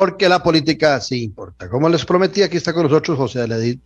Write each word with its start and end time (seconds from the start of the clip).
Porque 0.00 0.30
la 0.30 0.42
política 0.42 0.98
sí 0.98 1.22
importa. 1.22 1.68
Como 1.68 1.86
les 1.90 2.06
prometí, 2.06 2.40
aquí 2.40 2.56
está 2.56 2.72
con 2.72 2.84
nosotros 2.84 3.18
José 3.18 3.40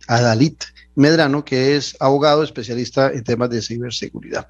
Adalit 0.07 0.63
Medrano, 0.95 1.43
que 1.43 1.75
es 1.75 1.97
abogado 1.99 2.41
especialista 2.41 3.11
en 3.11 3.21
temas 3.21 3.49
de 3.49 3.61
ciberseguridad. 3.61 4.47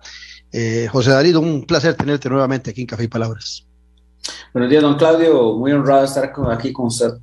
Eh, 0.52 0.88
José 0.92 1.10
Adalit, 1.10 1.36
un 1.38 1.66
placer 1.66 1.96
tenerte 1.96 2.30
nuevamente 2.30 2.70
aquí 2.70 2.82
en 2.82 2.86
Café 2.86 3.06
y 3.06 3.08
Palabras. 3.08 3.66
Buenos 4.54 4.70
días, 4.70 4.84
don 4.84 4.96
Claudio. 4.96 5.56
Muy 5.56 5.72
honrado 5.72 6.02
de 6.02 6.06
estar 6.06 6.32
aquí 6.52 6.72
con 6.72 6.86
usted. 6.86 7.14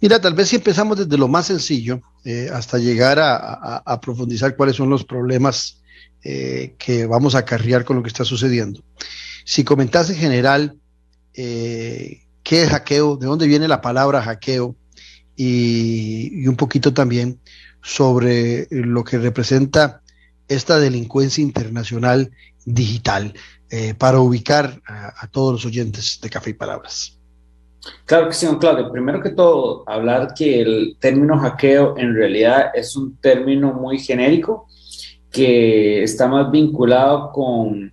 Mira, 0.00 0.18
tal 0.18 0.32
vez 0.32 0.48
si 0.48 0.56
empezamos 0.56 0.96
desde 0.96 1.18
lo 1.18 1.28
más 1.28 1.48
sencillo 1.48 2.00
eh, 2.24 2.48
hasta 2.50 2.78
llegar 2.78 3.18
a, 3.20 4.00
profundizar 4.00 4.56
cuáles 4.56 4.76
son 4.76 4.88
los 4.88 5.04
problemas 5.04 5.82
eh, 6.24 6.76
que 6.78 7.04
vamos 7.04 7.34
a 7.34 7.40
acarrear 7.40 7.84
con 7.84 7.98
lo 7.98 8.02
que 8.02 8.08
está 8.08 8.24
sucediendo. 8.24 8.82
Si 9.44 9.64
comentas 9.64 10.08
en 10.08 10.16
general 10.16 10.78
eh, 11.34 12.21
qué 12.42 12.62
es 12.62 12.70
hackeo, 12.70 13.16
de 13.16 13.26
dónde 13.26 13.46
viene 13.46 13.68
la 13.68 13.80
palabra 13.80 14.22
hackeo 14.22 14.76
y, 15.36 16.46
un 16.46 16.56
poquito 16.56 16.92
también 16.92 17.40
sobre 17.82 18.68
lo 18.70 19.04
que 19.04 19.18
representa 19.18 20.02
esta 20.48 20.78
delincuencia 20.78 21.42
internacional 21.42 22.30
digital 22.64 23.34
para 23.98 24.20
ubicar 24.20 24.82
a 24.86 25.26
todos 25.28 25.54
los 25.54 25.64
oyentes 25.64 26.20
de 26.20 26.28
Café 26.28 26.50
y 26.50 26.54
Palabras. 26.54 27.18
Claro 28.04 28.28
que 28.28 28.34
sí, 28.34 28.46
don 28.46 28.58
Claudio. 28.58 28.90
Primero 28.92 29.20
que 29.20 29.30
todo, 29.30 29.84
hablar 29.86 30.34
que 30.34 30.60
el 30.60 30.96
término 31.00 31.38
hackeo 31.38 31.96
en 31.98 32.14
realidad 32.14 32.70
es 32.74 32.96
un 32.96 33.16
término 33.16 33.72
muy 33.72 33.98
genérico 33.98 34.68
que 35.32 36.02
está 36.02 36.28
más 36.28 36.50
vinculado 36.50 37.32
con 37.32 37.90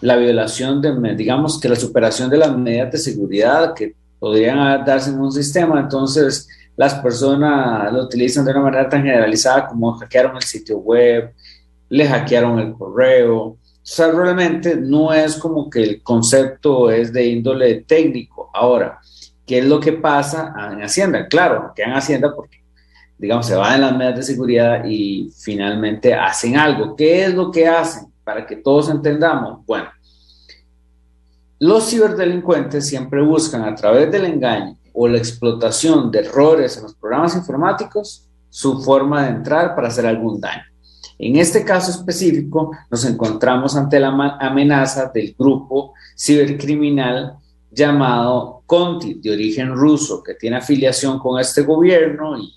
la 0.00 0.16
violación 0.16 0.82
de, 0.82 1.14
digamos, 1.14 1.60
que 1.60 1.68
la 1.68 1.76
superación 1.76 2.28
de 2.28 2.38
las 2.38 2.56
medidas 2.56 2.92
de 2.92 2.98
seguridad 2.98 3.74
que 3.74 3.94
podrían 4.18 4.84
darse 4.84 5.10
en 5.10 5.20
un 5.20 5.32
sistema. 5.32 5.80
Entonces, 5.80 6.48
las 6.76 6.94
personas 6.94 7.92
lo 7.92 8.02
utilizan 8.02 8.44
de 8.44 8.50
una 8.50 8.60
manera 8.60 8.88
tan 8.88 9.02
generalizada 9.02 9.68
como 9.68 9.92
hackearon 9.92 10.36
el 10.36 10.42
sitio 10.42 10.78
web, 10.78 11.32
le 11.88 12.06
hackearon 12.06 12.58
el 12.58 12.72
correo. 12.74 13.36
O 13.38 13.58
sea, 13.82 14.10
realmente 14.10 14.76
no 14.76 15.12
es 15.12 15.36
como 15.36 15.70
que 15.70 15.82
el 15.82 16.02
concepto 16.02 16.90
es 16.90 17.12
de 17.12 17.26
índole 17.26 17.84
técnico. 17.86 18.50
Ahora, 18.52 19.00
¿Qué 19.50 19.58
es 19.58 19.64
lo 19.64 19.80
que 19.80 19.94
pasa 19.94 20.54
en 20.70 20.80
Hacienda? 20.80 21.26
Claro, 21.26 21.72
que 21.74 21.82
en 21.82 21.90
Hacienda 21.90 22.32
porque, 22.32 22.59
digamos, 23.20 23.46
se 23.46 23.54
van 23.54 23.74
en 23.74 23.80
las 23.82 23.96
medidas 23.96 24.16
de 24.16 24.22
seguridad 24.22 24.84
y 24.86 25.30
finalmente 25.36 26.14
hacen 26.14 26.56
algo. 26.56 26.96
¿Qué 26.96 27.26
es 27.26 27.34
lo 27.34 27.50
que 27.50 27.68
hacen? 27.68 28.06
Para 28.24 28.46
que 28.46 28.56
todos 28.56 28.88
entendamos. 28.88 29.64
Bueno, 29.66 29.88
los 31.58 31.90
ciberdelincuentes 31.90 32.88
siempre 32.88 33.20
buscan 33.20 33.62
a 33.62 33.74
través 33.74 34.10
del 34.10 34.24
engaño 34.24 34.78
o 34.94 35.06
la 35.06 35.18
explotación 35.18 36.10
de 36.10 36.20
errores 36.20 36.78
en 36.78 36.84
los 36.84 36.94
programas 36.94 37.36
informáticos 37.36 38.26
su 38.48 38.82
forma 38.82 39.24
de 39.24 39.30
entrar 39.30 39.74
para 39.74 39.88
hacer 39.88 40.06
algún 40.06 40.40
daño. 40.40 40.62
En 41.18 41.36
este 41.36 41.62
caso 41.62 41.90
específico, 41.90 42.70
nos 42.90 43.04
encontramos 43.04 43.76
ante 43.76 44.00
la 44.00 44.38
amenaza 44.40 45.10
del 45.12 45.34
grupo 45.38 45.92
cibercriminal 46.18 47.34
llamado 47.70 48.62
Conti, 48.64 49.14
de 49.14 49.30
origen 49.30 49.74
ruso, 49.74 50.22
que 50.22 50.34
tiene 50.34 50.56
afiliación 50.56 51.18
con 51.18 51.38
este 51.38 51.62
gobierno 51.62 52.38
y, 52.38 52.50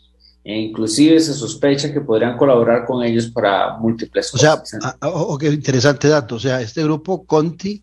e 0.43 0.59
inclusive 0.59 1.19
se 1.19 1.33
sospecha 1.33 1.93
que 1.93 2.01
podrían 2.01 2.37
colaborar 2.37 2.85
con 2.85 3.03
ellos 3.03 3.27
para 3.27 3.77
múltiples 3.77 4.29
cosas. 4.29 4.61
O 4.61 4.65
sea, 4.65 4.79
ah, 4.83 4.97
ah, 4.99 5.09
oh, 5.09 5.37
qué 5.37 5.47
interesante 5.47 6.09
dato. 6.09 6.35
O 6.35 6.39
sea, 6.39 6.61
este 6.61 6.83
grupo 6.83 7.25
Conti 7.25 7.81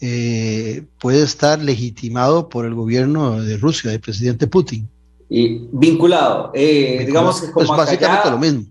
eh, 0.00 0.84
puede 0.98 1.22
estar 1.22 1.60
legitimado 1.60 2.48
por 2.48 2.64
el 2.64 2.74
gobierno 2.74 3.42
de 3.42 3.56
Rusia, 3.58 3.90
del 3.90 4.00
presidente 4.00 4.46
Putin. 4.46 4.88
Y 5.28 5.66
vinculado, 5.72 6.50
eh, 6.54 7.04
digamos 7.06 7.40
que 7.40 7.50
como 7.50 7.66
pues 7.66 7.78
básicamente 7.78 8.30
lo 8.30 8.38
mismo. 8.38 8.64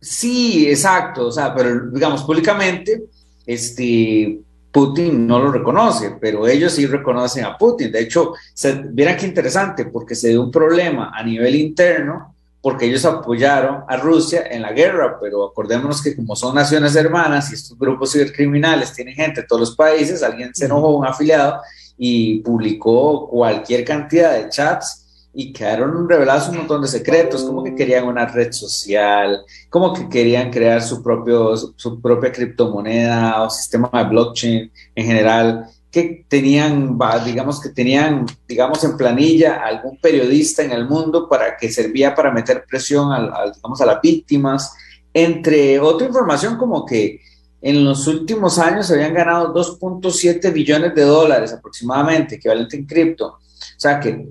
Sí, 0.00 0.66
exacto, 0.68 1.28
o 1.28 1.32
sea, 1.32 1.54
pero 1.54 1.88
digamos 1.90 2.22
públicamente, 2.22 3.04
este, 3.46 4.40
Putin 4.76 5.26
no 5.26 5.38
lo 5.38 5.50
reconoce, 5.50 6.18
pero 6.20 6.46
ellos 6.46 6.72
sí 6.72 6.84
reconocen 6.84 7.46
a 7.46 7.56
Putin. 7.56 7.90
De 7.90 8.02
hecho, 8.02 8.34
se, 8.52 8.90
qué 8.94 9.24
interesante, 9.26 9.86
porque 9.86 10.14
se 10.14 10.28
dio 10.28 10.42
un 10.42 10.50
problema 10.50 11.12
a 11.14 11.22
nivel 11.22 11.54
interno, 11.54 12.35
porque 12.66 12.86
ellos 12.86 13.04
apoyaron 13.04 13.84
a 13.86 13.96
Rusia 13.96 14.42
en 14.50 14.60
la 14.60 14.72
guerra, 14.72 15.18
pero 15.20 15.44
acordémonos 15.44 16.02
que 16.02 16.16
como 16.16 16.34
son 16.34 16.56
naciones 16.56 16.96
hermanas 16.96 17.48
y 17.52 17.54
estos 17.54 17.78
grupos 17.78 18.10
cibercriminales 18.10 18.92
tienen 18.92 19.14
gente 19.14 19.42
de 19.42 19.46
todos 19.46 19.60
los 19.60 19.76
países, 19.76 20.20
alguien 20.20 20.52
se 20.52 20.64
enojó, 20.64 20.96
un 20.96 21.06
afiliado, 21.06 21.60
y 21.96 22.40
publicó 22.40 23.28
cualquier 23.28 23.84
cantidad 23.84 24.32
de 24.32 24.48
chats 24.48 25.28
y 25.32 25.52
quedaron 25.52 26.08
revelados 26.08 26.48
un 26.48 26.56
montón 26.56 26.82
de 26.82 26.88
secretos, 26.88 27.44
como 27.44 27.62
que 27.62 27.76
querían 27.76 28.08
una 28.08 28.26
red 28.26 28.50
social, 28.50 29.44
como 29.70 29.92
que 29.94 30.08
querían 30.08 30.50
crear 30.50 30.82
su, 30.82 31.04
propio, 31.04 31.56
su, 31.56 32.00
propia 32.00 32.32
criptomoneda 32.32 33.44
o 33.44 33.48
sistema 33.48 33.88
de 33.92 34.04
blockchain 34.08 34.72
en 34.96 35.06
general, 35.06 35.66
que 35.96 36.26
tenían, 36.28 36.98
digamos 37.24 37.58
que 37.58 37.70
tenían, 37.70 38.26
digamos 38.46 38.84
en 38.84 38.98
planilla 38.98 39.64
algún 39.64 39.98
periodista 39.98 40.62
en 40.62 40.72
el 40.72 40.86
mundo 40.86 41.26
para 41.26 41.56
que 41.56 41.70
servía 41.70 42.14
para 42.14 42.30
meter 42.30 42.66
presión 42.68 43.10
a, 43.10 43.50
digamos, 43.54 43.80
a 43.80 43.86
las 43.86 44.02
víctimas, 44.02 44.74
entre 45.14 45.80
otra 45.80 46.06
información 46.06 46.58
como 46.58 46.84
que 46.84 47.22
en 47.62 47.82
los 47.82 48.06
últimos 48.06 48.58
años 48.58 48.86
se 48.86 48.94
habían 48.94 49.14
ganado 49.14 49.54
2.7 49.54 50.52
billones 50.52 50.94
de 50.94 51.02
dólares 51.02 51.54
aproximadamente, 51.54 52.34
equivalente 52.34 52.76
en 52.76 52.84
cripto. 52.84 53.28
O 53.28 53.40
sea 53.78 53.98
que 53.98 54.28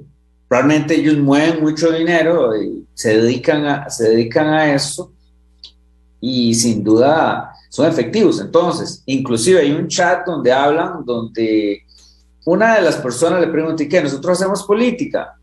realmente 0.48 0.94
ellos 0.94 1.18
mueven 1.18 1.64
mucho 1.64 1.92
dinero 1.92 2.56
y 2.56 2.86
se 2.94 3.18
dedican 3.18 3.66
a, 3.66 3.90
se 3.90 4.10
dedican 4.10 4.48
a 4.50 4.72
eso 4.72 5.15
y 6.22 6.54
sin 6.56 6.84
duda 6.84 7.54
son 7.70 7.88
efectivos. 7.88 8.40
Entonces, 8.40 9.04
inclusive 9.06 9.60
hay 9.60 9.72
un 9.72 9.88
chat 9.88 10.26
donde 10.26 10.52
hablan, 10.52 11.06
donde 11.06 11.84
una 12.46 12.76
de 12.76 12.82
las 12.82 12.98
personas 12.98 13.42
le 13.42 13.48
pregunta, 13.48 13.84
¿y 13.84 13.90
qué? 13.90 14.02
Nosotros 14.02 14.40
hacemos 14.40 14.64
política. 14.64 15.36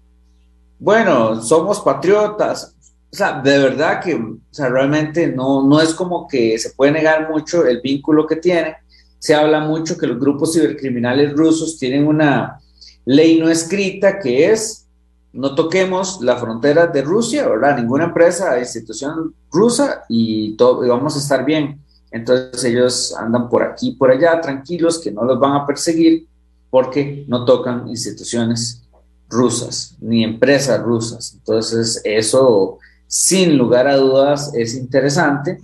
Bueno, 0.79 1.43
somos 1.43 1.81
patriotas. 1.81 2.75
O 3.13 3.17
sea, 3.17 3.41
de 3.41 3.59
verdad 3.59 4.01
que 4.01 4.15
o 4.15 4.39
sea, 4.51 4.69
realmente 4.69 5.27
no, 5.27 5.67
no 5.67 5.81
es 5.81 5.93
como 5.95 6.27
que 6.27 6.59
se 6.59 6.71
puede 6.71 6.93
negar 6.93 7.31
mucho 7.31 7.67
el 7.67 7.81
vínculo 7.81 8.27
que 8.27 8.37
tiene. 8.37 8.77
Se 9.19 9.35
habla 9.35 9.61
mucho 9.61 9.99
que 9.99 10.07
los 10.07 10.19
grupos 10.19 10.55
cibercriminales 10.55 11.33
rusos 11.35 11.79
tienen 11.79 12.07
una 12.07 12.59
ley 13.05 13.39
no 13.39 13.49
escrita 13.49 14.19
que 14.19 14.51
es 14.51 14.82
no 15.33 15.55
toquemos 15.55 16.21
la 16.21 16.37
frontera 16.37 16.87
de 16.87 17.03
Rusia, 17.03 17.49
¿verdad? 17.49 17.79
Ninguna 17.79 18.05
empresa, 18.05 18.59
institución 18.59 19.35
rusa 19.51 20.05
y, 20.09 20.57
todo, 20.57 20.87
vamos 20.87 21.17
a 21.17 21.19
estar 21.19 21.45
bien. 21.45 21.81
Entonces 22.11 22.65
ellos 22.65 23.15
andan 23.19 23.49
por 23.49 23.63
aquí, 23.63 23.93
por 23.93 24.11
allá, 24.11 24.41
tranquilos, 24.41 24.99
que 24.99 25.11
no 25.11 25.25
los 25.25 25.41
van 25.41 25.55
a 25.55 25.67
perseguir 25.67 26.27
porque 26.69 27.25
no 27.29 27.45
tocan 27.45 27.89
instituciones 27.89 28.83
rusas 29.29 29.97
ni 30.01 30.23
empresas 30.23 30.81
rusas. 30.83 31.33
Entonces 31.35 32.03
eso, 32.05 32.79
sin 33.07 33.57
lugar 33.57 33.89
a 33.89 33.97
dudas, 33.97 34.53
es 34.55 34.75
interesante, 34.75 35.59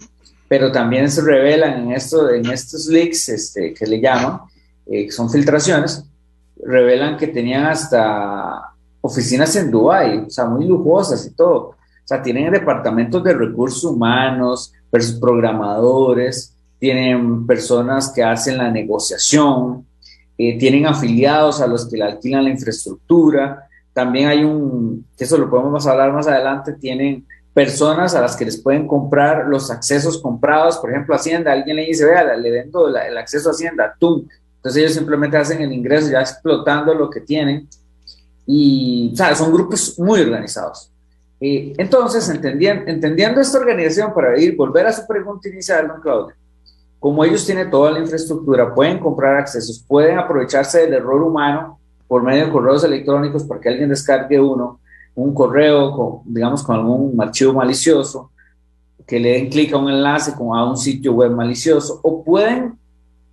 pero 0.49 0.73
también 0.73 1.11
se 1.11 1.21
revelan 1.21 1.83
en, 1.83 1.93
esto, 1.93 2.31
en 2.31 2.47
estos 2.47 2.87
leaks 2.87 3.29
este, 3.29 3.75
que 3.75 3.87
le 3.87 4.01
llaman, 4.01 4.41
eh, 4.87 5.05
que 5.05 5.13
son 5.13 5.29
filtraciones, 5.29 6.03
revelan 6.65 7.19
que 7.19 7.27
tenían 7.27 7.67
hasta 7.67 8.73
oficinas 9.01 9.55
en 9.57 9.71
Dubái, 9.71 10.19
o 10.27 10.31
sea, 10.31 10.47
muy 10.47 10.67
lujosas 10.67 11.27
y 11.27 11.31
todo. 11.31 11.59
O 11.59 11.75
sea, 12.05 12.23
tienen 12.23 12.53
departamentos 12.53 13.23
de 13.23 13.35
recursos 13.35 13.85
humanos, 13.85 14.73
programadores, 15.21 16.55
tienen 16.79 17.47
personas 17.47 18.13
que 18.15 18.23
hacen 18.23 18.57
la 18.59 18.71
negociación, 18.71 19.85
eh, 20.37 20.59
tienen 20.59 20.87
afiliados 20.87 21.61
a 21.61 21.67
los 21.67 21.89
que 21.89 21.97
le 21.97 22.05
alquilan 22.05 22.45
la 22.45 22.51
infraestructura. 22.51 23.69
También 23.93 24.29
hay 24.29 24.45
un, 24.45 25.05
que 25.17 25.25
eso 25.25 25.37
lo 25.37 25.51
podemos 25.51 25.87
hablar 25.87 26.13
más 26.13 26.29
adelante, 26.29 26.73
tienen 26.75 27.27
personas 27.53 28.15
a 28.15 28.21
las 28.21 28.37
que 28.37 28.45
les 28.45 28.57
pueden 28.57 28.87
comprar 28.87 29.49
los 29.49 29.71
accesos 29.71 30.23
comprados, 30.23 30.79
por 30.79 30.91
ejemplo, 30.91 31.15
Hacienda, 31.15 31.53
alguien 31.53 31.77
le 31.77 31.87
dice, 31.87 32.05
vea, 32.05 32.37
le 32.37 32.51
vendo 32.51 32.87
el 32.87 33.19
acceso 33.19 33.49
a 33.49 33.53
Hacienda, 33.53 33.97
tú. 33.99 34.29
Entonces 34.57 34.83
ellos 34.83 34.95
simplemente 34.95 35.37
hacen 35.37 35.61
el 35.61 35.73
ingreso 35.73 36.11
ya 36.11 36.21
explotando 36.21 36.95
lo 36.95 37.11
que 37.11 37.21
tienen 37.21 37.69
y, 38.51 39.13
sea, 39.15 39.35
son 39.35 39.53
grupos 39.53 39.99
muy 39.99 40.23
organizados. 40.23 40.91
Eh, 41.39 41.75
entonces, 41.77 42.27
entendiendo, 42.31 42.91
entendiendo 42.91 43.43
esta 43.43 43.59
organización, 43.59 44.15
para 44.15 44.41
ir, 44.41 44.57
volver 44.57 44.87
a 44.87 44.93
su 44.93 45.07
pregunta 45.07 45.51
inicial, 45.51 45.87
don 45.87 46.01
Claudio, 46.01 46.35
como 46.99 47.23
ellos 47.25 47.45
tienen 47.45 47.71
toda 47.71 47.91
la 47.91 47.99
infraestructura, 47.99 48.75
pueden 48.75 49.01
comprar 49.01 49.37
accesos, 49.37 49.85
pueden 49.87 50.19
aprovecharse 50.19 50.81
del 50.81 50.95
error 50.95 51.23
humano 51.23 51.79
por 52.09 52.23
medio 52.23 52.47
de 52.47 52.51
correos 52.51 52.83
electrónicos 52.85 53.45
para 53.45 53.61
que 53.61 53.69
alguien 53.69 53.91
descargue 53.91 54.41
uno, 54.41 54.81
un 55.15 55.35
correo, 55.35 55.93
con, 55.93 56.21
digamos, 56.25 56.63
con 56.63 56.77
algún 56.77 57.21
archivo 57.21 57.53
malicioso, 57.53 58.31
que 59.07 59.21
le 59.21 59.33
den 59.33 59.51
clic 59.51 59.75
a 59.75 59.77
un 59.77 59.91
enlace 59.91 60.33
con, 60.35 60.57
a 60.57 60.65
un 60.65 60.79
sitio 60.79 61.13
web 61.13 61.33
malicioso, 61.33 62.01
o 62.03 62.25
pueden 62.25 62.79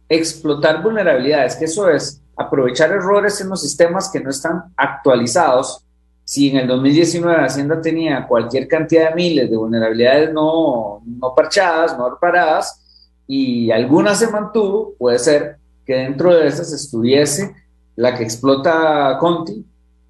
explotar 0.09 0.83
vulnerabilidades, 0.83 1.55
que 1.55 1.65
eso 1.65 1.89
es 1.89 2.21
aprovechar 2.35 2.91
errores 2.91 3.39
en 3.41 3.49
los 3.49 3.61
sistemas 3.61 4.09
que 4.09 4.19
no 4.19 4.29
están 4.29 4.73
actualizados. 4.75 5.85
Si 6.23 6.49
en 6.49 6.57
el 6.57 6.67
2019 6.67 7.45
Hacienda 7.45 7.81
tenía 7.81 8.27
cualquier 8.27 8.67
cantidad 8.67 9.09
de 9.09 9.15
miles 9.15 9.49
de 9.49 9.57
vulnerabilidades 9.57 10.33
no, 10.33 11.01
no 11.05 11.35
parchadas, 11.35 11.97
no 11.97 12.09
reparadas, 12.09 12.81
y 13.27 13.71
alguna 13.71 14.15
se 14.15 14.27
mantuvo, 14.27 14.93
puede 14.97 15.19
ser 15.19 15.57
que 15.85 15.95
dentro 15.95 16.33
de 16.33 16.47
esas 16.47 16.71
estuviese 16.73 17.55
la 17.95 18.15
que 18.15 18.23
explota 18.23 19.17
Conti 19.19 19.65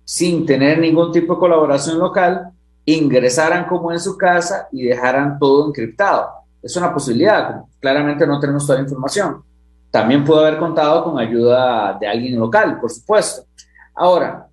sin 0.06 0.46
tener 0.46 0.78
ningún 0.80 1.12
tipo 1.12 1.34
de 1.34 1.40
colaboración 1.40 1.98
local, 1.98 2.52
ingresaran 2.86 3.66
como 3.66 3.92
en 3.92 4.00
su 4.00 4.16
casa 4.16 4.68
y 4.72 4.84
dejaran 4.84 5.40
todo 5.40 5.68
encriptado. 5.68 6.30
Es 6.62 6.76
una 6.78 6.94
posibilidad, 6.94 7.64
claramente 7.80 8.28
no 8.28 8.40
tenemos 8.40 8.66
toda 8.66 8.78
la 8.78 8.84
información. 8.84 9.44
También 9.92 10.24
pudo 10.24 10.42
haber 10.42 10.58
contado 10.58 11.04
con 11.04 11.20
ayuda 11.20 11.98
de 12.00 12.08
alguien 12.08 12.40
local, 12.40 12.80
por 12.80 12.92
supuesto. 12.92 13.46
Ahora, 13.94 14.48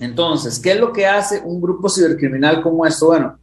entonces, 0.00 0.58
¿qué 0.58 0.72
es 0.72 0.80
lo 0.80 0.92
que 0.92 1.06
hace 1.06 1.40
un 1.44 1.60
grupo 1.60 1.88
cibercriminal 1.88 2.62
como 2.62 2.84
esto? 2.84 3.06
Bueno, 3.06 3.38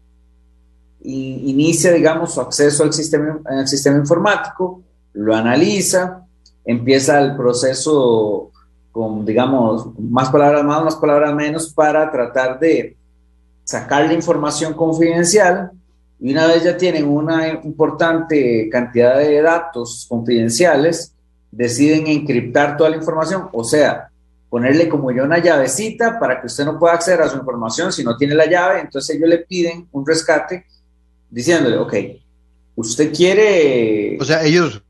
inicia, 1.03 1.91
digamos, 1.91 2.33
su 2.33 2.41
acceso 2.41 2.83
al 2.83 2.93
sistema, 2.93 3.39
al 3.45 3.67
sistema 3.67 3.97
informático, 3.97 4.81
lo 5.13 5.35
analiza, 5.35 6.25
empieza 6.65 7.19
el 7.19 7.35
proceso 7.35 8.51
con, 8.91 9.25
digamos, 9.25 9.87
más 9.97 10.29
palabras 10.29 10.63
más, 10.63 10.83
más 10.83 10.95
palabras 10.97 11.33
menos, 11.33 11.73
para 11.73 12.11
tratar 12.11 12.59
de 12.59 12.97
sacar 13.63 14.05
la 14.05 14.13
información 14.13 14.73
confidencial. 14.73 15.71
Y 16.21 16.31
una 16.31 16.45
vez 16.45 16.63
ya 16.63 16.77
tienen 16.77 17.05
una 17.05 17.47
importante 17.47 18.69
cantidad 18.71 19.17
de 19.17 19.41
datos 19.41 20.05
confidenciales, 20.07 21.13
deciden 21.51 22.05
encriptar 22.05 22.77
toda 22.77 22.91
la 22.91 22.97
información, 22.97 23.49
o 23.51 23.63
sea, 23.63 24.09
ponerle 24.47 24.87
como 24.87 25.11
yo 25.11 25.23
una 25.23 25.39
llavecita 25.39 26.19
para 26.19 26.39
que 26.39 26.47
usted 26.47 26.63
no 26.63 26.77
pueda 26.77 26.93
acceder 26.93 27.21
a 27.21 27.29
su 27.29 27.37
información 27.37 27.91
si 27.91 28.03
no 28.03 28.17
tiene 28.17 28.35
la 28.35 28.45
llave, 28.45 28.81
entonces 28.81 29.15
ellos 29.15 29.29
le 29.29 29.39
piden 29.39 29.87
un 29.91 30.05
rescate 30.05 30.65
diciéndole, 31.29 31.77
ok, 31.77 31.93
usted 32.75 33.11
quiere... 33.11 34.17
O 34.19 34.25
sea, 34.25 34.43
ellos, 34.43 34.83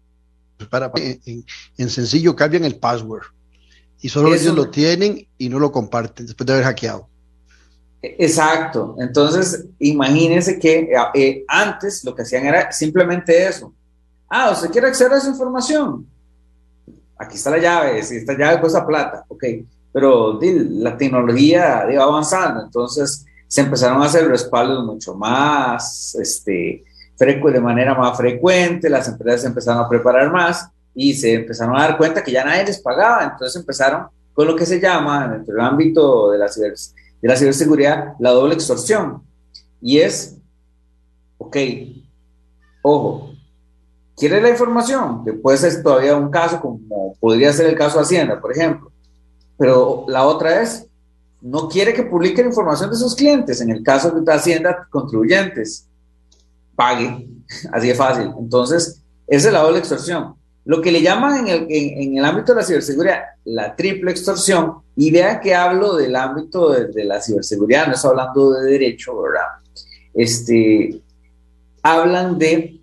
para, 0.69 0.91
en, 0.95 1.89
sencillo, 1.89 2.35
cambian 2.35 2.65
el 2.65 2.75
password 2.75 3.23
y 4.01 4.09
solo 4.09 4.33
ellos 4.33 4.53
lo 4.53 4.69
tienen 4.69 5.27
y 5.37 5.47
no 5.47 5.59
lo 5.59 5.71
comparten 5.71 6.25
después 6.25 6.45
de 6.45 6.53
haber 6.53 6.65
hackeado. 6.65 7.07
Exacto. 8.01 8.95
Entonces, 8.99 9.65
imagínense 9.79 10.57
que 10.57 10.79
eh, 10.79 10.95
eh, 11.13 11.45
antes 11.47 12.03
lo 12.03 12.15
que 12.15 12.23
hacían 12.23 12.45
era 12.45 12.71
simplemente 12.71 13.45
eso. 13.47 13.73
Ah, 14.29 14.51
¿usted 14.51 14.69
quiere 14.71 14.87
acceder 14.87 15.13
a 15.13 15.17
esa 15.17 15.29
información? 15.29 16.07
Aquí 17.17 17.35
está 17.35 17.51
la 17.51 17.59
llave, 17.59 18.01
si 18.01 18.17
esta 18.17 18.33
llave 18.33 18.59
cuesta 18.59 18.85
plata, 18.85 19.25
ok. 19.27 19.43
Pero 19.93 20.39
la 20.41 20.97
tecnología 20.97 21.85
iba 21.91 22.03
avanzando, 22.03 22.63
entonces 22.63 23.25
se 23.47 23.61
empezaron 23.61 24.01
a 24.01 24.05
hacer 24.05 24.27
respaldos 24.27 24.85
mucho 24.85 25.13
más, 25.13 26.15
este, 26.15 26.83
de 27.25 27.59
manera 27.61 27.93
más 27.93 28.17
frecuente, 28.17 28.89
las 28.89 29.07
empresas 29.07 29.45
empezaron 29.45 29.83
a 29.83 29.89
preparar 29.89 30.31
más 30.31 30.67
y 30.95 31.13
se 31.13 31.33
empezaron 31.35 31.75
a 31.75 31.81
dar 31.81 31.97
cuenta 31.97 32.23
que 32.23 32.31
ya 32.31 32.43
nadie 32.43 32.65
les 32.65 32.79
pagaba, 32.79 33.23
entonces 33.23 33.59
empezaron 33.59 34.07
con 34.33 34.47
lo 34.47 34.55
que 34.55 34.65
se 34.65 34.79
llama, 34.79 35.27
dentro 35.27 35.53
del 35.53 35.63
ámbito 35.63 36.31
de 36.31 36.37
la, 36.39 36.47
ciber, 36.47 36.73
de 37.21 37.27
la 37.27 37.35
ciberseguridad, 37.35 38.13
la 38.19 38.31
doble 38.31 38.55
extorsión. 38.55 39.23
Y 39.81 39.99
es, 39.99 40.37
ok, 41.37 41.57
ojo, 42.81 43.33
¿quieres 44.17 44.41
la 44.41 44.49
información? 44.49 45.23
Puede 45.41 45.57
ser 45.57 45.83
todavía 45.83 46.15
un 46.15 46.29
caso 46.29 46.59
como 46.59 47.15
podría 47.19 47.53
ser 47.53 47.67
el 47.67 47.75
caso 47.75 47.97
de 47.97 48.03
Hacienda, 48.03 48.39
por 48.39 48.51
ejemplo. 48.51 48.91
Pero 49.57 50.05
la 50.07 50.25
otra 50.25 50.61
es, 50.61 50.87
no 51.41 51.67
quiere 51.67 51.93
que 51.93 52.03
publiquen 52.03 52.47
información 52.47 52.89
de 52.89 52.95
sus 52.95 53.15
clientes. 53.15 53.61
En 53.61 53.69
el 53.69 53.83
caso 53.83 54.11
de 54.11 54.33
Hacienda, 54.33 54.87
contribuyentes, 54.89 55.87
pague, 56.75 57.27
así 57.71 57.87
de 57.87 57.95
fácil. 57.95 58.31
Entonces, 58.39 59.01
esa 59.27 59.47
es 59.47 59.53
la 59.53 59.61
doble 59.61 59.79
extorsión. 59.79 60.35
Lo 60.65 60.81
que 60.81 60.91
le 60.91 61.01
llaman 61.01 61.39
en 61.39 61.47
el, 61.47 61.67
en, 61.69 62.17
el 62.17 62.25
ámbito 62.25 62.53
de 62.53 62.61
la 62.61 62.65
ciberseguridad 62.65 63.21
la 63.45 63.75
triple 63.75 64.11
extorsión, 64.11 64.75
y 64.95 65.11
vean 65.11 65.39
que 65.39 65.55
hablo 65.55 65.95
del 65.95 66.15
ámbito 66.15 66.69
de, 66.69 67.03
la 67.03 67.21
ciberseguridad, 67.21 67.87
no 67.87 67.93
estoy 67.93 68.11
hablando 68.11 68.51
de 68.53 68.71
derecho, 68.71 69.19
¿verdad? 69.19 69.47
Este, 70.13 71.01
hablan 71.81 72.37
de 72.37 72.79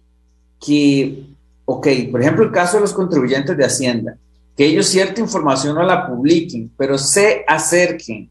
que, 0.60 1.26
ok, 1.64 1.86
por 2.10 2.20
ejemplo, 2.20 2.44
el 2.44 2.50
caso 2.50 2.76
de 2.76 2.82
los 2.82 2.92
contribuyentes 2.92 3.56
de 3.56 3.64
Hacienda, 3.64 4.16
que 4.56 4.66
ellos 4.66 4.86
cierta 4.86 5.20
información 5.20 5.76
no 5.76 5.82
la 5.84 6.08
publiquen, 6.08 6.72
pero 6.76 6.98
se 6.98 7.44
acerquen 7.46 8.28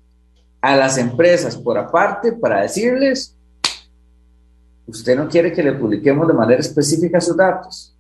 a 0.60 0.76
las 0.76 0.98
empresas 0.98 1.56
por 1.56 1.78
aparte 1.78 2.34
para 2.34 2.64
decirles, 2.64 3.34
usted 4.86 5.16
no 5.16 5.30
quiere 5.30 5.54
que 5.54 5.64
le 5.64 5.74
publiquemos 5.74 6.28
de 6.28 6.34
manera 6.34 6.60
específica 6.60 7.22
sus 7.22 7.38
datos. 7.38 7.94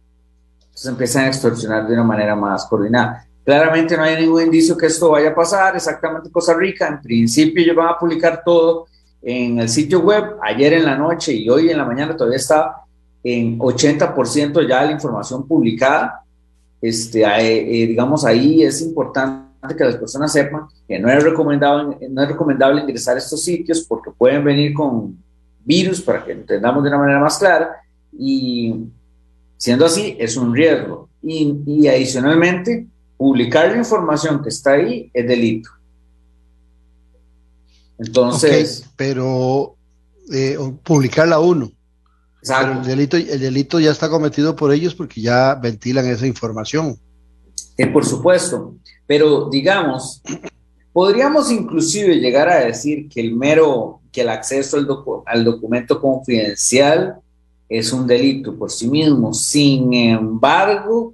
Entonces 0.77 0.91
empiezan 0.91 1.23
a 1.23 1.27
extorsionar 1.29 1.87
de 1.87 1.93
una 1.95 2.03
manera 2.03 2.35
más 2.35 2.67
coordinada. 2.67 3.25
Claramente 3.43 3.97
no 3.97 4.03
hay 4.03 4.21
ningún 4.21 4.43
indicio 4.43 4.77
que 4.77 4.85
esto 4.85 5.09
vaya 5.09 5.29
a 5.29 5.35
pasar, 5.35 5.75
exactamente 5.75 6.29
Costa 6.29 6.53
Rica, 6.53 6.87
en 6.87 7.01
principio 7.01 7.63
ellos 7.63 7.75
van 7.75 7.87
a 7.87 7.97
publicar 7.97 8.43
todo 8.45 8.85
en 9.23 9.57
el 9.57 9.69
sitio 9.69 10.01
web, 10.01 10.35
ayer 10.39 10.73
en 10.73 10.85
la 10.85 10.95
noche 10.95 11.33
y 11.33 11.49
hoy 11.49 11.71
en 11.71 11.77
la 11.79 11.85
mañana 11.85 12.15
todavía 12.15 12.37
está 12.37 12.75
en 13.23 13.57
80% 13.57 14.67
ya 14.69 14.83
la 14.83 14.91
información 14.91 15.47
publicada. 15.47 16.21
Este, 16.79 17.23
eh, 17.23 17.87
digamos, 17.87 18.23
ahí 18.23 18.61
es 18.61 18.79
importante 18.83 19.75
que 19.75 19.83
las 19.83 19.95
personas 19.95 20.31
sepan 20.31 20.67
que 20.87 20.99
no 20.99 21.09
es, 21.11 21.23
recomendable, 21.23 22.07
no 22.07 22.21
es 22.21 22.27
recomendable 22.27 22.81
ingresar 22.81 23.15
a 23.15 23.19
estos 23.19 23.43
sitios 23.43 23.81
porque 23.81 24.11
pueden 24.11 24.43
venir 24.43 24.75
con 24.75 25.17
virus, 25.65 26.01
para 26.01 26.23
que 26.23 26.33
entendamos 26.33 26.83
de 26.83 26.89
una 26.89 26.99
manera 26.99 27.19
más 27.19 27.39
clara, 27.39 27.77
y 28.13 28.91
siendo 29.57 29.85
así, 29.85 30.15
es 30.19 30.37
un 30.37 30.53
riesgo. 30.53 31.09
Y, 31.23 31.87
adicionalmente, 31.87 32.87
publicar 33.17 33.71
la 33.71 33.77
información 33.77 34.41
que 34.41 34.49
está 34.49 34.73
ahí 34.73 35.11
es 35.13 35.27
delito. 35.27 35.69
Entonces. 37.99 38.85
pero 38.95 39.75
eh, 40.31 40.57
publicarla 40.83 41.39
uno. 41.39 41.71
el 42.43 42.83
delito, 42.83 43.17
el 43.17 43.39
delito 43.39 43.79
ya 43.79 43.91
está 43.91 44.09
cometido 44.09 44.55
por 44.55 44.71
ellos 44.71 44.93
porque 44.93 45.19
ya 45.21 45.55
ventilan 45.55 46.07
esa 46.07 46.27
información. 46.27 46.97
Eh, 47.77 47.87
por 47.87 48.05
supuesto. 48.05 48.75
Pero 49.05 49.49
digamos, 49.49 50.21
podríamos 50.91 51.51
inclusive 51.51 52.15
llegar 52.19 52.49
a 52.49 52.65
decir 52.65 53.07
que 53.07 53.21
el 53.21 53.35
mero, 53.35 54.01
que 54.11 54.21
el 54.21 54.29
acceso 54.29 54.77
al, 55.25 55.43
documento 55.45 56.01
confidencial 56.01 57.19
es 57.69 57.91
un 57.91 58.07
delito 58.07 58.55
por 58.55 58.71
sí 58.71 58.87
mismo. 58.87 59.33
Sin 59.33 59.93
embargo, 59.93 61.13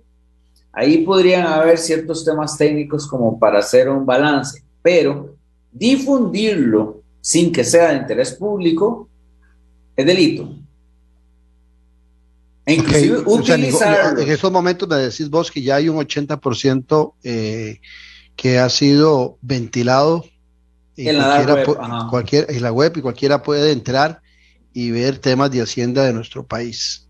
ahí 0.71 0.99
podrían 0.99 1.47
haber 1.47 1.77
ciertos 1.77 2.23
temas 2.23 2.57
técnicos 2.57 3.07
como 3.07 3.37
para 3.39 3.59
hacer 3.59 3.89
un 3.89 4.05
balance, 4.05 4.63
pero 4.81 5.35
difundirlo 5.71 7.01
sin 7.21 7.51
que 7.51 7.63
sea 7.63 7.91
de 7.91 7.99
interés 7.99 8.33
público 8.33 9.09
es 9.95 10.05
delito. 10.05 10.57
E 12.65 12.75
inclusive 12.75 13.23
en 14.23 14.29
estos 14.29 14.51
momentos 14.51 14.87
me 14.87 14.95
decís 14.95 15.29
vos 15.29 15.51
que 15.51 15.61
ya 15.61 15.75
hay 15.75 15.89
un 15.89 15.97
80% 15.97 17.13
eh, 17.23 17.79
que 18.35 18.57
ha 18.57 18.69
sido 18.69 19.37
ventilado 19.41 20.25
en 20.95 21.17
la, 21.17 21.43
web, 21.43 21.77
cualquier, 22.09 22.49
en 22.49 22.61
la 22.61 22.71
web 22.71 22.93
y 22.95 23.01
cualquiera 23.01 23.43
puede 23.43 23.71
entrar 23.71 24.21
y 24.73 24.91
ver 24.91 25.19
temas 25.19 25.51
de 25.51 25.61
Hacienda 25.61 26.03
de 26.03 26.13
nuestro 26.13 26.45
país. 26.45 27.07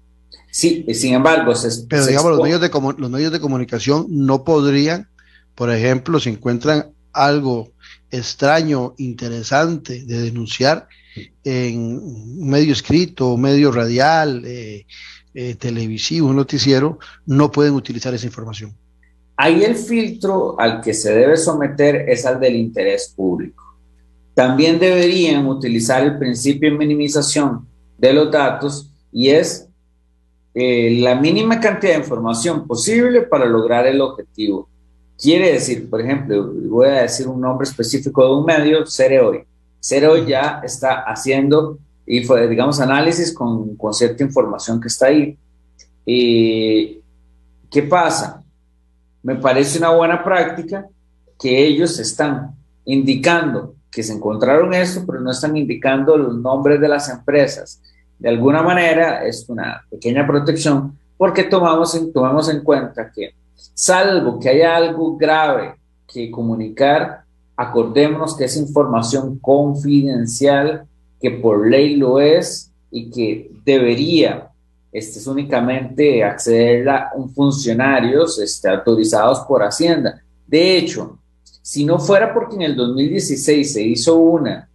Sí, 0.51 0.85
sin 0.93 1.15
embargo, 1.15 1.53
pero 1.89 2.05
digamos, 2.05 2.31
los 2.31 2.43
medios, 2.43 2.61
de 2.61 2.69
los 2.69 3.09
medios 3.09 3.31
de 3.31 3.39
comunicación 3.39 4.05
no 4.09 4.43
podrían, 4.43 5.09
por 5.55 5.71
ejemplo, 5.71 6.19
si 6.19 6.29
encuentran 6.29 6.91
algo 7.11 7.71
extraño, 8.11 8.93
interesante 8.97 10.03
de 10.05 10.21
denunciar 10.21 10.87
en 11.43 11.79
un 11.79 12.49
medio 12.49 12.73
escrito, 12.73 13.35
medio 13.37 13.71
radial, 13.71 14.43
eh, 14.45 14.85
eh, 15.33 15.55
televisivo, 15.55 16.27
un 16.27 16.35
noticiero, 16.35 16.99
no 17.25 17.51
pueden 17.51 17.73
utilizar 17.73 18.13
esa 18.13 18.27
información. 18.27 18.75
Ahí 19.35 19.63
el 19.63 19.75
filtro 19.75 20.59
al 20.59 20.81
que 20.81 20.93
se 20.93 21.11
debe 21.11 21.37
someter 21.37 22.07
es 22.07 22.25
al 22.25 22.39
del 22.39 22.55
interés 22.55 23.11
público. 23.15 23.62
También 24.33 24.79
deberían 24.79 25.45
utilizar 25.47 26.03
el 26.03 26.17
principio 26.17 26.71
de 26.71 26.77
minimización 26.77 27.67
de 27.97 28.13
los 28.13 28.31
datos 28.31 28.89
y 29.11 29.29
es 29.29 29.67
eh, 30.55 30.97
la 30.99 31.15
mínima 31.15 31.59
cantidad 31.59 31.93
de 31.93 31.99
información 31.99 32.67
posible 32.67 33.21
para 33.21 33.45
lograr 33.45 33.85
el 33.85 34.01
objetivo. 34.01 34.67
Quiere 35.17 35.53
decir, 35.53 35.89
por 35.89 36.01
ejemplo, 36.01 36.51
voy 36.51 36.87
a 36.87 37.03
decir 37.03 37.27
un 37.27 37.39
nombre 37.39 37.67
específico 37.67 38.25
de 38.25 38.33
un 38.33 38.45
medio, 38.45 38.85
Cereoy. 38.85 39.43
Cereoy 39.79 40.25
ya 40.25 40.61
está 40.63 41.03
haciendo 41.03 41.77
y 42.05 42.23
fue, 42.23 42.47
digamos, 42.47 42.79
análisis 42.79 43.33
con, 43.33 43.75
con 43.75 43.93
cierta 43.93 44.23
información 44.23 44.81
que 44.81 44.87
está 44.87 45.07
ahí. 45.07 45.37
¿Qué 46.05 47.83
pasa? 47.89 48.43
Me 49.21 49.35
parece 49.35 49.77
una 49.77 49.91
buena 49.91 50.23
práctica 50.23 50.85
que 51.39 51.65
ellos 51.65 51.99
están 51.99 52.55
indicando 52.85 53.75
que 53.93 54.03
se 54.03 54.13
encontraron 54.13 54.73
esto, 54.73 55.03
pero 55.05 55.19
no 55.19 55.31
están 55.31 55.55
indicando 55.55 56.17
los 56.17 56.35
nombres 56.35 56.81
de 56.81 56.87
las 56.87 57.09
empresas. 57.09 57.81
De 58.17 58.29
alguna 58.29 58.63
manera 58.63 59.25
es 59.25 59.47
una 59.49 59.83
pequeña 59.89 60.25
protección 60.25 60.97
porque 61.17 61.43
tomamos 61.43 61.93
en, 61.95 62.11
tomamos 62.11 62.49
en 62.49 62.61
cuenta 62.63 63.11
que 63.11 63.35
salvo 63.73 64.39
que 64.39 64.49
haya 64.49 64.75
algo 64.75 65.15
grave 65.15 65.75
que 66.11 66.31
comunicar, 66.31 67.23
acordémonos 67.55 68.35
que 68.35 68.45
es 68.45 68.57
información 68.57 69.37
confidencial, 69.39 70.85
que 71.19 71.31
por 71.31 71.67
ley 71.67 71.95
lo 71.95 72.19
es 72.19 72.71
y 72.91 73.09
que 73.09 73.51
debería 73.63 74.49
este, 74.91 75.19
es 75.19 75.27
únicamente 75.27 76.23
acceder 76.23 76.87
a 76.87 77.11
un 77.15 77.29
funcionarios 77.33 78.39
este, 78.39 78.69
autorizados 78.69 79.39
por 79.41 79.63
Hacienda. 79.63 80.21
De 80.45 80.77
hecho, 80.77 81.17
si 81.63 81.85
no 81.85 81.97
fuera 81.97 82.33
porque 82.33 82.57
en 82.57 82.61
el 82.61 82.75
2016 82.75 83.73
se 83.73 83.81
hizo 83.81 84.17
una, 84.17 84.69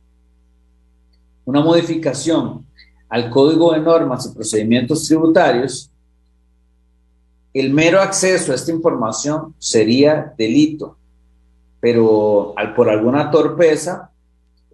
una 1.45 1.61
modificación 1.61 2.65
al 3.11 3.29
Código 3.29 3.73
de 3.75 3.81
Normas 3.81 4.27
y 4.27 4.35
Procedimientos 4.35 5.07
Tributarios, 5.07 5.91
el 7.53 7.75
mero 7.75 8.01
acceso 8.01 8.53
a 8.53 8.55
esta 8.55 8.73
información 8.73 9.55
sería 9.59 10.33
delito, 10.39 10.97
pero 11.79 12.55
al, 12.57 12.75
por 12.75 12.89
alguna 12.89 13.31
torpeza 13.31 14.11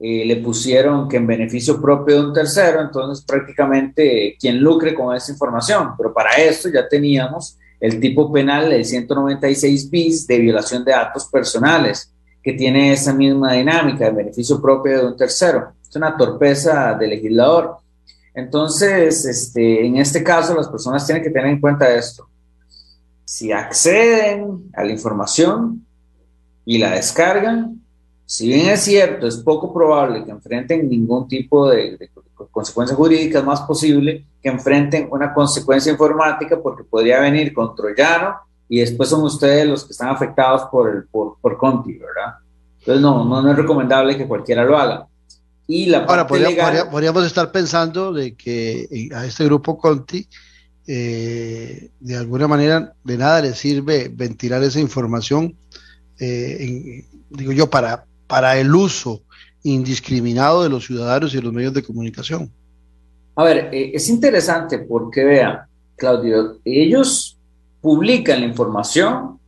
eh, 0.01 0.25
le 0.25 0.37
pusieron 0.37 1.09
que 1.09 1.17
en 1.17 1.27
beneficio 1.27 1.81
propio 1.81 2.15
de 2.15 2.29
un 2.29 2.33
tercero, 2.33 2.81
entonces 2.81 3.25
prácticamente 3.25 4.37
quien 4.39 4.61
lucre 4.61 4.95
con 4.95 5.17
esa 5.17 5.33
información, 5.33 5.91
pero 5.99 6.15
para 6.15 6.31
esto 6.37 6.69
ya 6.69 6.89
teníamos 6.89 7.59
el 7.85 8.01
tipo 8.01 8.33
penal 8.33 8.71
del 8.71 8.83
196 8.83 9.91
bis 9.91 10.27
de 10.27 10.39
violación 10.39 10.83
de 10.87 10.93
datos 10.93 11.27
personales, 11.27 12.11
que 12.43 12.55
tiene 12.55 12.95
esa 12.95 13.13
misma 13.13 13.53
dinámica 13.53 14.07
de 14.07 14.11
beneficio 14.11 14.59
propio 14.59 15.01
de 15.01 15.07
un 15.09 15.17
tercero. 15.19 15.75
Es 15.87 15.95
una 15.95 16.17
torpeza 16.17 16.95
del 16.95 17.11
legislador. 17.11 17.77
Entonces, 18.33 19.27
este, 19.27 19.85
en 19.85 19.99
este 19.99 20.25
caso, 20.25 20.55
las 20.55 20.69
personas 20.69 21.05
tienen 21.05 21.23
que 21.23 21.29
tener 21.29 21.51
en 21.51 21.61
cuenta 21.61 21.95
esto. 21.95 22.27
Si 23.23 23.53
acceden 23.53 24.71
a 24.73 24.83
la 24.83 24.91
información 24.91 25.87
y 26.65 26.79
la 26.79 26.93
descargan, 26.93 27.83
si 28.25 28.47
bien 28.49 28.71
es 28.71 28.81
cierto, 28.81 29.27
es 29.27 29.37
poco 29.37 29.75
probable 29.75 30.25
que 30.25 30.31
enfrenten 30.31 30.89
ningún 30.89 31.29
tipo 31.29 31.69
de, 31.69 31.99
consecuencias 32.51 32.97
jurídicas, 32.97 33.45
más 33.45 33.63
posible 33.63 34.25
que 34.43 34.49
enfrenten 34.49 35.09
una 35.11 35.33
consecuencia 35.33 35.93
informática 35.93 36.61
porque 36.63 36.85
podría 36.85 37.21
venir 37.21 37.53
con 37.53 37.75
Troyano 37.75 38.37
y 38.69 38.81
después 38.81 39.09
son 39.09 39.23
ustedes 39.23 39.67
los 39.67 39.85
que 39.85 39.93
están 39.93 40.09
afectados 40.09 40.63
por, 40.71 40.91
el, 40.91 41.05
por, 41.05 41.37
por 41.41 41.57
Conti, 41.57 41.95
¿verdad? 41.95 42.39
Entonces 42.81 43.01
no, 43.01 43.25
no, 43.25 43.51
es 43.51 43.57
recomendable 43.57 44.17
que 44.17 44.27
cualquiera 44.27 44.65
lo 44.65 44.77
haga. 44.77 45.07
Y 45.67 45.87
la 45.87 46.05
Ahora, 46.05 46.27
podríamos 46.27 47.25
estar 47.25 47.51
pensando 47.51 48.13
de 48.13 48.35
que 48.35 49.09
a 49.15 49.25
este 49.25 49.45
grupo 49.45 49.79
Conti, 49.79 50.29
eh, 50.87 51.89
de 52.01 52.17
alguna 52.17 52.47
manera, 52.47 52.93
de 53.03 53.17
nada 53.17 53.41
le 53.41 53.55
sirve 53.55 54.11
ventilar 54.13 54.63
esa 54.63 54.81
información, 54.81 55.57
eh, 56.21 57.07
digo 57.31 57.53
yo, 57.53 57.71
para, 57.71 58.05
para 58.27 58.59
el 58.59 58.75
uso 58.75 59.23
indiscriminado 59.65 60.63
de 60.63 60.69
los 60.69 60.87
ciudadanos 60.87 61.35
y 61.35 61.39
de 61.39 61.43
los 61.43 61.53
medios 61.53 61.75
de 61.75 61.83
comunicación. 61.83 62.51
A 63.35 63.43
ver, 63.43 63.71
eh, 63.73 63.91
es 63.95 64.09
interesante 64.09 64.79
porque 64.79 65.25
vean, 65.25 65.63
Claudio, 65.97 66.59
ellos 66.65 67.37
publican 67.81 68.41
la 68.41 68.47
información 68.47 69.41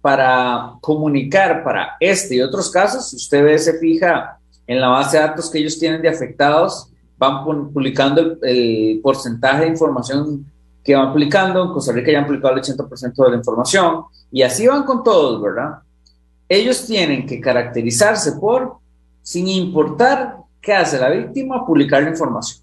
para 0.00 0.74
comunicar 0.80 1.64
para 1.64 1.96
este 1.98 2.36
y 2.36 2.40
otros 2.40 2.70
casos. 2.70 3.10
Si 3.10 3.16
usted 3.16 3.42
ve, 3.42 3.58
se 3.58 3.78
fija 3.78 4.38
en 4.66 4.80
la 4.80 4.88
base 4.88 5.16
de 5.16 5.24
datos 5.24 5.50
que 5.50 5.58
ellos 5.58 5.78
tienen 5.78 6.00
de 6.00 6.08
afectados, 6.08 6.92
van 7.16 7.42
publicando 7.42 8.20
el, 8.20 8.38
el 8.42 9.00
porcentaje 9.02 9.62
de 9.64 9.70
información 9.70 10.46
que 10.84 10.94
van 10.94 11.10
publicando. 11.10 11.64
En 11.64 11.72
Costa 11.72 11.92
Rica 11.92 12.12
ya 12.12 12.20
han 12.20 12.26
publicado 12.26 12.54
el 12.54 12.62
80% 12.62 13.24
de 13.24 13.30
la 13.30 13.36
información 13.36 14.04
y 14.30 14.42
así 14.42 14.66
van 14.68 14.84
con 14.84 15.02
todos, 15.02 15.42
¿verdad? 15.42 15.80
ellos 16.48 16.86
tienen 16.86 17.26
que 17.26 17.40
caracterizarse 17.40 18.32
por, 18.32 18.78
sin 19.28 19.46
importar 19.48 20.36
qué 20.60 20.72
hace 20.72 20.98
la 20.98 21.10
víctima, 21.10 21.66
publicar 21.66 22.02
la 22.02 22.10
información. 22.10 22.62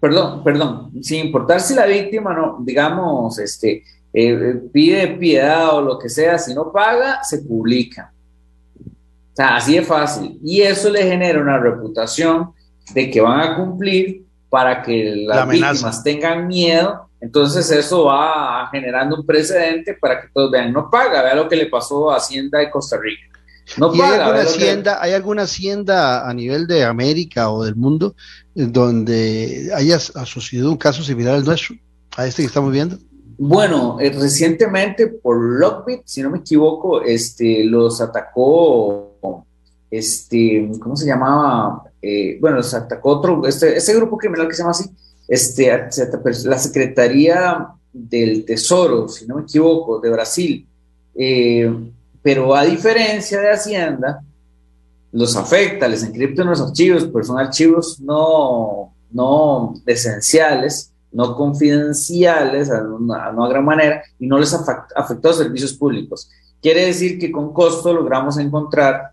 Perdón, 0.00 0.42
perdón, 0.42 0.90
sin 1.02 1.26
importar 1.26 1.60
si 1.60 1.74
la 1.74 1.86
víctima 1.86 2.34
no, 2.34 2.58
digamos, 2.60 3.38
este, 3.38 3.82
eh, 4.12 4.62
pide 4.72 5.08
piedad 5.08 5.74
o 5.74 5.82
lo 5.82 5.98
que 5.98 6.08
sea, 6.08 6.38
si 6.38 6.54
no 6.54 6.72
paga, 6.72 7.22
se 7.22 7.38
publica. 7.38 8.12
O 8.80 9.36
sea, 9.36 9.56
así 9.56 9.74
de 9.74 9.82
fácil. 9.82 10.38
Y 10.42 10.62
eso 10.62 10.90
le 10.90 11.02
genera 11.02 11.40
una 11.40 11.58
reputación 11.58 12.52
de 12.94 13.10
que 13.10 13.20
van 13.20 13.40
a 13.40 13.56
cumplir 13.56 14.24
para 14.48 14.82
que 14.82 15.26
las 15.26 15.48
víctimas 15.48 16.02
tengan 16.02 16.46
miedo 16.46 17.06
entonces 17.20 17.70
eso 17.70 18.04
va 18.04 18.68
generando 18.70 19.16
un 19.16 19.26
precedente 19.26 19.94
para 19.94 20.20
que 20.20 20.28
todos 20.32 20.50
vean, 20.50 20.72
no 20.72 20.90
paga, 20.90 21.22
vea 21.22 21.34
lo 21.34 21.48
que 21.48 21.56
le 21.56 21.66
pasó 21.66 22.10
a 22.10 22.16
Hacienda 22.16 22.58
de 22.58 22.70
Costa 22.70 22.98
Rica. 23.00 23.35
No 23.78 23.92
hay 23.92 24.00
alguna, 24.00 24.42
hacienda, 24.42 25.02
¿Hay 25.02 25.12
alguna 25.12 25.42
hacienda 25.42 26.28
a 26.28 26.32
nivel 26.32 26.66
de 26.66 26.84
América 26.84 27.50
o 27.50 27.64
del 27.64 27.76
mundo 27.76 28.14
donde 28.54 29.70
haya 29.74 29.98
sucedido 29.98 30.70
un 30.70 30.78
caso 30.78 31.02
similar 31.02 31.34
al 31.34 31.44
nuestro, 31.44 31.76
a 32.16 32.26
este 32.26 32.42
que 32.42 32.46
estamos 32.46 32.72
viendo? 32.72 32.98
Bueno, 33.38 33.98
eh, 34.00 34.10
recientemente 34.10 35.08
por 35.08 35.38
Lockbit, 35.38 36.02
si 36.06 36.22
no 36.22 36.30
me 36.30 36.38
equivoco, 36.38 37.02
este, 37.02 37.64
los 37.64 38.00
atacó, 38.00 39.44
este, 39.90 40.70
¿cómo 40.80 40.96
se 40.96 41.06
llamaba? 41.06 41.82
Eh, 42.00 42.38
bueno, 42.40 42.58
los 42.58 42.72
atacó 42.72 43.10
otro, 43.10 43.46
este, 43.46 43.76
ese 43.76 43.94
grupo 43.94 44.16
criminal 44.16 44.48
que 44.48 44.54
se 44.54 44.62
llama 44.62 44.70
así, 44.70 44.88
este, 45.28 45.88
la 46.44 46.58
Secretaría 46.58 47.68
del 47.92 48.44
Tesoro, 48.46 49.06
si 49.08 49.26
no 49.26 49.36
me 49.36 49.42
equivoco, 49.42 50.00
de 50.00 50.10
Brasil. 50.10 50.66
Eh, 51.14 51.70
pero 52.26 52.56
a 52.56 52.64
diferencia 52.64 53.40
de 53.40 53.52
Hacienda, 53.52 54.20
los 55.12 55.36
afecta, 55.36 55.86
les 55.86 56.02
encriptan 56.02 56.48
los 56.48 56.60
archivos, 56.60 57.08
pero 57.12 57.22
son 57.24 57.38
archivos 57.38 58.00
no, 58.00 58.92
no 59.12 59.74
esenciales, 59.86 60.92
no 61.12 61.36
confidenciales, 61.36 62.68
a 62.68 62.82
una, 62.82 63.26
a 63.26 63.48
gran 63.48 63.64
manera, 63.64 64.02
y 64.18 64.26
no 64.26 64.40
les 64.40 64.52
afectó 64.52 65.28
a 65.28 65.34
servicios 65.34 65.74
públicos. 65.74 66.28
Quiere 66.60 66.86
decir 66.86 67.16
que 67.16 67.30
con 67.30 67.52
costo 67.52 67.92
logramos 67.92 68.38
encontrar 68.38 69.12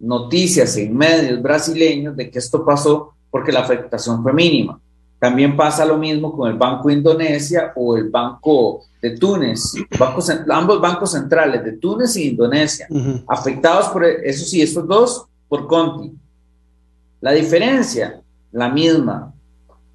noticias 0.00 0.78
en 0.78 0.96
medios 0.96 1.42
brasileños 1.42 2.16
de 2.16 2.30
que 2.30 2.38
esto 2.38 2.64
pasó 2.64 3.12
porque 3.30 3.52
la 3.52 3.60
afectación 3.60 4.22
fue 4.22 4.32
mínima. 4.32 4.80
También 5.26 5.56
pasa 5.56 5.84
lo 5.84 5.98
mismo 5.98 6.32
con 6.32 6.48
el 6.48 6.56
Banco 6.56 6.88
Indonesia 6.88 7.72
o 7.74 7.96
el 7.96 8.10
Banco 8.10 8.84
de 9.02 9.18
Túnez, 9.18 9.74
ambos 10.48 10.80
bancos 10.80 11.10
centrales 11.10 11.64
de 11.64 11.72
Túnez 11.72 12.16
y 12.16 12.28
Indonesia, 12.28 12.86
afectados 13.26 13.88
por, 13.88 14.04
eso 14.04 14.44
sí, 14.44 14.62
estos 14.62 14.86
dos 14.86 15.26
por 15.48 15.66
Conti. 15.66 16.12
La 17.20 17.32
diferencia, 17.32 18.20
la 18.52 18.68
misma, 18.68 19.34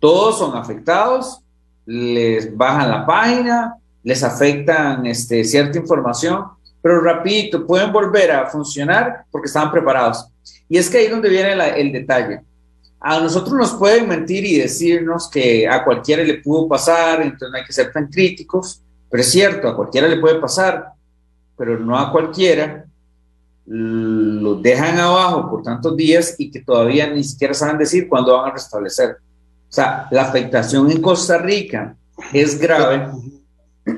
todos 0.01 0.37
son 0.37 0.53
afectados, 0.57 1.39
les 1.85 2.53
bajan 2.57 2.91
la 2.91 3.05
página, 3.05 3.77
les 4.03 4.21
afectan 4.25 5.05
este, 5.05 5.45
cierta 5.45 5.77
información, 5.77 6.43
pero 6.81 6.99
rapidito 6.99 7.65
pueden 7.65 7.93
volver 7.93 8.33
a 8.33 8.47
funcionar 8.47 9.23
porque 9.31 9.47
estaban 9.47 9.71
preparados. 9.71 10.27
Y 10.67 10.77
es 10.77 10.89
que 10.89 10.97
ahí 10.97 11.05
es 11.05 11.11
donde 11.11 11.29
viene 11.29 11.53
el 11.79 11.93
detalle 11.93 12.41
a 13.03 13.19
nosotros 13.19 13.53
nos 13.53 13.73
pueden 13.73 14.07
mentir 14.07 14.45
y 14.45 14.59
decirnos 14.59 15.27
que 15.27 15.67
a 15.67 15.83
cualquiera 15.83 16.23
le 16.23 16.35
pudo 16.35 16.67
pasar, 16.67 17.23
entonces 17.23 17.49
no 17.51 17.57
hay 17.57 17.65
que 17.65 17.73
ser 17.73 17.91
tan 17.91 18.07
críticos, 18.07 18.83
pero 19.09 19.21
es 19.21 19.31
cierto, 19.31 19.67
a 19.67 19.75
cualquiera 19.75 20.07
le 20.07 20.19
puede 20.19 20.39
pasar, 20.39 20.93
pero 21.57 21.79
no 21.79 21.97
a 21.97 22.11
cualquiera. 22.11 22.85
Lo 23.65 24.55
dejan 24.55 24.99
abajo 24.99 25.49
por 25.49 25.63
tantos 25.63 25.97
días 25.97 26.35
y 26.37 26.51
que 26.51 26.61
todavía 26.61 27.07
ni 27.07 27.23
siquiera 27.23 27.55
saben 27.55 27.79
decir 27.79 28.07
cuándo 28.07 28.37
van 28.37 28.51
a 28.51 28.53
restablecer. 28.53 29.17
O 29.69 29.73
sea, 29.73 30.07
la 30.11 30.23
afectación 30.23 30.91
en 30.91 31.01
Costa 31.01 31.39
Rica 31.39 31.95
es 32.31 32.59
grave 32.59 33.07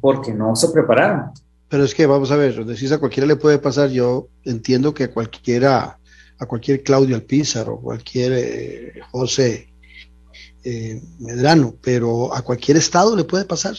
porque 0.00 0.32
no 0.32 0.56
se 0.56 0.68
prepararon. 0.70 1.30
Pero 1.68 1.84
es 1.84 1.94
que 1.94 2.06
vamos 2.06 2.30
a 2.30 2.36
ver, 2.36 2.64
decís 2.64 2.90
a 2.92 2.98
cualquiera 2.98 3.26
le 3.26 3.36
puede 3.36 3.58
pasar, 3.58 3.90
yo 3.90 4.28
entiendo 4.44 4.94
que 4.94 5.04
a 5.04 5.12
cualquiera 5.12 5.98
a 6.44 6.46
cualquier 6.46 6.82
Claudio 6.82 7.16
Alpizar 7.16 7.68
o 7.68 7.80
cualquier 7.80 8.32
eh, 8.32 8.92
José 9.10 9.68
eh, 10.62 11.02
Medrano, 11.18 11.74
pero 11.82 12.34
a 12.34 12.42
cualquier 12.42 12.76
estado 12.76 13.16
le 13.16 13.24
puede 13.24 13.44
pasar. 13.44 13.74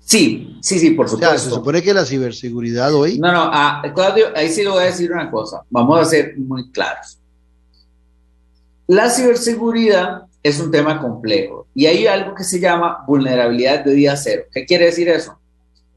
Sí, 0.00 0.56
sí, 0.62 0.78
sí, 0.78 0.92
por 0.92 1.08
supuesto. 1.08 1.38
se 1.38 1.50
supone 1.50 1.82
que 1.82 1.92
la 1.92 2.04
ciberseguridad 2.04 2.94
hoy. 2.94 3.18
No, 3.18 3.32
no, 3.32 3.50
Claudio, 3.94 4.28
ahí 4.34 4.48
sí 4.48 4.62
le 4.62 4.70
voy 4.70 4.82
a 4.82 4.86
decir 4.86 5.12
una 5.12 5.30
cosa. 5.30 5.62
Vamos 5.68 6.00
a 6.00 6.04
ser 6.04 6.38
muy 6.38 6.70
claros. 6.70 7.18
La 8.86 9.10
ciberseguridad 9.10 10.22
es 10.42 10.60
un 10.60 10.70
tema 10.70 10.98
complejo 10.98 11.66
y 11.74 11.86
hay 11.86 12.06
algo 12.06 12.34
que 12.34 12.44
se 12.44 12.58
llama 12.58 13.04
vulnerabilidad 13.06 13.84
de 13.84 13.92
día 13.92 14.16
cero. 14.16 14.44
¿Qué 14.50 14.64
quiere 14.64 14.86
decir 14.86 15.08
eso? 15.08 15.38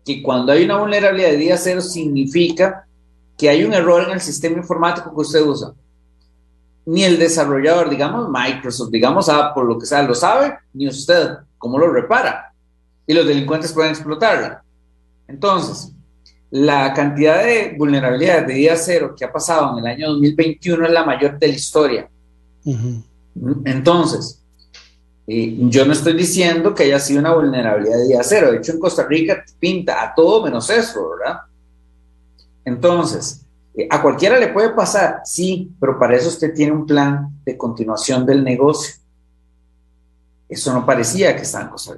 que 0.06 0.22
cuando 0.22 0.52
hay 0.52 0.64
una 0.64 0.78
vulnerabilidad 0.78 1.32
de 1.32 1.38
día 1.38 1.58
cero 1.58 1.82
significa 1.82 2.88
que 3.42 3.50
hay 3.50 3.64
un 3.64 3.74
error 3.74 4.04
en 4.04 4.12
el 4.12 4.22
sistema 4.22 4.58
informático 4.58 5.10
que 5.16 5.22
usted 5.22 5.42
usa. 5.42 5.74
Ni 6.86 7.04
el 7.04 7.18
desarrollador, 7.18 7.90
digamos 7.90 8.30
Microsoft, 8.30 8.92
digamos 8.92 9.28
por 9.56 9.66
lo 9.66 9.80
que 9.80 9.88
sea, 9.88 10.04
lo 10.04 10.14
sabe, 10.14 10.60
ni 10.74 10.88
usted 10.88 11.38
cómo 11.58 11.80
lo 11.80 11.92
repara. 11.92 12.54
Y 13.08 13.16
los 13.16 13.26
delincuentes 13.26 13.74
pueden 13.74 13.94
explotarla. 13.94 14.64
Entonces, 15.28 15.92
la 16.52 16.94
cantidad 16.94 17.44
de 17.44 17.74
vulnerabilidades 17.80 18.46
de 18.46 18.54
día 18.54 18.76
cero 18.76 19.16
que 19.18 19.26
ha 19.26 19.32
pasado 19.32 19.72
en 19.72 19.86
el 19.86 19.92
año 19.92 20.10
2021 20.10 20.86
es 20.86 20.92
la 20.92 21.04
mayor 21.04 21.40
de 21.40 21.48
la 21.48 21.54
historia. 21.56 22.10
Entonces, 23.66 24.40
eh, 25.26 25.56
yo 25.62 25.84
no 25.84 25.94
estoy 25.94 26.14
diciendo 26.14 26.76
que 26.76 26.84
haya 26.84 27.00
sido 27.00 27.22
una 27.22 27.34
vulnerabilidad 27.34 27.98
de 27.98 28.08
día 28.08 28.22
cero. 28.22 28.52
De 28.52 28.58
hecho, 28.58 28.74
en 28.74 28.80
Costa 28.80 29.08
Rica 29.08 29.44
pinta 29.60 30.04
a 30.04 30.14
todo 30.14 30.44
menos 30.44 30.70
eso, 30.70 31.10
¿verdad? 31.18 31.40
Entonces, 32.66 33.46
eh, 33.74 33.88
a 33.90 34.02
cualquiera 34.02 34.40
le 34.40 34.50
puede 34.50 34.72
pasar, 34.72 35.22
sí, 35.24 35.72
pero 35.80 35.98
para 35.98 36.16
eso 36.16 36.30
usted 36.30 36.54
tiene 36.54 36.74
un 36.74 36.86
plan 36.86 37.42
de 37.46 37.58
continuación 37.58 38.26
del 38.26 38.44
negocio. 38.44 38.96
Eso 40.50 40.74
no 40.74 40.86
parecía 40.86 41.36
que 41.36 41.44
estaba 41.44 41.66
en 41.66 41.70
Costa. 41.70 41.94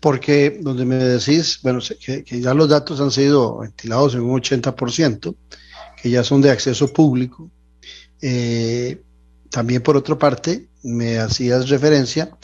Porque 0.00 0.58
donde 0.62 0.86
me 0.86 0.96
decís, 0.96 1.60
bueno, 1.62 1.80
que, 2.04 2.40
ya 2.40 2.54
los 2.54 2.70
datos 2.70 3.00
han 3.00 3.10
sido 3.10 3.58
ventilados 3.58 4.14
en 4.14 4.22
un 4.22 4.40
80%, 4.40 5.34
que 6.00 6.10
ya 6.10 6.24
son 6.24 6.40
de 6.40 6.50
acceso 6.50 6.90
público. 6.90 7.50
Eh, 8.22 9.02
también 9.50 9.82
por 9.82 9.98
otra 9.98 10.18
parte, 10.18 10.68
me 10.82 11.18
hacías 11.18 11.68
referencia 11.68 12.34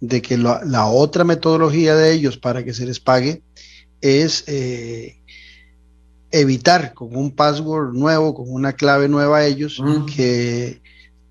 de 0.00 0.20
que 0.20 0.36
la, 0.36 0.86
otra 0.88 1.24
metodología 1.24 1.94
de 1.94 2.12
ellos 2.12 2.36
para 2.36 2.62
que 2.62 2.74
se 2.74 2.84
les 2.84 3.00
pague 3.00 3.42
es 4.02 4.44
eh, 4.46 5.16
evitar 6.30 6.94
con 6.94 7.16
un 7.16 7.30
password 7.30 7.94
nuevo, 7.94 8.34
con 8.34 8.52
una 8.52 8.72
clave 8.74 9.08
nueva 9.08 9.38
a 9.38 9.46
ellos, 9.46 9.82
que 10.14 10.82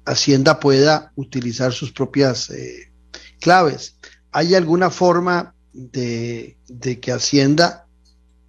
Hacienda 0.05 0.59
pueda 0.59 1.11
utilizar 1.15 1.73
sus 1.73 1.91
propias 1.91 2.49
eh, 2.49 2.91
claves. 3.39 3.97
¿Hay 4.31 4.55
alguna 4.55 4.89
forma 4.89 5.55
de, 5.73 6.57
de, 6.67 6.99
que 6.99 7.11
Hacienda 7.11 7.87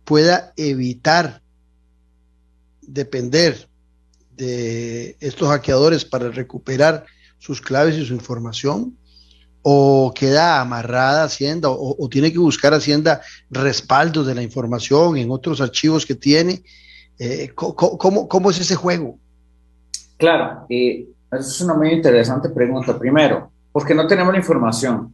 pueda 0.04 0.52
evitar 0.56 1.42
depender 2.82 3.68
de 4.36 5.16
estos 5.20 5.48
hackeadores 5.48 6.04
para 6.04 6.30
recuperar 6.30 7.06
sus 7.38 7.60
claves 7.60 7.96
y 7.96 8.04
su 8.04 8.14
información? 8.14 8.96
¿O 9.68 10.12
queda 10.14 10.60
amarrada 10.60 11.24
Hacienda 11.24 11.68
o, 11.70 12.08
tiene 12.08 12.30
que 12.30 12.38
buscar 12.38 12.72
Hacienda 12.72 13.20
respaldos 13.50 14.24
de 14.24 14.32
la 14.36 14.42
información 14.42 15.16
en 15.16 15.28
otros 15.32 15.60
archivos 15.60 16.06
que 16.06 16.14
tiene? 16.14 16.62
Eh, 17.18 17.50
¿cómo, 17.52 18.50
es 18.52 18.60
ese 18.60 18.76
juego? 18.76 19.18
Claro, 20.18 20.66
eh, 20.68 21.08
es 21.32 21.60
una 21.60 21.74
muy 21.74 21.90
interesante 21.90 22.48
pregunta. 22.50 22.96
Primero, 22.96 23.50
porque 23.72 23.92
no 23.92 24.06
tenemos 24.06 24.32
la 24.32 24.38
información. 24.38 25.12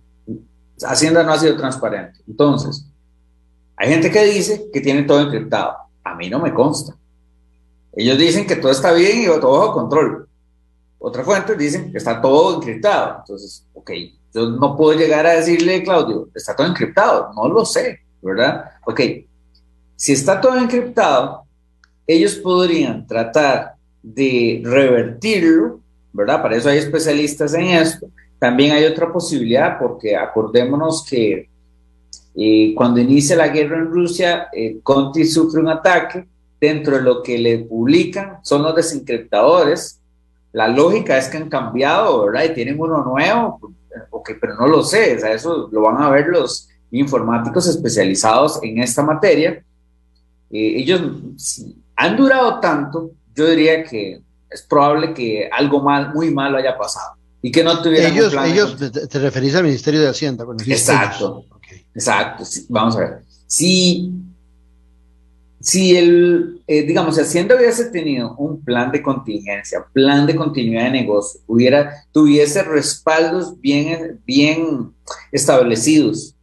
Hacienda 0.87 1.23
no 1.23 1.33
ha 1.33 1.39
sido 1.39 1.57
transparente. 1.57 2.21
Entonces, 2.29 2.85
hay 3.75 3.89
gente 3.89 4.11
que 4.11 4.23
dice 4.23 4.67
que 4.71 4.83
tiene 4.83 5.05
todo 5.05 5.23
encriptado. 5.23 5.77
A 6.05 6.15
mí 6.15 6.29
no 6.29 6.39
me 6.39 6.53
consta. 6.53 6.95
Ellos 7.95 8.19
dicen 8.19 8.47
que 8.47 8.57
todo 8.57 8.71
está 8.71 8.93
bien 8.93 9.23
y 9.23 9.41
todo 9.41 9.61
bajo 9.61 9.73
control. 9.73 10.29
Otra 10.99 11.25
fuente 11.25 11.57
dicen 11.57 11.91
que 11.91 11.97
está 11.97 12.21
todo 12.21 12.57
encriptado. 12.57 13.21
Entonces, 13.21 13.67
ok, 13.73 13.91
yo 14.35 14.49
no 14.51 14.77
puedo 14.77 14.99
llegar 14.99 15.27
a 15.27 15.35
decirle, 15.35 15.83
Claudio, 15.83 16.29
está 16.35 16.57
todo 16.57 16.67
encriptado. 16.67 17.31
No 17.35 17.49
lo 17.49 17.65
sé, 17.65 18.01
¿verdad? 18.23 18.73
Ok, 18.87 19.01
si 19.97 20.13
está 20.13 20.41
todo 20.41 20.57
encriptado, 20.57 21.45
ellos 22.07 22.35
podrían 22.37 23.07
tratar 23.07 23.75
de 24.03 24.61
revertirlo, 24.65 25.81
¿verdad? 26.13 26.43
Para 26.43 26.57
eso 26.57 26.69
hay 26.69 26.79
especialistas 26.79 27.55
en 27.55 27.67
esto. 27.67 28.09
También 28.39 28.73
hay 28.73 28.85
otra 28.85 29.13
posibilidad, 29.13 29.79
porque 29.79 30.17
acordémonos 30.17 31.05
que 31.09 31.49
eh, 32.35 32.75
cuando 32.75 33.01
inicia 33.01 33.37
la 33.37 33.49
guerra 33.49 33.79
en 33.79 33.93
Rusia, 33.93 34.49
eh, 34.53 34.81
Conti 34.83 35.25
sufre 35.25 35.61
un 35.61 35.69
ataque 35.69 36.27
dentro 36.61 36.97
de 36.97 37.03
lo 37.03 37.23
que 37.23 37.39
le 37.39 37.59
publican 37.59 38.39
son 38.43 38.63
los 38.63 38.75
desencriptadores. 38.75 40.01
La 40.53 40.69
lógica 40.69 41.17
es 41.17 41.29
que 41.29 41.37
han 41.37 41.49
cambiado, 41.49 42.25
¿verdad? 42.27 42.45
Y 42.45 42.55
tienen 42.55 42.81
uno 42.81 43.05
nuevo, 43.05 43.73
ok, 44.11 44.33
pero 44.41 44.55
no 44.55 44.67
lo 44.67 44.83
sé, 44.83 45.17
o 45.17 45.21
sea, 45.21 45.33
eso 45.33 45.69
lo 45.71 45.81
van 45.83 46.03
a 46.03 46.11
ver 46.11 46.27
los 46.29 46.69
informáticos 46.91 47.67
especializados 47.69 48.61
en 48.63 48.83
esta 48.83 49.03
materia. 49.03 49.63
Eh, 50.51 50.75
ellos 50.77 51.01
han 51.97 52.17
durado 52.17 52.61
tanto, 52.61 53.13
yo 53.35 53.49
diría 53.49 53.85
que 53.85 54.21
es 54.51 54.63
probable 54.63 55.15
que 55.15 55.49
algo 55.51 55.83
mal, 55.83 56.13
muy 56.15 56.31
malo 56.33 56.59
haya 56.59 56.77
pasado 56.77 57.17
y 57.41 57.51
que 57.51 57.65
no 57.65 57.83
tuvieran 57.83 58.13
ellos, 58.13 58.35
ellos 58.45 58.77
te, 59.09 59.19
referís 59.19 59.55
al 59.55 59.65
Ministerio 59.65 60.01
de 60.01 60.09
Hacienda. 60.09 60.45
exacto, 60.67 61.45
exacto. 61.95 62.45
vamos 62.69 62.97
a 62.97 63.01
ver. 63.01 63.23
Si 63.47 64.11
si 65.63 65.97
el, 65.97 66.61
eh, 66.67 66.83
digamos, 66.83 67.15
si 67.15 67.21
Hacienda 67.21 67.55
hubiese 67.57 67.87
tenido 67.87 68.35
un 68.37 68.61
plan 68.63 68.91
de 68.91 69.01
contingencia, 69.01 69.85
plan 69.93 70.27
de 70.27 70.35
continuidad 70.35 70.85
de 70.85 70.91
negocio, 70.91 71.41
hubiera, 71.47 72.05
tuviese 72.11 72.63
respaldos 72.65 73.61
bien, 73.61 74.21
bien 74.27 74.93
establecidos, 75.31 76.35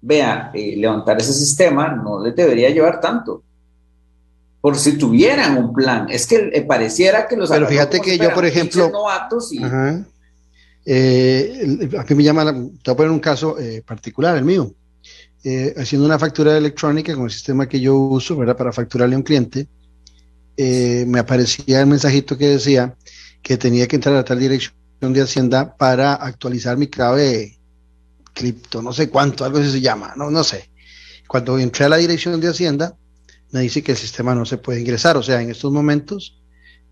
vea, 0.00 0.50
eh, 0.54 0.74
levantar 0.76 1.20
ese 1.20 1.34
sistema 1.34 1.88
no 1.88 2.24
le 2.24 2.32
debería 2.32 2.70
llevar 2.70 2.98
tanto. 3.00 3.42
Por 4.62 4.78
si 4.78 4.96
tuvieran 4.96 5.58
un 5.58 5.74
plan, 5.74 6.06
es 6.08 6.26
que 6.26 6.50
eh, 6.52 6.62
pareciera 6.62 7.28
que 7.28 7.36
los... 7.36 7.50
Pero 7.50 7.66
fíjate 7.66 8.00
que 8.00 8.16
yo, 8.16 8.32
por 8.32 8.46
ejemplo... 8.46 8.88
Novatos 8.90 9.52
y, 9.52 9.62
a 9.62 10.04
mí 12.08 12.14
me 12.14 12.22
llama, 12.22 12.52
te 12.52 12.58
voy 12.58 12.92
a 12.92 12.96
poner 12.96 13.12
un 13.12 13.20
caso 13.20 13.56
particular, 13.86 14.36
el 14.36 14.44
mío. 14.44 14.72
Eh, 15.44 15.74
haciendo 15.76 16.06
una 16.06 16.18
factura 16.18 16.56
electrónica 16.56 17.14
con 17.14 17.24
el 17.24 17.30
sistema 17.30 17.68
que 17.68 17.80
yo 17.80 17.96
uso, 17.96 18.36
¿verdad? 18.36 18.56
Para 18.56 18.72
facturarle 18.72 19.16
a 19.16 19.18
un 19.18 19.24
cliente, 19.24 19.68
eh, 20.56 21.04
me 21.08 21.18
aparecía 21.18 21.80
el 21.80 21.86
mensajito 21.86 22.38
que 22.38 22.48
decía 22.48 22.94
que 23.42 23.56
tenía 23.56 23.88
que 23.88 23.96
entrar 23.96 24.14
a 24.14 24.24
tal 24.24 24.38
dirección 24.38 24.74
de 25.00 25.20
Hacienda 25.20 25.76
para 25.76 26.14
actualizar 26.14 26.76
mi 26.76 26.86
clave 26.86 27.58
cripto, 28.32 28.80
no 28.80 28.92
sé 28.92 29.10
cuánto, 29.10 29.44
algo 29.44 29.58
así 29.58 29.70
se 29.70 29.80
llama, 29.80 30.14
no, 30.16 30.30
no 30.30 30.44
sé. 30.44 30.70
Cuando 31.26 31.58
entré 31.58 31.86
a 31.86 31.88
la 31.88 31.96
dirección 31.96 32.40
de 32.40 32.48
Hacienda, 32.48 32.96
me 33.50 33.60
dice 33.60 33.82
que 33.82 33.92
el 33.92 33.98
sistema 33.98 34.34
no 34.34 34.44
se 34.44 34.58
puede 34.58 34.80
ingresar. 34.80 35.16
O 35.16 35.22
sea, 35.22 35.40
en 35.42 35.50
estos 35.50 35.72
momentos, 35.72 36.40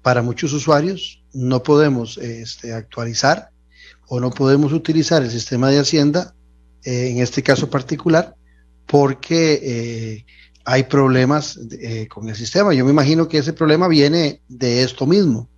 para 0.02 0.22
muchos 0.22 0.52
usuarios, 0.52 1.22
no 1.32 1.62
podemos 1.62 2.18
este, 2.18 2.72
actualizar 2.72 3.50
o 4.08 4.18
no 4.18 4.30
podemos 4.30 4.72
utilizar 4.72 5.22
el 5.22 5.30
sistema 5.30 5.70
de 5.70 5.78
Hacienda, 5.78 6.34
eh, 6.84 7.10
en 7.10 7.18
este 7.18 7.42
caso 7.42 7.70
particular, 7.70 8.34
porque 8.90 9.60
eh, 9.62 10.24
hay 10.64 10.82
problemas 10.84 11.58
eh, 11.80 12.08
con 12.08 12.28
el 12.28 12.34
sistema. 12.34 12.74
Yo 12.74 12.84
me 12.84 12.90
imagino 12.90 13.28
que 13.28 13.38
ese 13.38 13.52
problema 13.52 13.86
viene 13.86 14.42
de 14.48 14.82
esto 14.82 15.06
mismo. 15.06 15.48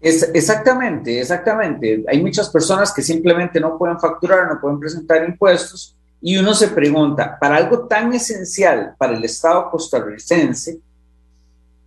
Es, 0.00 0.28
exactamente, 0.34 1.20
exactamente. 1.20 2.04
Hay 2.08 2.20
muchas 2.20 2.50
personas 2.50 2.92
que 2.92 3.02
simplemente 3.02 3.60
no 3.60 3.78
pueden 3.78 3.98
facturar, 3.98 4.52
no 4.52 4.60
pueden 4.60 4.80
presentar 4.80 5.24
impuestos 5.26 5.96
y 6.20 6.36
uno 6.36 6.54
se 6.54 6.68
pregunta, 6.68 7.38
para 7.38 7.56
algo 7.56 7.86
tan 7.86 8.12
esencial 8.12 8.94
para 8.98 9.16
el 9.16 9.24
Estado 9.24 9.70
costarricense, 9.70 10.80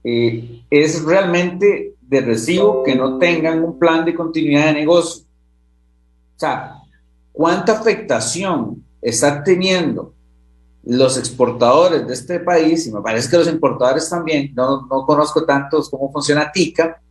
eh, 0.03 0.63
es 0.69 1.03
realmente 1.03 1.95
de 2.01 2.21
recibo 2.21 2.83
que 2.83 2.95
no 2.95 3.17
tengan 3.17 3.63
un 3.63 3.77
plan 3.77 4.05
de 4.05 4.15
continuidad 4.15 4.67
de 4.67 4.73
negocio. 4.73 5.25
O 6.35 6.39
sea, 6.39 6.75
¿cuánta 7.33 7.73
afectación 7.73 8.83
están 9.01 9.43
teniendo 9.43 10.13
los 10.83 11.17
exportadores 11.17 12.07
de 12.07 12.13
este 12.13 12.39
país, 12.39 12.87
y 12.87 12.91
me 12.91 13.01
parece 13.01 13.29
que 13.29 13.37
los 13.37 13.47
importadores 13.47 14.09
también, 14.09 14.53
no, 14.55 14.87
no 14.87 15.05
conozco 15.05 15.45
tantos 15.45 15.89
cómo 15.89 16.11
funciona 16.11 16.51
TICA, 16.51 17.01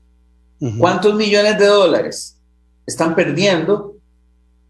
¿cuántos 0.78 1.14
millones 1.14 1.58
de 1.58 1.66
dólares 1.66 2.36
están 2.86 3.14
perdiendo? 3.14 3.96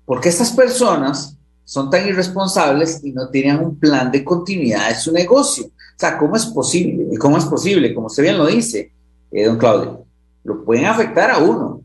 Porque 0.04 0.28
estas 0.28 0.52
personas 0.52 1.36
son 1.64 1.90
tan 1.90 2.06
irresponsables 2.06 3.04
y 3.04 3.12
no 3.12 3.28
tienen 3.28 3.58
un 3.58 3.78
plan 3.78 4.10
de 4.10 4.24
continuidad 4.24 4.88
de 4.88 4.94
su 4.94 5.12
negocio. 5.12 5.66
O 5.66 5.70
sea, 5.96 6.16
¿cómo 6.16 6.36
es 6.36 6.46
posible? 6.46 7.08
¿Y 7.12 7.16
cómo 7.16 7.36
es 7.36 7.44
posible? 7.44 7.94
Como 7.94 8.06
usted 8.06 8.22
bien 8.22 8.38
lo 8.38 8.46
dice, 8.46 8.92
eh, 9.30 9.44
don 9.44 9.58
Claudio, 9.58 10.04
lo 10.44 10.64
pueden 10.64 10.86
afectar 10.86 11.30
a 11.30 11.38
uno, 11.38 11.82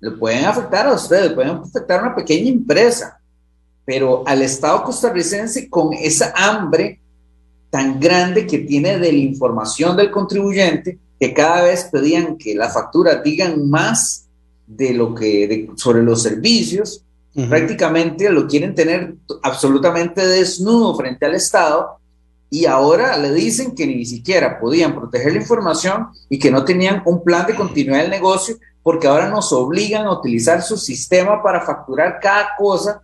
lo 0.00 0.18
pueden 0.18 0.44
afectar 0.44 0.86
a 0.86 0.94
ustedes, 0.94 1.32
pueden 1.32 1.52
afectar 1.52 2.00
a 2.00 2.02
una 2.02 2.14
pequeña 2.14 2.50
empresa, 2.50 3.19
pero 3.90 4.22
al 4.24 4.40
Estado 4.40 4.84
costarricense 4.84 5.68
con 5.68 5.92
esa 5.92 6.32
hambre 6.36 7.00
tan 7.70 7.98
grande 7.98 8.46
que 8.46 8.58
tiene 8.58 9.00
de 9.00 9.10
la 9.10 9.18
información 9.18 9.96
del 9.96 10.12
contribuyente, 10.12 10.96
que 11.18 11.34
cada 11.34 11.64
vez 11.64 11.88
pedían 11.90 12.38
que 12.38 12.54
la 12.54 12.68
factura 12.68 13.16
digan 13.16 13.68
más 13.68 14.28
de 14.64 14.94
lo 14.94 15.12
que 15.12 15.70
sobre 15.74 16.04
los 16.04 16.22
servicios, 16.22 17.04
Prácticamente 17.48 18.28
lo 18.28 18.48
quieren 18.48 18.74
tener 18.74 19.14
absolutamente 19.42 20.26
desnudo 20.26 20.96
frente 20.96 21.26
al 21.26 21.36
Estado 21.36 21.98
y 22.50 22.66
ahora 22.66 23.16
le 23.16 23.32
dicen 23.32 23.74
que 23.74 23.86
ni 23.86 24.04
siquiera 24.04 24.58
podían 24.58 24.94
proteger 24.94 25.32
la 25.32 25.38
información 25.38 26.08
y 26.28 26.40
que 26.40 26.50
no 26.50 26.64
tenían 26.64 27.02
un 27.06 27.22
plan 27.22 27.46
de 27.46 27.54
continuidad 27.54 28.02
del 28.02 28.10
negocio 28.10 28.56
porque 28.82 29.06
ahora 29.06 29.28
nos 29.28 29.52
obligan 29.52 30.06
a 30.06 30.12
utilizar 30.12 30.60
su 30.60 30.76
sistema 30.76 31.40
para 31.40 31.60
facturar 31.60 32.18
cada 32.20 32.50
cosa 32.58 33.00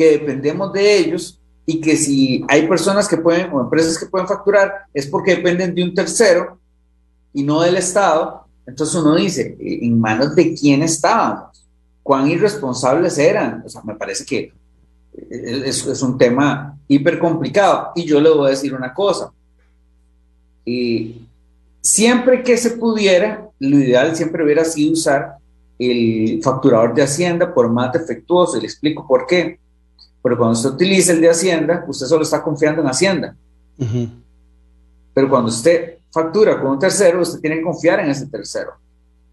que 0.00 0.12
dependemos 0.12 0.72
de 0.72 0.96
ellos 0.96 1.38
y 1.66 1.78
que 1.78 1.94
si 1.94 2.42
hay 2.48 2.66
personas 2.66 3.06
que 3.06 3.18
pueden 3.18 3.52
o 3.52 3.60
empresas 3.60 3.98
que 3.98 4.06
pueden 4.06 4.26
facturar 4.26 4.72
es 4.94 5.06
porque 5.06 5.36
dependen 5.36 5.74
de 5.74 5.84
un 5.84 5.94
tercero 5.94 6.58
y 7.34 7.42
no 7.42 7.60
del 7.60 7.76
Estado. 7.76 8.46
Entonces 8.66 8.94
uno 8.94 9.16
dice, 9.16 9.58
¿en 9.60 10.00
manos 10.00 10.34
de 10.34 10.54
quién 10.54 10.82
estábamos? 10.82 11.66
¿Cuán 12.02 12.30
irresponsables 12.30 13.18
eran? 13.18 13.62
O 13.66 13.68
sea, 13.68 13.82
me 13.82 13.94
parece 13.94 14.24
que 14.24 14.54
es, 15.28 15.86
es 15.86 16.00
un 16.00 16.16
tema 16.16 16.78
hiper 16.88 17.18
complicado. 17.18 17.92
Y 17.94 18.04
yo 18.04 18.22
le 18.22 18.30
voy 18.30 18.46
a 18.46 18.50
decir 18.52 18.74
una 18.74 18.94
cosa. 18.94 19.30
Y 20.64 21.28
siempre 21.82 22.42
que 22.42 22.56
se 22.56 22.70
pudiera, 22.70 23.50
lo 23.58 23.78
ideal 23.78 24.16
siempre 24.16 24.42
hubiera 24.44 24.64
sido 24.64 24.94
usar 24.94 25.34
el 25.78 26.40
facturador 26.42 26.94
de 26.94 27.02
Hacienda 27.02 27.52
por 27.52 27.68
más 27.68 27.92
defectuoso. 27.92 28.58
Le 28.58 28.64
explico 28.64 29.06
por 29.06 29.26
qué. 29.26 29.60
Pero 30.22 30.36
cuando 30.36 30.56
usted 30.56 30.70
utiliza 30.70 31.12
el 31.12 31.20
de 31.20 31.30
Hacienda, 31.30 31.84
usted 31.86 32.06
solo 32.06 32.22
está 32.22 32.42
confiando 32.42 32.82
en 32.82 32.88
Hacienda. 32.88 33.34
Pero 35.14 35.28
cuando 35.28 35.48
usted 35.48 35.98
factura 36.10 36.60
con 36.60 36.72
un 36.72 36.78
tercero, 36.78 37.22
usted 37.22 37.40
tiene 37.40 37.56
que 37.56 37.62
confiar 37.62 38.00
en 38.00 38.10
ese 38.10 38.26
tercero, 38.26 38.72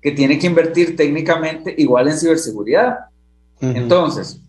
que 0.01 0.11
tiene 0.11 0.39
que 0.39 0.47
invertir 0.47 0.95
técnicamente 0.95 1.73
igual 1.77 2.07
en 2.07 2.17
ciberseguridad. 2.17 2.99
Entonces, 3.59 4.39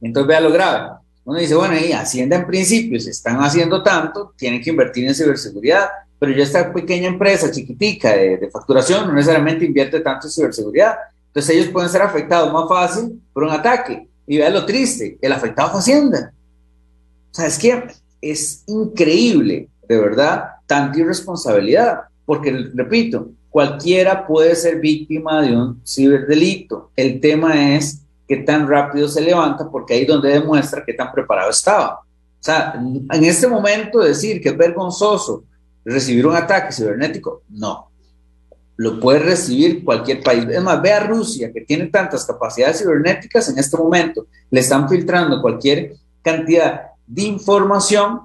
entonces 0.00 0.28
vea 0.28 0.40
lo 0.40 0.52
grave. 0.52 0.90
Uno 1.24 1.38
dice, 1.38 1.54
bueno, 1.54 1.74
y 1.78 1.92
Hacienda 1.92 2.36
en 2.36 2.46
principio, 2.46 3.00
se 3.00 3.10
están 3.10 3.38
haciendo 3.38 3.82
tanto, 3.82 4.34
tienen 4.36 4.60
que 4.60 4.70
invertir 4.70 5.06
en 5.06 5.14
ciberseguridad, 5.14 5.88
pero 6.18 6.32
ya 6.32 6.42
esta 6.42 6.72
pequeña 6.72 7.08
empresa 7.08 7.50
chiquitica 7.50 8.14
de, 8.14 8.50
facturación 8.52 9.06
no 9.06 9.14
necesariamente 9.14 9.64
invierte 9.64 10.00
tanto 10.00 10.26
en 10.26 10.32
ciberseguridad. 10.32 10.96
Entonces 11.28 11.56
ellos 11.56 11.68
pueden 11.68 11.88
ser 11.88 12.02
afectados 12.02 12.52
más 12.52 12.68
fácil 12.68 13.20
por 13.32 13.44
un 13.44 13.50
ataque. 13.50 14.06
Y 14.26 14.38
vea 14.38 14.50
lo 14.50 14.64
triste, 14.64 15.18
el 15.20 15.32
afectado 15.32 15.70
fue 15.70 15.80
Hacienda. 15.80 16.32
O 17.30 17.34
sea, 17.34 17.46
es 17.46 17.58
que 17.58 17.84
es 18.20 18.64
increíble, 18.66 19.68
de 19.88 19.98
verdad, 19.98 20.44
tanta 20.66 20.98
irresponsabilidad, 20.98 22.02
porque, 22.24 22.70
repito, 22.74 23.30
cualquiera 23.50 24.26
puede 24.26 24.54
ser 24.56 24.80
víctima 24.80 25.42
de 25.42 25.56
un 25.56 25.80
ciberdelito. 25.86 26.90
El 26.96 27.20
tema 27.20 27.76
es 27.76 28.00
qué 28.26 28.38
tan 28.38 28.68
rápido 28.68 29.08
se 29.08 29.20
levanta, 29.20 29.70
porque 29.70 29.94
ahí 29.94 30.02
es 30.02 30.08
donde 30.08 30.30
demuestra 30.30 30.84
qué 30.84 30.94
tan 30.94 31.12
preparado 31.12 31.50
estaba. 31.50 32.00
O 32.00 32.46
sea, 32.46 32.74
en 32.74 33.24
este 33.24 33.46
momento 33.46 34.00
decir 34.00 34.40
que 34.40 34.50
es 34.50 34.56
vergonzoso 34.56 35.44
recibir 35.84 36.26
un 36.26 36.34
ataque 36.34 36.72
cibernético, 36.72 37.42
no. 37.50 37.88
Lo 38.76 38.98
puede 38.98 39.20
recibir 39.20 39.84
cualquier 39.84 40.22
país. 40.22 40.46
Es 40.50 40.62
más, 40.62 40.82
ve 40.82 40.92
a 40.92 41.06
Rusia, 41.06 41.52
que 41.52 41.60
tiene 41.60 41.86
tantas 41.86 42.24
capacidades 42.24 42.80
cibernéticas 42.80 43.48
en 43.48 43.58
este 43.58 43.76
momento, 43.76 44.26
le 44.50 44.60
están 44.60 44.88
filtrando 44.88 45.40
cualquier 45.40 45.94
cantidad 46.22 46.82
de 47.06 47.22
información 47.22 48.22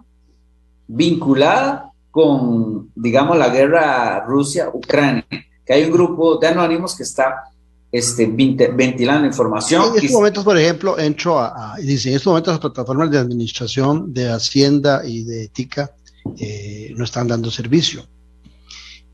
vinculada 0.87 1.91
con, 2.09 2.89
digamos, 2.95 3.37
la 3.37 3.49
guerra 3.49 4.25
Rusia-Ucrania, 4.25 5.25
que 5.65 5.73
hay 5.73 5.83
un 5.83 5.91
grupo 5.91 6.37
de 6.37 6.47
anónimos 6.47 6.95
que 6.95 7.03
está 7.03 7.43
este, 7.91 8.25
ventilando 8.27 9.27
información. 9.27 9.83
En 9.89 9.95
estos 9.95 10.11
momentos, 10.11 10.43
por 10.43 10.57
ejemplo, 10.57 10.97
entro 10.99 11.39
a, 11.39 11.75
dice, 11.79 12.09
en 12.09 12.15
estos 12.15 12.31
momentos 12.31 12.53
las 12.53 12.61
plataformas 12.61 13.11
de 13.11 13.19
administración 13.19 14.13
de 14.13 14.29
Hacienda 14.29 15.01
y 15.05 15.23
de 15.23 15.43
Ética 15.45 15.91
eh, 16.37 16.93
no 16.95 17.03
están 17.03 17.27
dando 17.27 17.49
servicio. 17.51 18.03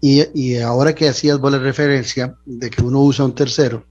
Y, 0.01 0.57
ahora 0.57 0.93
que 0.93 1.09
hacías 1.09 1.39
vos 1.39 1.51
la 1.51 1.57
referencia 1.57 2.35
de 2.45 2.69
que 2.69 2.83
uno 2.83 3.01
usa 3.01 3.25
un 3.25 3.33
tercero, 3.33 3.85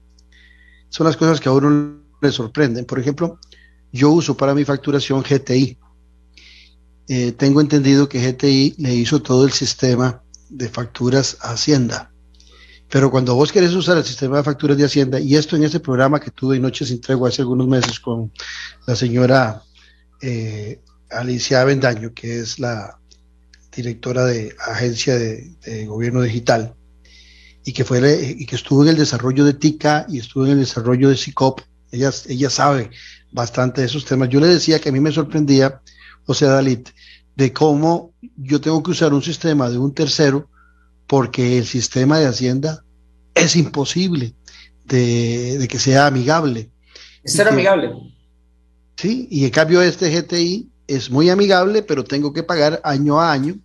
son 0.89 1.07
las 1.07 1.17
cosas 1.17 1.39
que 1.41 1.49
a 1.49 1.51
uno 1.51 1.99
le 2.21 2.31
sorprenden. 2.31 2.85
Por 2.85 2.99
ejemplo, 2.99 3.39
yo 3.91 4.11
uso 4.11 4.37
para 4.37 4.53
mi 4.53 4.63
facturación 4.63 5.21
GTI. 5.21 5.77
Eh, 7.07 7.33
tengo 7.33 7.59
entendido 7.59 8.07
que 8.07 8.31
GTI 8.31 8.75
le 8.77 8.95
hizo 8.95 9.21
todo 9.21 9.45
el 9.45 9.51
sistema 9.51 10.23
de 10.49 10.69
facturas 10.69 11.37
a 11.41 11.51
Hacienda 11.51 12.11
pero 12.89 13.09
cuando 13.09 13.35
vos 13.35 13.51
querés 13.51 13.73
usar 13.73 13.97
el 13.97 14.03
sistema 14.03 14.37
de 14.37 14.43
facturas 14.43 14.77
de 14.77 14.85
Hacienda, 14.85 15.19
y 15.19 15.35
esto 15.35 15.55
en 15.55 15.63
ese 15.63 15.79
programa 15.79 16.19
que 16.19 16.31
tuve 16.31 16.55
en 16.55 16.61
Noches 16.61 16.89
sin 16.89 17.01
Tregua 17.01 17.29
hace 17.29 17.41
algunos 17.41 17.67
meses 17.67 17.99
con 17.99 18.31
la 18.85 18.95
señora 18.95 19.61
eh, 20.21 20.79
Alicia 21.09 21.61
Avendaño, 21.61 22.13
que 22.13 22.39
es 22.39 22.59
la 22.59 22.99
directora 23.75 24.25
de 24.25 24.55
Agencia 24.67 25.17
de, 25.17 25.85
Gobierno 25.87 26.21
Digital, 26.21 26.75
y 27.63 27.73
que, 27.73 27.83
fue, 27.83 28.35
y 28.37 28.45
que 28.45 28.55
estuvo 28.55 28.83
en 28.83 28.89
el 28.89 28.97
desarrollo 28.97 29.43
de 29.43 29.53
TICA 29.53 30.05
y 30.07 30.19
estuvo 30.19 30.45
en 30.45 30.51
el 30.51 30.59
desarrollo 30.59 31.09
de 31.09 31.17
SICOP, 31.17 31.61
ella, 31.91 32.11
ella 32.27 32.49
sabe 32.49 32.91
bastante 33.31 33.81
de 33.81 33.87
esos 33.87 34.05
temas. 34.05 34.29
Yo 34.29 34.39
le 34.39 34.47
decía 34.47 34.79
que 34.79 34.89
a 34.89 34.91
mí 34.91 34.99
me 34.99 35.11
sorprendía, 35.11 35.81
o 36.25 36.33
sea, 36.33 36.49
Dalit, 36.49 36.89
de 37.35 37.51
cómo 37.53 38.13
yo 38.37 38.61
tengo 38.61 38.81
que 38.81 38.91
usar 38.91 39.13
un 39.13 39.21
sistema 39.21 39.69
de 39.69 39.77
un 39.77 39.93
tercero 39.93 40.49
porque 41.07 41.57
el 41.57 41.65
sistema 41.65 42.19
de 42.19 42.27
Hacienda 42.27 42.83
es 43.33 43.55
imposible 43.55 44.33
de, 44.85 45.67
que 45.69 45.79
sea 45.79 46.07
amigable. 46.07 46.69
Es 47.23 47.33
ser 47.33 47.47
amigable. 47.47 47.93
Sí, 48.95 49.27
y 49.29 49.45
en 49.45 49.51
cambio 49.51 49.81
este 49.81 50.09
GTI 50.09 50.69
es 50.87 51.09
muy 51.09 51.29
amigable, 51.29 51.83
pero 51.83 52.03
tengo 52.03 52.31
que 52.31 52.43
pagar 52.43 52.79
año 52.83 53.19
a 53.19 53.31
año 53.31 53.57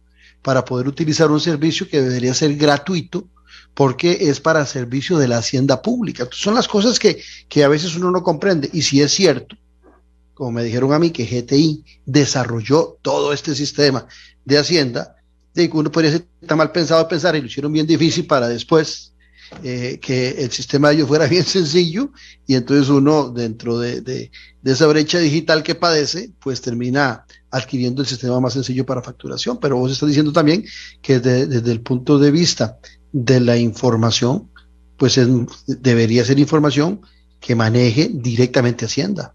para 0.43 0.65
poder 0.65 0.89
utilizar 0.89 1.31
un 1.31 1.41
servicio 1.41 1.89
que 1.89 2.01
debería 2.01 2.35
ser 2.35 2.57
gratuito 2.57 3.29
porque 3.75 4.19
es 4.29 4.41
para 4.41 4.67
servicio 4.67 5.19
de 5.19 5.29
la 5.29 5.39
hacienda 5.39 5.81
pública. 5.83 6.29
son 6.33 6.55
las 6.55 6.69
cosas 6.69 6.99
que, 6.99 7.23
que 7.49 7.65
a 7.65 7.69
veces 7.69 7.95
uno 7.97 8.11
no 8.11 8.23
comprende. 8.23 8.69
Y 8.73 8.83
si 8.83 9.01
es 9.01 9.13
cierto, 9.13 9.57
como 10.35 10.53
me 10.53 10.65
dijeron 10.65 10.93
a 10.93 10.99
mí, 10.99 11.11
que 11.11 11.25
GTI 11.25 11.85
desarrolló 12.05 12.99
todo 13.03 13.33
este 13.33 13.55
sistema 13.55 14.07
de 14.45 14.59
hacienda, 14.59 15.17
de 15.55 15.71
uno 15.73 15.91
podría 15.91 16.13
ser 16.13 16.27
tan 16.47 16.59
mal 16.59 16.73
pensado 16.73 17.07
pensar 17.09 17.37
y 17.37 17.41
lo 17.41 17.47
hicieron 17.47 17.73
bien 17.73 17.87
difícil 17.87 18.27
para 18.27 18.49
después 18.49 19.10
eh, 19.63 19.99
que 20.01 20.31
el 20.43 20.51
sistema 20.51 20.89
de 20.89 20.97
ellos 20.97 21.09
fuera 21.09 21.27
bien 21.27 21.45
sencillo 21.47 22.11
y 22.47 22.55
entonces 22.55 22.89
uno 22.89 23.31
dentro 23.31 23.79
de, 23.79 24.01
de, 24.01 24.31
esa 24.65 24.87
brecha 24.87 25.19
digital 25.19 25.63
que 25.63 25.75
padece, 25.75 26.31
pues 26.41 26.61
termina 26.61 27.25
adquiriendo 27.51 28.03
el 28.03 28.09
sistema 28.09 28.41
más 28.41 28.53
sencillo 28.53 28.87
para 28.87 29.03
facturación. 29.03 29.59
Pero 29.59 29.77
vos 29.77 29.93
estás 29.93 30.09
diciendo 30.09 30.33
también 30.33 30.65
que 31.03 31.19
desde 31.19 31.73
el 31.73 31.81
punto 31.81 32.19
de 32.19 32.31
vista 32.31 32.79
de 33.13 33.41
la 33.41 33.57
información, 33.57 34.51
pues 34.97 35.19
debería 35.67 36.25
ser 36.25 36.39
información 36.39 37.01
que 37.41 37.55
maneje 37.55 38.11
directamente 38.13 38.85
Hacienda. 38.85 39.35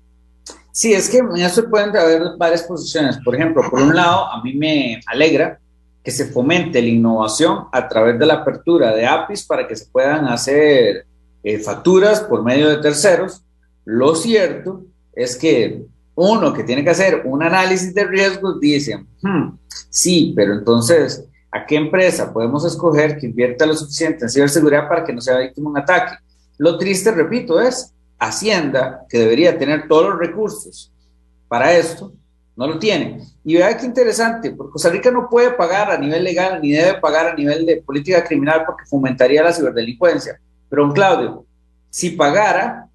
Sí, 0.72 0.94
es 0.94 1.10
que 1.10 1.20
en 1.20 1.38
eso 1.38 1.70
pueden 1.70 1.96
haber 1.96 2.22
varias 2.38 2.64
posiciones. 2.64 3.18
Por 3.24 3.36
ejemplo, 3.36 3.64
por 3.70 3.82
un 3.82 3.96
lado, 3.96 4.26
a 4.26 4.44
mí 4.44 4.54
me 4.54 5.00
alegra 5.08 5.60
que 6.06 6.12
se 6.12 6.28
fomente 6.28 6.80
la 6.84 6.88
innovación 6.88 7.66
a 7.72 7.88
través 7.88 8.20
de 8.20 8.28
la 8.28 8.36
apertura 8.36 8.96
de 8.96 9.08
APIs 9.08 9.44
para 9.44 9.68
que 9.68 9.76
se 9.76 9.88
puedan 9.88 10.28
hacer 10.28 11.08
eh, 11.44 11.58
facturas 11.58 12.20
por 12.20 12.44
medio 12.44 12.70
de 12.70 12.78
terceros. 12.78 13.44
Lo 13.86 14.14
cierto 14.14 14.86
es 15.14 15.36
que 15.36 15.84
uno 16.14 16.54
que 16.54 16.64
tiene 16.64 16.84
que 16.84 16.92
hacer 16.92 17.24
un 17.26 17.42
análisis 17.42 17.92
de 17.92 18.04
riesgos 18.04 18.60
dice, 18.60 19.04
hmm, 19.24 19.58
sí, 19.90 20.32
pero 20.36 20.54
entonces, 20.54 21.26
¿a 21.50 21.66
qué 21.66 21.76
empresa 21.76 22.32
podemos 22.32 22.64
escoger 22.66 23.18
que 23.18 23.26
invierta 23.26 23.66
lo 23.66 23.76
suficiente 23.76 24.26
en 24.26 24.30
ciberseguridad 24.30 24.88
para 24.88 25.04
que 25.04 25.12
no 25.12 25.22
sea 25.22 25.40
víctima 25.40 25.70
de 25.70 25.72
un 25.72 25.78
ataque? 25.80 26.18
Lo 26.60 26.78
triste, 26.78 27.10
repito, 27.10 27.60
es 27.60 27.92
Hacienda, 28.20 29.08
que 29.10 29.18
debería 29.18 29.58
tener 29.58 29.88
todos 29.88 30.12
los 30.12 30.20
recursos 30.20 30.94
para 31.48 31.76
esto, 31.76 32.14
no 32.56 32.68
lo 32.68 32.80
tiene. 32.80 33.22
Y 33.44 33.56
vea 33.56 33.78
qué 33.78 33.86
interesante, 33.86 34.52
porque 34.52 34.74
Costa 34.74 34.90
Rica 34.90 35.12
no 35.12 35.30
puede 35.30 35.52
pagar 35.52 35.92
a 35.92 35.98
nivel 35.98 36.24
legal 36.24 36.60
ni 36.62 36.72
debe 36.72 37.00
pagar 37.00 37.28
a 37.28 37.36
nivel 37.36 37.66
de 37.66 37.78
política 37.78 38.24
criminal 38.24 38.64
porque 38.66 38.86
fomentaría 38.86 39.44
la 39.44 39.54
ciberdelincuencia. 39.54 40.40
Pero, 40.70 40.84
don 40.84 40.94
Claudio, 40.94 41.46
si 41.90 42.12
pagara, 42.12 42.88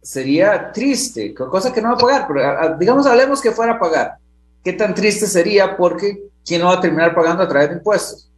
sería 0.00 0.70
triste, 0.70 1.34
cosa 1.34 1.72
que 1.72 1.80
no 1.80 1.88
va 1.88 1.94
a 1.94 1.98
pagar, 1.98 2.26
pero 2.28 2.78
digamos, 2.78 3.06
hablemos 3.06 3.40
que 3.40 3.50
fuera 3.50 3.72
a 3.72 3.78
pagar. 3.78 4.16
¿Qué 4.62 4.72
tan 4.72 4.94
triste 4.94 5.26
sería? 5.26 5.76
Porque 5.76 6.28
¿quién 6.44 6.60
no 6.60 6.68
va 6.68 6.74
a 6.74 6.80
terminar 6.80 7.14
pagando 7.14 7.42
a 7.42 7.48
través 7.48 7.70
de 7.70 7.76
impuestos? 7.76 8.30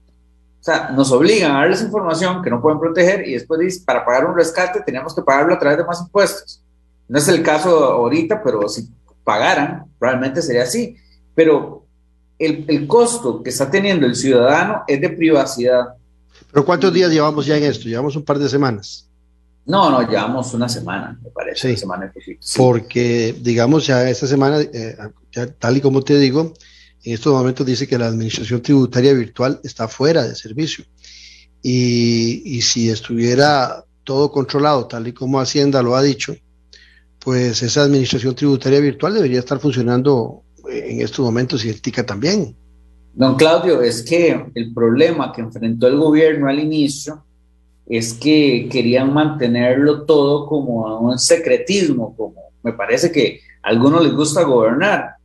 O 0.61 0.65
sea, 0.65 0.91
nos 0.91 1.13
obligan 1.13 1.53
a 1.53 1.61
darles 1.61 1.83
información 1.83 2.43
que 2.43 2.51
no 2.51 2.61
pueden 2.61 2.81
proteger 2.81 3.27
y 3.27 3.35
después 3.35 3.79
para 3.81 4.05
pagar 4.05 4.27
un 4.27 4.35
rescate 4.35 4.81
tenemos 4.81 5.15
que 5.15 5.23
pagarlo 5.23 5.55
a 5.55 5.59
través 5.59 5.79
de 5.79 5.85
más 5.85 6.01
impuestos. 6.01 6.63
No 7.09 7.19
es 7.19 7.29
el 7.29 7.43
caso 7.43 7.85
ahorita, 7.85 8.43
pero 8.43 8.69
si 8.69 8.89
pagaran, 9.27 9.87
probablemente 9.99 10.41
sería 10.41 10.63
así. 10.63 10.97
Pero 11.35 11.85
el, 12.39 12.65
el, 12.69 12.87
costo 12.87 13.43
que 13.43 13.51
está 13.51 13.69
teniendo 13.69 14.07
el 14.07 14.15
ciudadano 14.15 14.85
es 14.87 15.01
de 15.01 15.11
privacidad. 15.11 15.89
¿Pero 16.53 16.65
cuántos 16.65 16.95
días 16.95 17.11
llevamos 17.11 17.45
ya 17.45 17.57
en 17.57 17.65
esto? 17.65 17.89
Llevamos 17.89 18.15
un 18.15 18.25
par 18.25 18.39
de 18.39 18.49
semanas. 18.49 19.11
No, 19.67 19.91
no, 19.91 20.09
llevamos 20.09 20.55
una 20.55 20.69
semana, 20.69 21.19
me 21.21 21.31
parece, 21.31 21.61
Sí. 21.63 21.69
una 21.69 21.77
semana 21.79 22.13
sí. 22.25 22.57
porque, 22.57 23.35
digamos, 23.41 23.85
ya 23.85 24.09
esta 24.09 24.29
semana, 24.29 24.61
eh, 24.61 24.97
ya 25.33 25.49
tal 25.49 25.77
y 25.77 25.81
como 25.81 26.03
te 26.03 26.17
digo, 26.21 26.55
en 27.03 27.15
estos 27.15 27.33
momentos 27.33 27.67
dice 27.67 27.89
que 27.89 27.99
la 27.99 28.07
administración 28.07 28.63
tributaria 28.63 29.13
virtual 29.13 29.61
está 29.65 29.89
fuera 29.89 30.23
de 30.23 30.37
servicio. 30.37 30.85
Y, 31.63 32.43
y 32.45 32.63
si 32.63 32.91
estuviera 32.91 33.85
todo 34.05 34.31
controlado, 34.31 34.87
tal 34.87 35.09
y 35.09 35.13
como 35.13 35.41
Hacienda 35.41 35.83
lo 35.83 35.97
ha 35.97 36.03
dicho, 36.03 36.37
pues 37.27 37.61
esa 37.61 37.83
administración 37.83 38.37
tributaria 38.37 38.79
virtual 38.79 39.15
debería 39.15 39.41
estar 39.41 39.59
funcionando 39.59 40.45
eh, 40.71 40.91
en 40.91 41.01
estos 41.01 41.25
momentos 41.25 41.65
y 41.65 41.71
el 41.71 41.83
TICA 41.83 42.07
también. 42.07 42.55
Don 43.15 43.35
Claudio, 43.35 43.83
es 43.83 44.05
que 44.05 44.47
el 44.55 44.73
problema 44.73 45.33
que 45.33 45.41
enfrentó 45.41 45.89
el 45.89 45.97
gobierno 45.97 46.49
al 46.49 46.61
inicio 46.61 47.25
es 47.85 48.13
que 48.13 48.69
querían 48.71 49.13
mantenerlo 49.13 50.05
todo 50.05 50.47
como 50.47 51.01
un 51.01 51.19
secretismo, 51.19 52.15
como 52.17 52.37
me 52.63 52.73
parece 52.73 53.11
que 53.11 53.41
a 53.61 53.71
algunos 53.71 54.05
les 54.05 54.15
gusta 54.15 54.45
gobernar. 54.45 55.17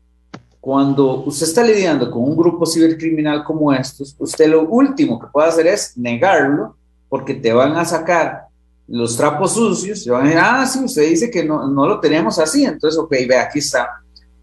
Cuando 0.59 1.23
usted 1.25 1.45
está 1.45 1.63
lidiando 1.63 2.09
con 2.09 2.23
un 2.23 2.35
grupo 2.35 2.65
cibercriminal 2.65 3.43
como 3.43 3.71
estos, 3.71 4.15
usted 4.17 4.49
lo 4.49 4.67
último 4.67 5.19
que 5.19 5.27
puede 5.27 5.49
hacer 5.49 5.67
es 5.67 5.95
negarlo, 5.99 6.77
porque 7.09 7.35
te 7.35 7.53
van 7.53 7.73
a 7.73 7.85
sacar 7.85 8.47
los 8.91 9.15
trapos 9.15 9.54
sucios, 9.54 10.06
y 10.06 10.10
van 10.10 10.23
a 10.23 10.25
decir, 10.25 10.39
ah, 10.43 10.65
sí, 10.65 10.80
usted 10.84 11.10
dice 11.10 11.32
que 11.32 11.45
no, 11.45 11.65
no 11.67 11.88
lo 11.88 11.99
tenemos 11.99 12.38
así, 12.39 12.65
entonces, 12.65 12.99
ok, 12.99 13.12
ve, 13.27 13.38
aquí 13.38 13.60
está. 13.60 13.89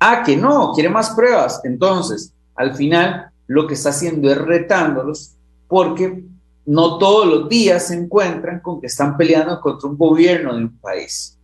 Ah, 0.00 0.22
que 0.24 0.36
no, 0.36 0.72
quiere 0.72 0.88
más 0.88 1.10
pruebas. 1.10 1.60
Entonces, 1.64 2.32
al 2.54 2.74
final, 2.74 3.30
lo 3.46 3.66
que 3.66 3.74
está 3.74 3.90
haciendo 3.90 4.30
es 4.30 4.38
retándolos, 4.38 5.34
porque 5.66 6.24
no 6.64 6.98
todos 6.98 7.26
los 7.26 7.48
días 7.48 7.88
se 7.88 7.94
encuentran 7.94 8.60
con 8.60 8.80
que 8.80 8.86
están 8.86 9.16
peleando 9.16 9.60
contra 9.60 9.88
un 9.88 9.98
gobierno 9.98 10.54
de 10.54 10.64
un 10.64 10.78
país, 10.78 11.36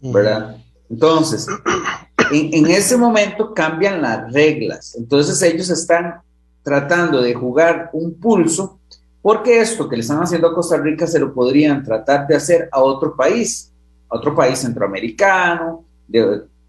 ¿verdad? 0.00 0.56
Entonces, 0.88 1.48
en, 2.30 2.54
en 2.54 2.66
ese 2.70 2.96
momento 2.96 3.54
cambian 3.54 4.02
las 4.02 4.32
reglas. 4.32 4.94
Entonces 4.96 5.40
ellos 5.42 5.68
están 5.70 6.20
tratando 6.62 7.22
de 7.22 7.34
jugar 7.34 7.90
un 7.92 8.14
pulso, 8.14 8.80
porque 9.26 9.58
esto 9.58 9.88
que 9.88 9.96
le 9.96 10.02
están 10.02 10.22
haciendo 10.22 10.46
a 10.46 10.54
Costa 10.54 10.76
Rica 10.76 11.04
se 11.04 11.18
lo 11.18 11.34
podrían 11.34 11.82
tratar 11.82 12.28
de 12.28 12.36
hacer 12.36 12.68
a 12.70 12.80
otro 12.80 13.16
país, 13.16 13.72
a 14.08 14.18
otro 14.18 14.32
país 14.36 14.56
centroamericano, 14.60 15.84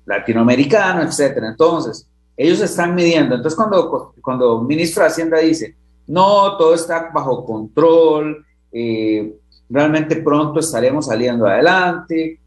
latinoamericano, 0.03 1.03
etcétera. 1.03 1.49
Entonces, 1.49 2.07
ellos 2.35 2.59
están 2.61 2.95
midiendo. 2.95 3.35
Entonces, 3.35 3.55
cuando, 3.55 4.11
cuando 4.19 4.59
el 4.59 4.65
ministro 4.65 5.03
de 5.03 5.09
Hacienda 5.09 5.37
dice, 5.37 5.75
no, 6.07 6.57
todo 6.57 6.73
está 6.73 7.11
bajo 7.13 7.45
control, 7.45 8.43
eh, 8.71 9.35
realmente 9.69 10.15
pronto 10.15 10.59
estaremos 10.59 11.05
saliendo 11.05 11.45
adelante, 11.45 12.39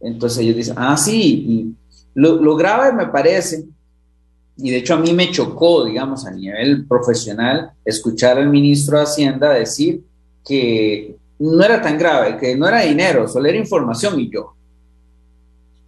entonces 0.00 0.40
ellos 0.40 0.56
dicen, 0.56 0.74
ah, 0.76 0.96
sí, 0.96 1.46
y 1.48 1.76
lo, 2.14 2.56
grave 2.56 2.92
me 2.92 3.06
parece, 3.06 3.64
y 4.56 4.70
de 4.70 4.76
hecho 4.78 4.94
a 4.94 4.98
mí 4.98 5.12
me 5.12 5.30
chocó, 5.30 5.84
digamos, 5.84 6.26
a 6.26 6.30
nivel 6.30 6.86
profesional, 6.86 7.72
escuchar 7.84 8.38
al 8.38 8.48
ministro 8.50 8.98
de 8.98 9.04
Hacienda 9.04 9.50
decir 9.52 10.02
que 10.44 11.16
no 11.38 11.64
era 11.64 11.80
tan 11.80 11.98
grave, 11.98 12.36
que 12.38 12.56
no 12.56 12.68
era 12.68 12.80
dinero, 12.82 13.26
solo 13.28 13.48
era 13.48 13.58
información 13.58 14.18
y 14.20 14.30
yo. 14.30 14.54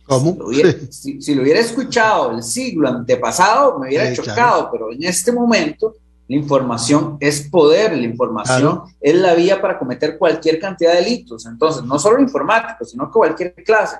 ¿Cómo? 0.07 0.33
Si 0.33 0.39
lo 0.39 0.47
hubiera, 0.49 0.73
si, 0.91 1.23
si 1.23 1.35
lo 1.35 1.43
hubiera 1.43 1.61
escuchado 1.61 2.33
el 2.33 2.43
siglo 2.43 2.89
antepasado, 2.89 3.79
me 3.79 3.89
hubiera 3.89 4.09
Sí, 4.11 4.17
chocado, 4.17 4.35
claro. 4.35 4.69
pero 4.73 4.93
en 4.93 5.05
este 5.05 5.33
momento 5.33 5.95
la 6.29 6.37
información 6.37 7.17
es 7.21 7.49
poder, 7.51 7.97
la 7.97 8.03
información 8.05 8.61
Claro. 8.61 8.85
es 9.01 9.15
la 9.15 9.35
vía 9.35 9.61
para 9.61 9.79
cometer 9.79 10.17
cualquier 10.19 10.59
cantidad 10.59 10.93
de 10.95 11.03
delitos. 11.03 11.45
Entonces, 11.47 11.83
no 11.85 11.99
solo 11.99 12.21
informáticos, 12.21 12.91
sino 12.91 13.07
que 13.07 13.13
cualquier 13.13 13.55
clase. 13.65 13.97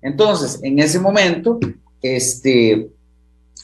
Entonces, 0.00 0.58
en 0.62 0.78
ese 0.78 0.98
momento, 0.98 1.58
este, 2.00 2.88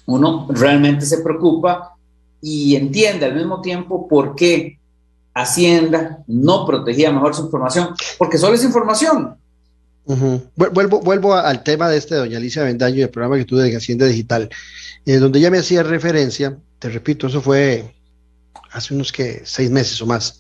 uno 0.07 0.47
realmente 0.51 1.07
se 1.07 1.19
preocupa 1.19 1.97
y 2.41 2.77
entiende 2.77 3.27
al 3.27 3.35
mismo 3.35 3.61
tiempo 3.61 4.07
por 4.07 4.35
qué 4.35 4.79
Hacienda 5.35 6.23
no 6.29 6.65
protegía 6.65 7.11
mejor 7.11 7.35
su 7.35 7.45
información, 7.45 7.89
porque 8.19 8.39
solo 8.39 8.55
es 8.55 8.63
información. 8.63 9.37
Vuelvo, 10.55 11.01
vuelvo 11.01 11.35
al 11.35 11.63
tema 11.65 11.89
de 11.89 11.97
este 11.97 12.15
doña 12.15 12.37
Alicia 12.37 12.63
Bendaño 12.63 12.97
y 12.97 13.03
el 13.03 13.11
programa 13.11 13.37
que 13.37 13.45
tuve 13.45 13.63
de 13.65 13.77
Hacienda 13.77 14.07
Digital, 14.07 14.51
eh, 15.07 15.17
donde 15.17 15.39
ella 15.39 15.51
me 15.51 15.59
hacía 15.59 15.83
referencia, 15.83 16.57
te 16.79 16.91
repito, 16.91 17.27
eso 17.27 17.41
fue 17.41 17.95
hace 18.71 18.95
unos 18.95 19.11
que 19.11 19.43
seis 19.45 19.71
meses 19.71 20.01
o 20.03 20.07
más, 20.07 20.39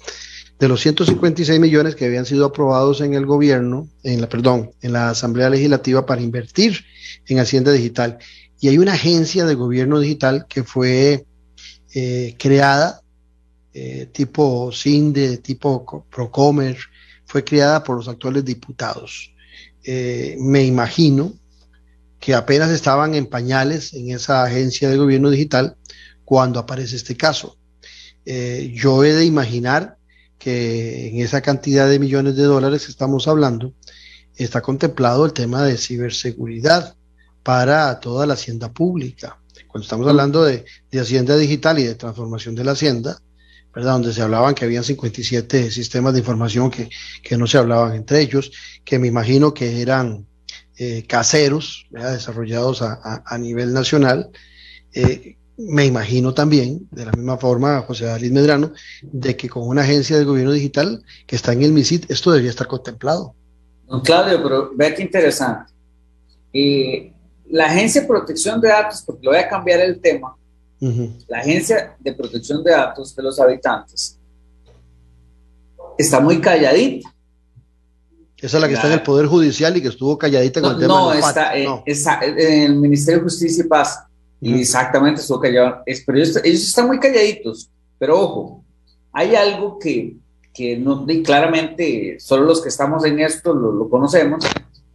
de 0.58 0.68
los 0.68 0.80
156 0.80 1.58
millones 1.58 1.96
que 1.96 2.04
habían 2.04 2.26
sido 2.26 2.46
aprobados 2.46 3.00
en 3.00 3.14
el 3.14 3.26
gobierno, 3.26 3.88
en 4.02 4.20
la, 4.20 4.28
perdón, 4.28 4.70
en 4.82 4.92
la 4.92 5.10
Asamblea 5.10 5.50
Legislativa 5.50 6.06
para 6.06 6.20
invertir 6.20 6.84
en 7.26 7.38
Hacienda 7.38 7.72
Digital. 7.72 8.18
Y 8.60 8.68
hay 8.68 8.78
una 8.78 8.94
agencia 8.94 9.44
de 9.44 9.54
gobierno 9.54 9.98
digital 10.00 10.46
que 10.48 10.64
fue 10.64 11.26
eh, 11.94 12.34
creada, 12.38 13.02
eh, 13.72 14.08
tipo 14.12 14.70
CINDE, 14.72 15.38
tipo 15.38 15.84
Co- 15.84 16.06
Procomer, 16.10 16.76
fue 17.26 17.44
creada 17.44 17.82
por 17.84 17.96
los 17.96 18.08
actuales 18.08 18.44
diputados. 18.44 19.32
Eh, 19.82 20.36
me 20.38 20.64
imagino 20.64 21.34
que 22.20 22.34
apenas 22.34 22.70
estaban 22.70 23.14
en 23.14 23.26
pañales 23.26 23.92
en 23.92 24.10
esa 24.10 24.44
agencia 24.44 24.88
de 24.88 24.96
gobierno 24.96 25.30
digital 25.30 25.76
cuando 26.24 26.58
aparece 26.58 26.96
este 26.96 27.16
caso. 27.16 27.58
Yo 28.24 29.04
he 29.04 29.12
de 29.12 29.26
imaginar 29.26 29.98
que 30.38 31.08
en 31.08 31.20
esa 31.20 31.42
cantidad 31.42 31.86
de 31.88 31.98
millones 31.98 32.36
de 32.36 32.44
dólares 32.44 32.86
que 32.86 32.90
estamos 32.92 33.28
hablando 33.28 33.74
está 34.36 34.62
contemplado 34.62 35.26
el 35.26 35.34
tema 35.34 35.62
de 35.64 35.76
ciberseguridad 35.76 36.96
para 37.44 38.00
toda 38.00 38.26
la 38.26 38.34
hacienda 38.34 38.72
pública. 38.72 39.38
Cuando 39.68 39.84
estamos 39.84 40.08
hablando 40.08 40.42
de, 40.42 40.64
de 40.90 41.00
hacienda 41.00 41.36
digital 41.36 41.78
y 41.78 41.84
de 41.84 41.94
transformación 41.94 42.56
de 42.56 42.64
la 42.64 42.72
hacienda, 42.72 43.20
¿verdad? 43.72 43.92
Donde 43.92 44.12
se 44.12 44.22
hablaban 44.22 44.54
que 44.54 44.64
habían 44.64 44.84
57 44.84 45.70
sistemas 45.70 46.14
de 46.14 46.20
información 46.20 46.70
que, 46.70 46.88
que 47.22 47.36
no 47.36 47.46
se 47.46 47.58
hablaban 47.58 47.94
entre 47.94 48.20
ellos, 48.20 48.50
que 48.84 48.98
me 48.98 49.08
imagino 49.08 49.52
que 49.52 49.82
eran 49.82 50.26
eh, 50.76 51.04
caseros, 51.06 51.86
¿verdad? 51.90 52.14
desarrollados 52.14 52.82
a, 52.82 52.94
a, 53.02 53.22
a 53.26 53.38
nivel 53.38 53.72
nacional. 53.72 54.30
Eh, 54.92 55.36
me 55.56 55.86
imagino 55.86 56.34
también, 56.34 56.88
de 56.90 57.04
la 57.04 57.12
misma 57.12 57.36
forma, 57.36 57.80
José 57.82 58.06
David 58.06 58.32
Medrano, 58.32 58.72
de 59.02 59.36
que 59.36 59.48
con 59.48 59.68
una 59.68 59.82
agencia 59.82 60.18
de 60.18 60.24
gobierno 60.24 60.52
digital 60.52 61.04
que 61.26 61.36
está 61.36 61.52
en 61.52 61.62
el 61.62 61.72
MISIT, 61.72 62.10
esto 62.10 62.30
debería 62.30 62.50
estar 62.50 62.66
contemplado. 62.66 63.34
Don 63.86 64.00
Claudio, 64.00 64.42
pero 64.42 64.72
vea 64.74 64.94
qué 64.94 65.02
interesante. 65.02 65.72
Eh, 66.52 67.13
la 67.54 67.66
Agencia 67.66 68.00
de 68.00 68.08
Protección 68.08 68.60
de 68.60 68.68
Datos, 68.68 69.02
porque 69.06 69.22
le 69.22 69.28
voy 69.28 69.38
a 69.38 69.48
cambiar 69.48 69.80
el 69.80 70.00
tema, 70.00 70.34
Uh 70.80 70.88
-huh. 70.88 71.24
la 71.28 71.38
Agencia 71.38 71.96
de 72.00 72.12
Protección 72.12 72.62
de 72.62 72.72
Datos 72.72 73.14
de 73.14 73.22
los 73.22 73.40
Habitantes 73.40 74.18
está 75.96 76.20
muy 76.20 76.40
calladita. 76.40 77.08
Esa 78.36 78.56
es 78.58 78.60
la 78.60 78.66
que 78.66 78.74
la, 78.74 78.78
está 78.80 78.88
en 78.88 78.94
el 78.94 79.02
Poder 79.02 79.26
Judicial 79.26 79.74
y 79.76 79.80
que 79.80 79.88
estuvo 79.88 80.18
calladita 80.18 80.60
con 80.60 80.72
no, 80.72 80.76
el 80.76 80.80
tema 80.82 80.94
no, 80.94 81.10
de 81.10 81.16
los 81.16 81.28
está, 81.28 81.52
no. 81.64 81.82
está, 81.86 82.20
en 82.24 82.62
el 82.62 82.76
Ministerio 82.76 83.20
de 83.20 83.24
Justicia 83.24 83.64
y 83.64 83.68
Paz. 83.68 84.00
Uh 84.40 84.46
-huh. 84.46 84.56
Y 84.56 84.60
exactamente 84.60 85.20
estuvo 85.20 85.40
callado. 85.40 85.82
Es, 85.86 86.02
pero 86.04 86.18
ellos, 86.18 86.36
ellos, 86.44 86.62
están 86.62 86.86
muy 86.88 86.98
calladitos. 86.98 87.70
Pero 87.98 88.20
ojo, 88.20 88.64
hay 89.12 89.36
algo 89.36 89.78
que, 89.78 90.16
que 90.52 90.76
no, 90.76 91.06
y 91.08 91.22
claramente 91.22 92.16
solo 92.18 92.44
los 92.44 92.60
que 92.60 92.68
estamos 92.68 93.04
en 93.04 93.20
esto 93.20 93.54
lo, 93.54 93.72
lo 93.72 93.88
conocemos, 93.88 94.44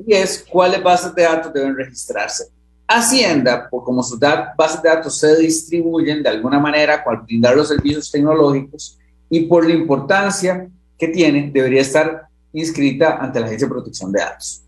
y 0.06 0.14
es 0.14 0.46
cuáles 0.50 0.82
bases 0.82 1.14
de 1.14 1.24
datos 1.24 1.54
deben 1.54 1.76
registrarse. 1.76 2.46
Hacienda, 2.88 3.70
por 3.70 3.84
como 3.84 4.02
sus 4.02 4.20
bases 4.20 4.82
de 4.82 4.90
datos 4.90 5.18
se 5.18 5.36
distribuyen 5.38 6.24
de 6.24 6.30
alguna 6.30 6.60
manera 6.60 7.04
al 7.06 7.18
brindar 7.18 7.56
los 7.56 7.68
servicios 7.68 8.10
tecnológicos 8.10 8.98
y 9.30 9.42
por 9.42 9.68
la 9.68 9.74
importancia 9.74 10.68
que 10.98 11.08
tiene, 11.10 11.52
debería 11.54 11.82
estar 11.82 12.28
inscrita 12.52 13.18
ante 13.18 13.40
la 13.40 13.46
Agencia 13.46 13.68
de 13.68 13.74
Protección 13.74 14.12
de 14.12 14.20
Datos. 14.20 14.64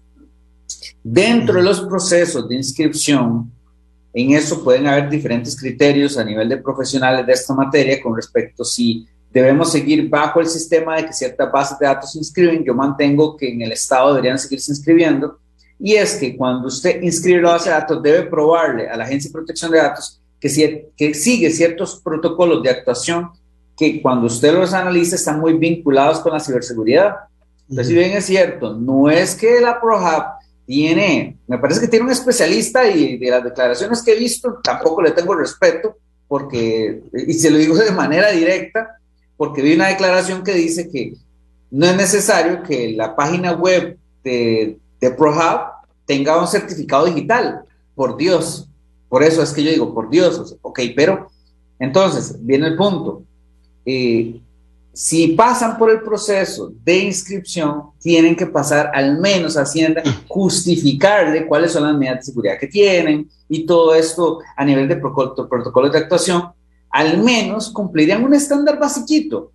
Dentro 1.03 1.55
de 1.55 1.63
los 1.63 1.81
procesos 1.81 2.47
de 2.47 2.55
inscripción, 2.55 3.51
en 4.13 4.31
eso 4.31 4.63
pueden 4.63 4.87
haber 4.87 5.09
diferentes 5.09 5.59
criterios 5.59 6.17
a 6.17 6.23
nivel 6.23 6.47
de 6.49 6.57
profesionales 6.57 7.25
de 7.25 7.33
esta 7.33 7.53
materia 7.53 8.01
con 8.01 8.15
respecto 8.15 8.63
a 8.63 8.65
si 8.65 9.07
debemos 9.31 9.71
seguir 9.71 10.09
bajo 10.09 10.39
el 10.39 10.47
sistema 10.47 10.97
de 10.97 11.05
que 11.05 11.13
ciertas 11.13 11.51
bases 11.51 11.79
de 11.79 11.85
datos 11.85 12.11
se 12.11 12.17
inscriben. 12.17 12.63
Yo 12.63 12.73
mantengo 12.73 13.37
que 13.37 13.49
en 13.49 13.61
el 13.61 13.71
Estado 13.71 14.09
deberían 14.09 14.37
seguirse 14.37 14.71
inscribiendo. 14.71 15.39
Y 15.79 15.95
es 15.95 16.15
que 16.15 16.37
cuando 16.37 16.67
usted 16.67 17.01
inscribe 17.01 17.41
la 17.41 17.53
base 17.53 17.69
de 17.69 17.75
datos, 17.75 18.03
debe 18.03 18.23
probarle 18.23 18.87
a 18.89 18.97
la 18.97 19.05
Agencia 19.05 19.29
de 19.29 19.33
Protección 19.33 19.71
de 19.71 19.79
Datos 19.79 20.21
que, 20.39 20.49
si, 20.49 20.85
que 20.97 21.13
sigue 21.13 21.49
ciertos 21.49 22.01
protocolos 22.03 22.61
de 22.61 22.69
actuación 22.69 23.29
que 23.77 24.01
cuando 24.01 24.27
usted 24.27 24.53
los 24.53 24.73
analiza 24.73 25.15
están 25.15 25.39
muy 25.39 25.53
vinculados 25.53 26.19
con 26.19 26.33
la 26.33 26.39
ciberseguridad. 26.39 27.15
Entonces, 27.69 27.87
si 27.87 27.93
bien 27.93 28.11
es 28.11 28.25
cierto, 28.25 28.73
no 28.73 29.09
es 29.09 29.33
que 29.33 29.61
la 29.61 29.79
ProHub 29.79 30.25
tiene, 30.65 31.37
me 31.47 31.57
parece 31.57 31.81
que 31.81 31.87
tiene 31.87 32.05
un 32.05 32.11
especialista 32.11 32.87
y 32.87 33.17
de 33.17 33.29
las 33.29 33.43
declaraciones 33.43 34.03
que 34.03 34.11
he 34.11 34.19
visto, 34.19 34.59
tampoco 34.63 35.01
le 35.01 35.11
tengo 35.11 35.33
respeto, 35.33 35.97
porque, 36.27 37.01
y 37.13 37.33
se 37.33 37.49
lo 37.49 37.57
digo 37.57 37.75
de 37.75 37.91
manera 37.91 38.29
directa, 38.31 39.00
porque 39.41 39.63
vi 39.63 39.73
una 39.73 39.87
declaración 39.87 40.43
que 40.43 40.53
dice 40.53 40.87
que 40.87 41.15
no 41.71 41.87
es 41.87 41.95
necesario 41.95 42.61
que 42.61 42.91
la 42.91 43.15
página 43.15 43.53
web 43.53 43.97
de, 44.23 44.77
de 44.99 45.09
ProHub 45.09 45.61
tenga 46.05 46.39
un 46.39 46.47
certificado 46.47 47.05
digital, 47.07 47.63
por 47.95 48.17
Dios. 48.17 48.69
Por 49.09 49.23
eso 49.23 49.41
es 49.41 49.51
que 49.51 49.63
yo 49.63 49.71
digo, 49.71 49.95
por 49.95 50.11
Dios, 50.11 50.55
ok, 50.61 50.81
pero 50.95 51.31
entonces 51.79 52.35
viene 52.39 52.67
el 52.67 52.75
punto. 52.77 53.23
Eh, 53.83 54.39
si 54.93 55.29
pasan 55.29 55.75
por 55.79 55.89
el 55.89 56.01
proceso 56.01 56.71
de 56.83 56.99
inscripción, 56.99 57.85
tienen 57.99 58.35
que 58.35 58.45
pasar 58.45 58.91
al 58.93 59.19
menos 59.19 59.57
a 59.57 59.63
Hacienda, 59.63 60.03
justificarle 60.27 61.47
cuáles 61.47 61.71
son 61.71 61.81
las 61.81 61.97
medidas 61.97 62.19
de 62.19 62.25
seguridad 62.25 62.59
que 62.59 62.67
tienen 62.67 63.27
y 63.49 63.65
todo 63.65 63.95
esto 63.95 64.37
a 64.55 64.63
nivel 64.63 64.87
de 64.87 64.97
protocolos 64.97 65.91
de 65.91 65.97
actuación, 65.97 66.51
al 66.91 67.17
menos 67.19 67.69
cumplirían 67.69 68.23
un 68.23 68.33
estándar 68.33 68.77
basiquito. 68.77 69.51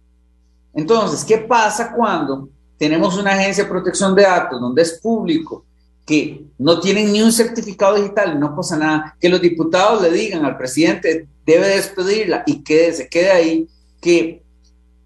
Entonces, 0.72 1.24
¿qué 1.24 1.38
pasa 1.38 1.92
cuando 1.92 2.48
tenemos 2.78 3.16
una 3.16 3.32
agencia 3.32 3.64
de 3.64 3.70
protección 3.70 4.14
de 4.14 4.22
datos 4.22 4.60
donde 4.60 4.82
es 4.82 4.98
público, 5.00 5.64
que 6.04 6.46
no 6.58 6.78
tienen 6.78 7.12
ni 7.12 7.20
un 7.22 7.32
certificado 7.32 7.96
digital, 7.96 8.38
no 8.38 8.54
pasa 8.54 8.76
nada, 8.76 9.16
que 9.20 9.28
los 9.28 9.40
diputados 9.40 10.02
le 10.02 10.10
digan 10.10 10.44
al 10.44 10.56
presidente, 10.56 11.26
debe 11.44 11.68
despedirla 11.68 12.44
y 12.46 12.62
que 12.62 12.92
se 12.92 13.08
quede 13.08 13.30
ahí, 13.30 13.68
que 14.00 14.42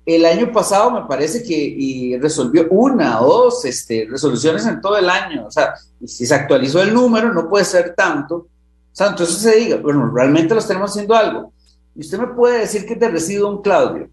el 0.05 0.25
año 0.27 0.53
pasado 0.53 0.90
me 0.90 1.07
parece 1.07 1.43
que 1.43 2.19
resolvió 2.21 2.66
una 2.71 3.21
o 3.23 3.45
dos 3.45 3.64
este, 3.64 4.07
resoluciones 4.11 4.66
en 4.66 4.81
todo 4.81 4.99
el 4.99 5.09
año, 5.09 5.47
o 5.47 5.51
sea, 5.51 5.75
si 6.05 6.27
se 6.27 6.35
actualizó 6.35 6.83
el 6.83 6.93
número 6.93 7.33
no 7.33 7.49
puede 7.49 7.64
ser 7.64 7.95
tanto, 7.95 8.35
o 8.37 8.49
sea, 8.93 9.09
entonces 9.09 9.37
se 9.37 9.57
diga, 9.57 9.77
bueno, 9.77 10.11
realmente 10.12 10.55
lo 10.55 10.61
tenemos 10.61 10.90
haciendo 10.90 11.14
algo. 11.14 11.53
Y 11.94 12.00
usted 12.00 12.18
me 12.18 12.29
puede 12.29 12.61
decir 12.61 12.87
que 12.87 12.96
te 12.96 13.09
recibe 13.09 13.44
un 13.44 13.62
Claudio, 13.62 14.09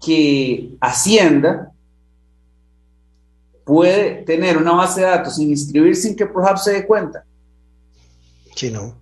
que 0.00 0.76
Hacienda 0.80 1.72
puede 3.64 4.22
tener 4.22 4.56
una 4.56 4.72
base 4.72 5.02
de 5.02 5.06
datos 5.06 5.36
sin 5.36 5.50
inscribir 5.50 5.94
sin 5.94 6.16
que 6.16 6.26
ProHub 6.26 6.58
se 6.58 6.72
dé 6.72 6.86
cuenta. 6.86 7.24
Sí, 8.56 8.70
no. 8.70 8.94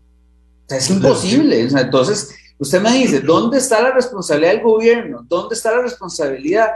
es 0.69 0.91
imposible. 0.91 1.61
entonces, 1.61 2.35
usted 2.59 2.83
me 2.83 2.93
dice, 2.93 3.21
¿dónde 3.21 3.59
está 3.59 3.81
la 3.81 3.93
responsabilidad 3.93 4.53
del 4.53 4.63
gobierno? 4.63 5.25
¿Dónde 5.29 5.55
está 5.55 5.71
la 5.71 5.83
responsabilidad 5.83 6.71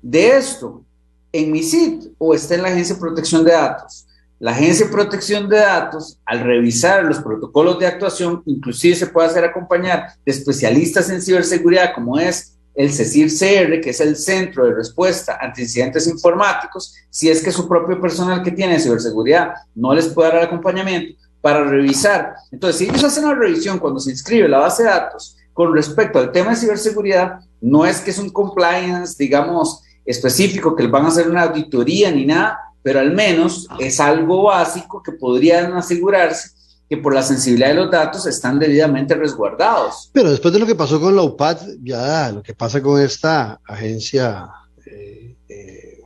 de 0.00 0.36
esto? 0.38 0.82
¿En 1.30 1.52
mi 1.52 1.62
sitio 1.62 2.12
o 2.18 2.34
está 2.34 2.54
en 2.54 2.62
la 2.62 2.68
Agencia 2.68 2.94
de 2.94 3.00
Protección 3.00 3.44
de 3.44 3.52
Datos? 3.52 4.06
La 4.40 4.50
Agencia 4.50 4.86
de 4.86 4.92
Protección 4.92 5.48
de 5.48 5.58
Datos, 5.58 6.18
al 6.26 6.40
revisar 6.40 7.04
los 7.04 7.20
protocolos 7.20 7.78
de 7.78 7.86
actuación, 7.86 8.42
inclusive 8.46 8.96
se 8.96 9.06
puede 9.06 9.28
hacer 9.28 9.44
acompañar 9.44 10.08
de 10.24 10.32
especialistas 10.32 11.08
en 11.10 11.22
ciberseguridad, 11.22 11.94
como 11.94 12.18
es 12.18 12.56
el 12.74 12.90
CECIR-CR, 12.90 13.80
que 13.80 13.90
es 13.90 14.00
el 14.00 14.16
Centro 14.16 14.66
de 14.66 14.74
Respuesta 14.74 15.38
ante 15.40 15.62
Incidentes 15.62 16.08
Informáticos, 16.08 16.94
si 17.08 17.30
es 17.30 17.42
que 17.42 17.52
su 17.52 17.68
propio 17.68 18.00
personal 18.00 18.42
que 18.42 18.50
tiene 18.50 18.80
ciberseguridad 18.80 19.54
no 19.74 19.94
les 19.94 20.08
puede 20.08 20.32
dar 20.32 20.42
acompañamiento 20.42 21.14
para 21.40 21.62
revisar. 21.62 22.34
Entonces, 22.50 22.78
si 22.78 22.84
ellos 22.86 23.04
hacen 23.04 23.24
una 23.24 23.34
revisión 23.34 23.78
cuando 23.78 24.00
se 24.00 24.10
inscribe 24.10 24.48
la 24.48 24.58
base 24.58 24.82
de 24.82 24.88
datos 24.88 25.36
con 25.52 25.72
respecto 25.72 26.18
al 26.18 26.32
tema 26.32 26.50
de 26.50 26.56
ciberseguridad, 26.56 27.38
no 27.60 27.86
es 27.86 28.00
que 28.00 28.10
es 28.10 28.18
un 28.18 28.30
compliance, 28.30 29.14
digamos, 29.16 29.82
específico, 30.04 30.74
que 30.74 30.82
les 30.82 30.92
van 30.92 31.04
a 31.04 31.08
hacer 31.08 31.30
una 31.30 31.44
auditoría 31.44 32.10
ni 32.10 32.26
nada, 32.26 32.58
pero 32.84 33.00
al 33.00 33.12
menos 33.14 33.66
es 33.80 33.98
algo 33.98 34.42
básico 34.42 35.02
que 35.02 35.12
podrían 35.12 35.72
asegurarse 35.72 36.50
que 36.88 36.98
por 36.98 37.14
la 37.14 37.22
sensibilidad 37.22 37.68
de 37.68 37.74
los 37.76 37.90
datos 37.90 38.26
están 38.26 38.58
debidamente 38.58 39.14
resguardados. 39.14 40.10
Pero 40.12 40.30
después 40.30 40.52
de 40.52 40.60
lo 40.60 40.66
que 40.66 40.74
pasó 40.74 41.00
con 41.00 41.16
la 41.16 41.22
UPAD, 41.22 41.78
ya 41.82 42.30
lo 42.30 42.42
que 42.42 42.52
pasa 42.52 42.82
con 42.82 43.00
esta 43.00 43.58
agencia 43.66 44.50
eh, 44.84 45.34
eh, 45.48 45.98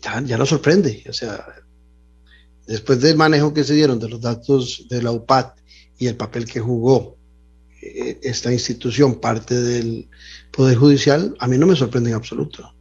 ya, 0.00 0.20
ya 0.20 0.38
nos 0.38 0.50
sorprende. 0.50 1.04
O 1.08 1.12
sea, 1.12 1.44
después 2.64 3.00
del 3.00 3.16
manejo 3.16 3.52
que 3.52 3.64
se 3.64 3.74
dieron 3.74 3.98
de 3.98 4.08
los 4.08 4.20
datos 4.20 4.86
de 4.88 5.02
la 5.02 5.10
UPAD 5.10 5.46
y 5.98 6.06
el 6.06 6.14
papel 6.14 6.44
que 6.44 6.60
jugó 6.60 7.16
eh, 7.82 8.20
esta 8.22 8.52
institución, 8.52 9.16
parte 9.16 9.60
del 9.60 10.08
Poder 10.52 10.76
Judicial, 10.76 11.34
a 11.40 11.48
mí 11.48 11.58
no 11.58 11.66
me 11.66 11.74
sorprende 11.74 12.10
en 12.10 12.16
absoluto. 12.16 12.72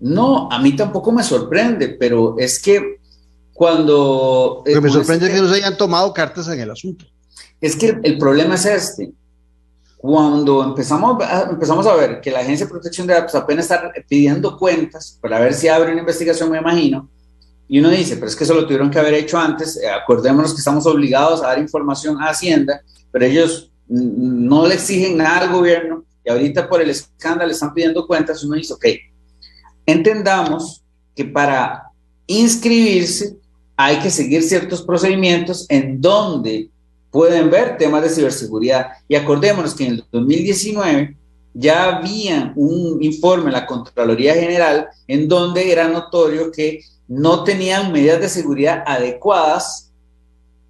No, 0.00 0.50
a 0.50 0.58
mí 0.58 0.76
tampoco 0.76 1.12
me 1.12 1.22
sorprende, 1.22 1.88
pero 1.88 2.36
es 2.38 2.60
que 2.60 3.00
cuando... 3.52 4.62
Lo 4.66 4.74
que 4.74 4.80
me 4.80 4.90
sorprende 4.90 5.26
es 5.26 5.34
que 5.34 5.40
no 5.40 5.48
se 5.48 5.56
hayan 5.56 5.76
tomado 5.76 6.12
cartas 6.12 6.48
en 6.48 6.60
el 6.60 6.70
asunto. 6.70 7.06
Es 7.60 7.74
que 7.76 7.98
el, 8.02 8.18
problema 8.18 8.56
es 8.56 8.66
este. 8.66 9.12
Cuando 9.96 10.62
empezamos 10.62 11.22
a, 11.22 11.48
empezamos 11.50 11.86
a 11.86 11.94
ver 11.94 12.20
que 12.20 12.30
la 12.30 12.40
Agencia 12.40 12.66
de 12.66 12.70
Protección 12.70 13.06
de 13.06 13.14
Datos 13.14 13.34
apenas 13.34 13.64
está 13.64 13.90
pidiendo 14.06 14.58
cuentas 14.58 15.18
para 15.20 15.40
ver 15.40 15.54
si 15.54 15.68
abre 15.68 15.92
una 15.92 16.00
investigación, 16.00 16.50
me 16.50 16.58
imagino, 16.58 17.08
y 17.68 17.80
uno 17.80 17.90
dice, 17.90 18.16
pero 18.16 18.28
es 18.28 18.36
que 18.36 18.44
eso 18.44 18.54
lo 18.54 18.64
tuvieron 18.64 18.90
que 18.90 18.98
haber 18.98 19.14
hecho 19.14 19.38
antes, 19.38 19.76
eh, 19.76 19.88
acordémonos 19.88 20.52
que 20.52 20.58
estamos 20.58 20.86
obligados 20.86 21.42
a 21.42 21.48
dar 21.48 21.58
información 21.58 22.20
a 22.20 22.28
Hacienda, 22.28 22.80
pero 23.10 23.24
ellos 23.24 23.72
no 23.88 24.66
le 24.66 24.74
exigen 24.74 25.16
nada 25.16 25.40
al 25.40 25.52
gobierno 25.52 26.04
y 26.24 26.30
ahorita 26.30 26.68
por 26.68 26.80
el 26.82 26.90
escándalo 26.90 27.50
están 27.50 27.72
pidiendo 27.72 28.06
cuentas, 28.06 28.42
uno 28.44 28.56
dice, 28.56 28.74
ok, 28.74 28.84
entendamos 29.86 30.82
que 31.14 31.24
para 31.24 31.84
inscribirse 32.26 33.36
hay 33.76 33.98
que 33.98 34.10
seguir 34.10 34.42
ciertos 34.42 34.82
procedimientos 34.82 35.66
en 35.68 36.00
donde 36.00 36.70
pueden 37.10 37.50
ver 37.50 37.78
temas 37.78 38.02
de 38.02 38.10
ciberseguridad. 38.10 38.88
Y 39.08 39.14
acordémonos 39.14 39.74
que 39.74 39.86
en 39.86 39.92
el 39.94 40.04
2019 40.10 41.16
ya 41.54 41.96
había 41.96 42.52
un 42.56 43.02
informe 43.02 43.46
en 43.46 43.52
la 43.52 43.66
Contraloría 43.66 44.34
General 44.34 44.88
en 45.06 45.28
donde 45.28 45.72
era 45.72 45.88
notorio 45.88 46.50
que 46.50 46.80
no 47.08 47.44
tenían 47.44 47.92
medidas 47.92 48.20
de 48.20 48.28
seguridad 48.28 48.82
adecuadas 48.86 49.90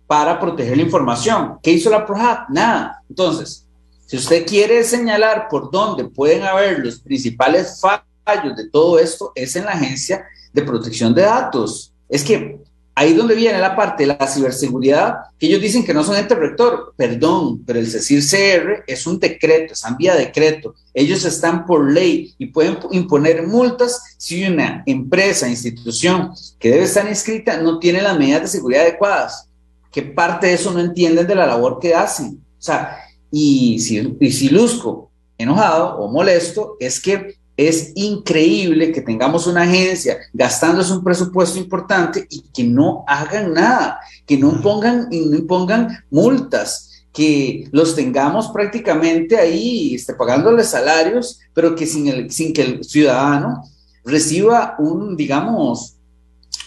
para 0.06 0.38
proteger 0.38 0.76
la 0.76 0.84
información. 0.84 1.58
¿Qué 1.62 1.72
hizo 1.72 1.90
la 1.90 2.06
ProHab? 2.06 2.50
Nada. 2.50 3.02
Entonces, 3.08 3.66
si 4.06 4.16
usted 4.16 4.46
quiere 4.46 4.84
señalar 4.84 5.48
por 5.48 5.70
dónde 5.70 6.04
pueden 6.04 6.44
haber 6.44 6.78
los 6.78 7.00
principales 7.00 7.80
fallos 7.80 8.04
de 8.26 8.68
todo 8.70 8.98
esto, 8.98 9.32
es 9.34 9.54
en 9.54 9.66
la 9.66 9.72
Agencia 9.72 10.26
de 10.52 10.62
Protección 10.62 11.14
de 11.14 11.22
Datos. 11.22 11.92
Es 12.08 12.24
que 12.24 12.58
ahí 12.96 13.14
donde 13.14 13.36
viene 13.36 13.58
la 13.58 13.76
parte 13.76 14.02
de 14.02 14.16
la 14.18 14.26
ciberseguridad, 14.26 15.14
que 15.38 15.46
ellos 15.46 15.60
dicen 15.60 15.84
que 15.84 15.94
no 15.94 16.02
son 16.02 16.16
ente 16.16 16.34
rector, 16.34 16.92
perdón, 16.96 17.62
pero 17.64 17.78
el 17.78 17.86
CECIR-CR 17.86 18.84
es 18.86 19.06
un 19.06 19.20
decreto, 19.20 19.74
es 19.74 19.84
en 19.84 19.96
vía 19.96 20.16
decreto. 20.16 20.74
Ellos 20.92 21.24
están 21.24 21.66
por 21.66 21.92
ley 21.92 22.34
y 22.38 22.46
pueden 22.46 22.78
imponer 22.90 23.46
multas 23.46 24.02
si 24.16 24.44
una 24.44 24.82
empresa, 24.86 25.48
institución 25.48 26.32
que 26.58 26.70
debe 26.70 26.84
estar 26.84 27.06
inscrita 27.06 27.58
no 27.58 27.78
tiene 27.78 28.02
las 28.02 28.18
medidas 28.18 28.42
de 28.42 28.48
seguridad 28.48 28.82
adecuadas. 28.82 29.48
¿Qué 29.92 30.02
parte 30.02 30.48
de 30.48 30.54
eso 30.54 30.72
no 30.72 30.80
entienden 30.80 31.26
de 31.26 31.34
la 31.34 31.46
labor 31.46 31.78
que 31.80 31.94
hacen? 31.94 32.40
O 32.58 32.62
sea, 32.62 32.98
y 33.30 33.78
si, 33.78 34.16
y 34.18 34.32
si 34.32 34.48
luzco 34.48 35.10
enojado 35.38 35.98
o 35.98 36.10
molesto, 36.10 36.76
es 36.80 37.00
que 37.00 37.35
es 37.56 37.92
increíble 37.94 38.92
que 38.92 39.00
tengamos 39.00 39.46
una 39.46 39.62
agencia 39.62 40.18
gastándose 40.32 40.92
un 40.92 41.02
presupuesto 41.02 41.58
importante 41.58 42.26
y 42.28 42.42
que 42.52 42.64
no 42.64 43.04
hagan 43.06 43.54
nada, 43.54 44.00
que 44.26 44.36
no 44.36 44.60
pongan, 44.60 45.08
no 45.10 45.36
impongan 45.36 46.04
multas, 46.10 47.04
que 47.12 47.66
los 47.72 47.94
tengamos 47.94 48.48
prácticamente 48.48 49.38
ahí 49.38 49.94
este, 49.94 50.12
pagándoles 50.12 50.68
salarios, 50.68 51.40
pero 51.54 51.74
que 51.74 51.86
sin, 51.86 52.08
el, 52.08 52.30
sin 52.30 52.52
que 52.52 52.62
el 52.62 52.84
ciudadano 52.84 53.62
reciba 54.04 54.76
un, 54.78 55.16
digamos, 55.16 55.96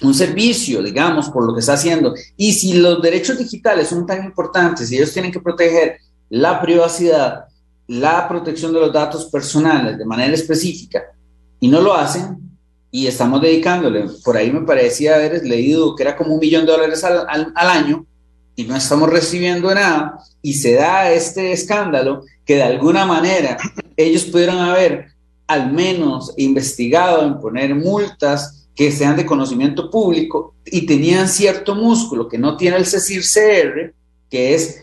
un 0.01 0.13
servicio, 0.15 0.81
digamos, 0.81 1.29
por 1.29 1.45
lo 1.45 1.53
que 1.53 1.59
está 1.59 1.73
haciendo. 1.73 2.15
Y 2.35 2.53
si 2.53 2.73
los 2.73 2.99
derechos 2.99 3.37
digitales 3.37 3.89
son 3.89 4.07
tan 4.07 4.25
importantes 4.25 4.91
y 4.91 4.95
ellos 4.95 5.13
tienen 5.13 5.31
que 5.31 5.39
proteger 5.39 5.99
la 6.29 6.59
privacidad, 6.59 7.45
la 7.89 8.27
protección 8.27 8.71
de 8.71 8.79
los 8.79 8.93
datos 8.93 9.25
personales 9.25 9.97
de 9.97 10.05
manera 10.05 10.31
específica 10.33 11.05
y 11.59 11.67
no 11.67 11.81
lo 11.81 11.95
hacen 11.95 12.37
y 12.91 13.07
estamos 13.07 13.41
dedicándole, 13.41 14.05
por 14.23 14.37
ahí 14.37 14.51
me 14.51 14.61
parecía 14.61 15.15
haber 15.15 15.43
leído 15.43 15.95
que 15.95 16.03
era 16.03 16.15
como 16.15 16.35
un 16.35 16.39
millón 16.39 16.67
de 16.67 16.71
dólares 16.71 17.03
al, 17.03 17.51
año 17.55 18.05
y 18.55 18.63
no 18.63 18.75
estamos 18.75 19.09
recibiendo 19.09 19.73
nada 19.73 20.19
y 20.41 20.53
se 20.53 20.75
da 20.75 21.11
este 21.11 21.51
escándalo 21.51 22.23
que 22.45 22.55
de 22.55 22.63
alguna 22.63 23.07
manera 23.07 23.57
ellos 23.97 24.25
pudieran 24.25 24.59
haber 24.59 25.07
al 25.47 25.71
menos 25.71 26.33
investigado 26.37 27.25
en 27.25 27.39
poner 27.39 27.73
multas 27.73 28.67
que 28.75 28.91
sean 28.91 29.17
de 29.17 29.25
conocimiento 29.25 29.89
público 29.89 30.53
y 30.63 30.85
tenían 30.85 31.27
cierto 31.27 31.73
músculo 31.73 32.27
que 32.27 32.37
no 32.37 32.55
tiene 32.55 32.77
el 32.77 32.85
CECIR-CR, 32.85 33.93
que 34.29 34.53
es 34.53 34.79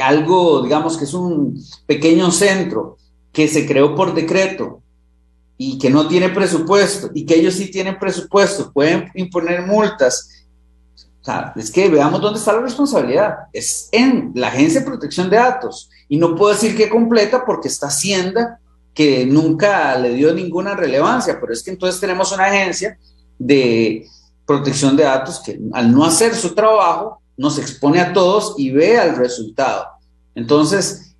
algo, 0.00 0.62
digamos 0.62 0.96
que 0.96 1.04
es 1.04 1.14
un 1.14 1.62
pequeño 1.86 2.30
centro 2.30 2.96
que 3.32 3.48
se 3.48 3.66
creó 3.66 3.94
por 3.94 4.14
decreto 4.14 4.80
y 5.58 5.78
que 5.78 5.90
no 5.90 6.08
tiene 6.08 6.28
presupuesto 6.30 7.10
y 7.14 7.24
que 7.24 7.36
ellos 7.36 7.54
sí 7.54 7.70
tienen 7.70 7.98
presupuesto, 7.98 8.72
pueden 8.72 9.10
imponer 9.14 9.66
multas. 9.66 10.30
O 11.26 11.58
es 11.58 11.70
que 11.70 11.88
veamos 11.88 12.20
dónde 12.20 12.38
está 12.38 12.52
la 12.52 12.60
responsabilidad. 12.60 13.36
Es 13.52 13.88
en 13.90 14.32
la 14.34 14.48
Agencia 14.48 14.80
de 14.80 14.86
Protección 14.86 15.28
de 15.28 15.36
Datos. 15.36 15.90
Y 16.08 16.18
no 16.18 16.36
puedo 16.36 16.52
decir 16.52 16.76
que 16.76 16.88
completa 16.88 17.44
porque 17.44 17.66
está 17.66 17.88
Hacienda, 17.88 18.60
que 18.94 19.26
nunca 19.26 19.98
le 19.98 20.14
dio 20.14 20.32
ninguna 20.32 20.74
relevancia, 20.74 21.38
pero 21.40 21.52
es 21.52 21.62
que 21.62 21.70
entonces 21.70 22.00
tenemos 22.00 22.32
una 22.32 22.44
agencia 22.44 22.96
de 23.38 24.06
protección 24.46 24.96
de 24.96 25.02
datos 25.02 25.42
que 25.44 25.60
al 25.72 25.92
no 25.92 26.04
hacer 26.04 26.34
su 26.34 26.54
trabajo 26.54 27.20
nos 27.36 27.58
expone 27.58 28.00
a 28.00 28.12
todos 28.12 28.54
y 28.58 28.70
vea 28.70 29.04
el 29.04 29.16
resultado. 29.16 29.86
Entonces, 30.34 31.14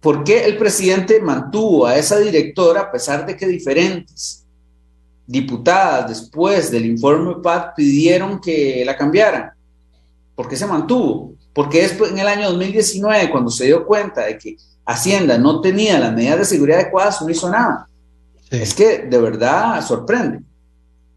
¿por 0.00 0.24
qué 0.24 0.44
el 0.44 0.56
presidente 0.56 1.20
mantuvo 1.20 1.86
a 1.86 1.96
esa 1.96 2.18
directora 2.18 2.82
a 2.82 2.92
pesar 2.92 3.26
de 3.26 3.36
que 3.36 3.46
diferentes 3.46 4.44
diputadas 5.26 6.08
después 6.08 6.70
del 6.70 6.86
informe 6.86 7.36
PAD 7.42 7.74
pidieron 7.76 8.40
que 8.40 8.82
la 8.84 8.96
cambiaran? 8.96 9.50
¿Por 10.34 10.48
qué 10.48 10.56
se 10.56 10.66
mantuvo? 10.66 11.34
Porque 11.52 11.82
después 11.82 12.12
en 12.12 12.18
el 12.18 12.28
año 12.28 12.48
2019, 12.50 13.30
cuando 13.30 13.50
se 13.50 13.64
dio 13.66 13.86
cuenta 13.86 14.26
de 14.26 14.36
que 14.38 14.56
Hacienda 14.84 15.36
no 15.36 15.60
tenía 15.60 15.98
las 15.98 16.12
medidas 16.12 16.38
de 16.38 16.44
seguridad 16.44 16.80
adecuadas, 16.80 17.20
no 17.20 17.30
hizo 17.30 17.50
nada. 17.50 17.88
Es 18.50 18.72
que 18.72 18.98
de 18.98 19.18
verdad 19.18 19.84
sorprende. 19.84 20.40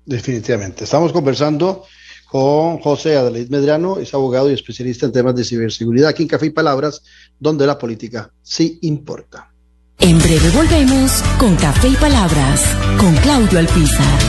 Definitivamente. 0.06 0.86
Estamos 0.86 1.12
conversando 1.12 1.84
con 2.30 2.78
José 2.80 3.18
Adelaide 3.18 3.50
Medrano, 3.50 3.98
es 3.98 4.14
abogado 4.14 4.50
y 4.50 4.54
especialista 4.54 5.06
en 5.06 5.12
temas 5.12 5.36
de 5.36 5.44
ciberseguridad 5.44 6.10
aquí 6.10 6.24
en 6.24 6.30
Café 6.30 6.48
y 6.48 6.52
Palabras, 6.52 7.02
donde 7.40 7.66
la 7.66 7.78
política 7.78 8.32
sí 8.42 8.78
importa. 8.84 9.52
En 9.98 10.18
breve 10.20 10.50
volvemos 10.52 11.12
con 11.40 11.56
Café 11.56 11.90
y 11.90 11.96
Palabras, 11.96 12.64
con 13.00 13.16
Claudio 13.18 13.60
Alpizar. 13.60 14.20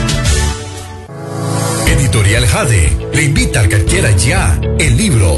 Editorial 1.87 2.45
Jade 2.45 3.09
le 3.13 3.23
invita 3.23 3.61
a 3.61 3.67
que 3.69 3.75
adquiera 3.75 4.15
ya 4.17 4.59
el 4.79 4.97
libro 4.97 5.37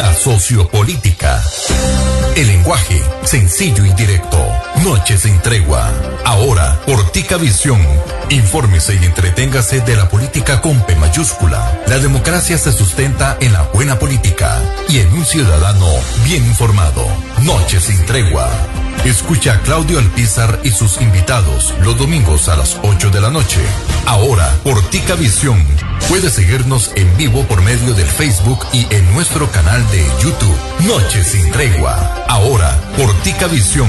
La 0.00 0.14
sociopolítica. 0.14 1.44
El 2.34 2.46
lenguaje 2.46 3.02
sencillo 3.22 3.84
y 3.84 3.92
directo. 3.92 4.38
Noches 4.82 5.20
sin 5.20 5.38
tregua. 5.40 5.92
Ahora, 6.24 6.80
por 6.86 7.10
Tica 7.10 7.36
Visión. 7.36 7.86
Infórmese 8.30 8.94
y 8.94 9.04
entreténgase 9.04 9.82
de 9.82 9.96
la 9.96 10.08
política 10.08 10.62
con 10.62 10.80
P 10.86 10.96
mayúscula. 10.96 11.82
La 11.86 11.98
democracia 11.98 12.56
se 12.56 12.72
sustenta 12.72 13.36
en 13.40 13.52
la 13.52 13.64
buena 13.74 13.98
política 13.98 14.58
y 14.88 15.00
en 15.00 15.12
un 15.12 15.26
ciudadano 15.26 15.86
bien 16.24 16.46
informado. 16.46 17.06
Noches 17.42 17.84
sin 17.84 18.02
tregua. 18.06 18.48
Escucha 19.04 19.54
a 19.54 19.62
Claudio 19.62 19.98
Alpizar 19.98 20.60
y 20.62 20.70
sus 20.70 21.00
invitados 21.00 21.74
los 21.82 21.96
domingos 21.96 22.50
a 22.50 22.56
las 22.56 22.78
8 22.82 23.08
de 23.08 23.20
la 23.22 23.30
noche. 23.30 23.60
Ahora, 24.04 24.52
por 24.62 24.82
Tica 24.90 25.14
Visión. 25.14 25.64
Puedes 26.10 26.34
seguirnos 26.34 26.92
en 26.96 27.16
vivo 27.16 27.44
por 27.44 27.62
medio 27.62 27.94
del 27.94 28.06
Facebook 28.06 28.66
y 28.74 28.86
en 28.94 29.10
nuestro 29.14 29.50
canal 29.50 29.82
de 29.90 30.04
YouTube. 30.22 30.54
Noche 30.86 31.24
sin 31.24 31.50
tregua. 31.50 32.24
Ahora, 32.28 32.78
por 32.98 33.10
Tica 33.22 33.46
Visión. 33.46 33.88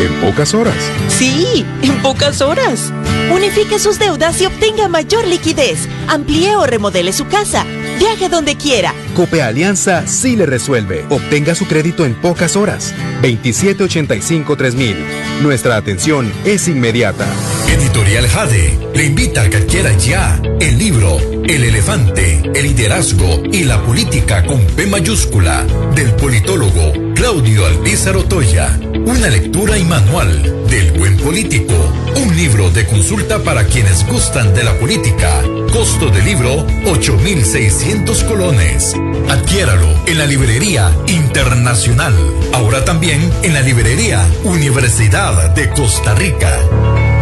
En 0.00 0.20
pocas 0.20 0.54
horas. 0.54 0.74
Sí, 1.06 1.64
en 1.82 2.02
pocas 2.02 2.40
horas. 2.40 2.92
Unifique 3.32 3.78
sus 3.78 4.00
deudas 4.00 4.40
y 4.40 4.46
obtenga 4.46 4.88
mayor 4.88 5.24
liquidez. 5.28 5.88
Amplíe 6.08 6.56
o 6.56 6.66
remodele 6.66 7.12
su 7.12 7.28
casa. 7.28 7.64
Viaje 8.02 8.28
donde 8.28 8.56
quiera. 8.56 8.92
Cope 9.14 9.42
Alianza 9.42 10.08
sí 10.08 10.34
le 10.34 10.44
resuelve. 10.44 11.04
Obtenga 11.08 11.54
su 11.54 11.68
crédito 11.68 12.04
en 12.04 12.14
pocas 12.14 12.56
horas. 12.56 12.92
2785-3000. 13.22 14.96
Nuestra 15.40 15.76
atención 15.76 16.28
es 16.44 16.66
inmediata. 16.66 17.24
Editorial 17.68 18.26
Jade 18.26 18.76
le 18.92 19.04
invita 19.04 19.42
a 19.42 19.50
que 19.50 19.58
adquiera 19.58 19.96
ya 19.96 20.42
el 20.58 20.78
libro 20.78 21.16
El 21.44 21.62
elefante, 21.62 22.42
el 22.52 22.64
liderazgo 22.64 23.44
y 23.52 23.62
la 23.62 23.80
política 23.80 24.44
con 24.46 24.60
P 24.66 24.88
mayúscula 24.88 25.64
del 25.94 26.12
politólogo 26.16 27.14
Claudio 27.14 27.66
Alpizar 27.66 28.16
Otoya. 28.16 28.80
Una 29.04 29.28
lectura 29.28 29.76
y 29.78 29.84
manual 29.84 30.66
del 30.68 30.92
buen 30.92 31.16
político. 31.16 31.74
Un 32.16 32.36
libro 32.36 32.70
de 32.70 32.86
consulta 32.86 33.42
para 33.42 33.64
quienes 33.64 34.06
gustan 34.06 34.54
de 34.54 34.62
la 34.62 34.78
política. 34.78 35.42
Costo 35.72 36.08
del 36.08 36.24
libro 36.24 36.66
8,600 36.86 38.24
colones. 38.24 38.94
Adquiéralo 39.28 39.88
en 40.06 40.18
la 40.18 40.26
librería 40.26 40.92
internacional. 41.08 42.14
Ahora 42.52 42.84
también 42.84 43.30
en 43.42 43.54
la 43.54 43.60
librería 43.60 44.24
Universidad 44.44 45.50
de 45.50 45.70
Costa 45.70 46.14
Rica. 46.14 47.21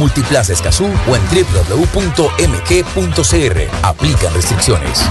Multiplaza 0.00 0.54
Escazú 0.54 0.86
o 0.86 1.14
en 1.14 1.22
www.mg.cr. 1.28 2.38
Aplican 3.82 4.32
restricciones. 4.32 5.02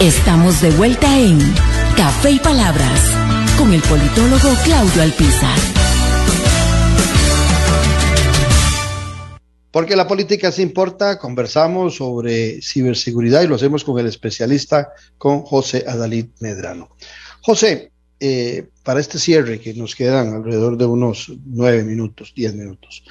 Estamos 0.00 0.62
de 0.62 0.70
vuelta 0.70 1.20
en 1.20 1.38
Café 1.94 2.30
y 2.30 2.38
Palabras 2.38 3.02
con 3.58 3.74
el 3.74 3.82
politólogo 3.82 4.48
Claudio 4.64 5.02
Alpizar. 5.02 5.58
Porque 9.70 9.94
la 9.94 10.08
política 10.08 10.50
se 10.50 10.62
importa, 10.62 11.18
conversamos 11.18 11.96
sobre 11.96 12.62
ciberseguridad 12.62 13.42
y 13.42 13.46
lo 13.46 13.56
hacemos 13.56 13.84
con 13.84 13.98
el 13.98 14.06
especialista, 14.06 14.94
con 15.18 15.42
José 15.42 15.84
Adalid 15.86 16.28
Medrano. 16.40 16.88
José, 17.42 17.90
eh, 18.20 18.68
para 18.82 19.00
este 19.00 19.18
cierre, 19.18 19.60
que 19.60 19.74
nos 19.74 19.94
quedan 19.94 20.32
alrededor 20.32 20.78
de 20.78 20.86
unos 20.86 21.30
nueve 21.44 21.84
minutos, 21.84 22.32
diez 22.34 22.54
minutos, 22.54 23.04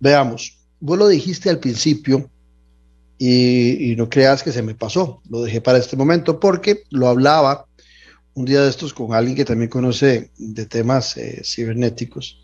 Veamos, 0.00 0.58
vos 0.80 0.98
lo 0.98 1.08
dijiste 1.08 1.50
al 1.50 1.58
principio 1.58 2.30
y, 3.18 3.94
no 3.96 4.08
creas 4.08 4.42
que 4.42 4.52
se 4.52 4.62
me 4.62 4.74
pasó, 4.74 5.22
lo 5.28 5.42
dejé 5.42 5.60
para 5.60 5.78
este 5.78 5.96
momento 5.96 6.38
porque 6.38 6.84
lo 6.90 7.08
hablaba 7.08 7.66
un 8.34 8.44
día 8.44 8.62
de 8.62 8.70
estos 8.70 8.94
con 8.94 9.12
alguien 9.12 9.36
que 9.36 9.44
también 9.44 9.68
conoce 9.68 10.30
de 10.38 10.66
temas 10.66 11.16
eh, 11.16 11.42
cibernéticos 11.44 12.40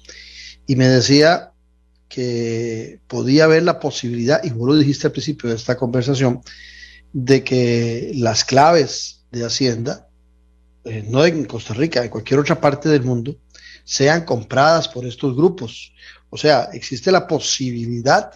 y 0.67 0.75
me 0.75 0.89
decía 0.89 1.53
que 2.09 3.01
podía 3.07 3.45
haber 3.45 3.63
la 3.63 3.81
posibilidad, 3.81 4.43
y 4.45 4.51
vos 4.51 4.69
lo 4.69 4.77
dijiste 4.77 5.07
al 5.07 5.13
principio 5.13 5.51
de 5.51 5.57
esta 5.57 5.77
conversación, 5.77 6.43
de 7.13 7.43
que 7.45 8.13
las 8.15 8.45
claves 8.45 9.25
de 9.31 9.45
Hacienda, 9.45 10.09
eh, 10.85 11.05
no 11.09 11.25
en 11.25 11.45
Costa 11.45 11.75
Rica, 11.75 12.05
en 12.05 12.11
cualquier 12.11 12.41
otra 12.41 12.61
parte 12.61 12.89
del 12.89 13.03
mundo, 13.03 13.37
sean 13.85 14.25
compradas 14.25 14.89
por 14.89 15.07
estos 15.07 15.35
grupos 15.37 15.93
o 16.35 16.37
sea, 16.37 16.65
existe 16.73 17.13
la 17.13 17.29
posibilidad 17.29 18.33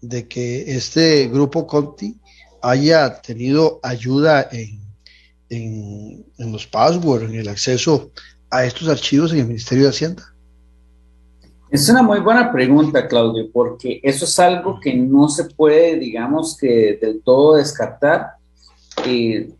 de 0.00 0.28
que 0.28 0.76
este 0.76 1.26
grupo 1.26 1.66
Conti 1.66 2.16
haya 2.62 3.20
tenido 3.20 3.80
ayuda 3.82 4.48
en, 4.52 4.80
en, 5.50 6.52
los 6.52 6.68
passwords, 6.68 7.24
en 7.24 7.34
el 7.34 7.48
acceso 7.48 8.12
a 8.48 8.64
estos 8.64 8.86
archivos 8.88 9.32
en 9.32 9.40
el 9.40 9.48
Ministerio 9.48 9.82
de 9.82 9.90
Hacienda. 9.90 10.22
Es 11.68 11.88
una 11.88 12.00
muy 12.00 12.20
buena 12.20 12.52
pregunta, 12.52 13.08
Claudio, 13.08 13.50
porque 13.52 13.98
eso 14.04 14.24
es 14.24 14.38
algo 14.38 14.78
que 14.78 14.94
no 14.94 15.28
se 15.28 15.46
puede, 15.46 15.98
digamos, 15.98 16.56
que 16.56 16.96
del 17.02 17.22
todo 17.24 17.56
descartar. 17.56 18.34
Eh, 19.04 19.50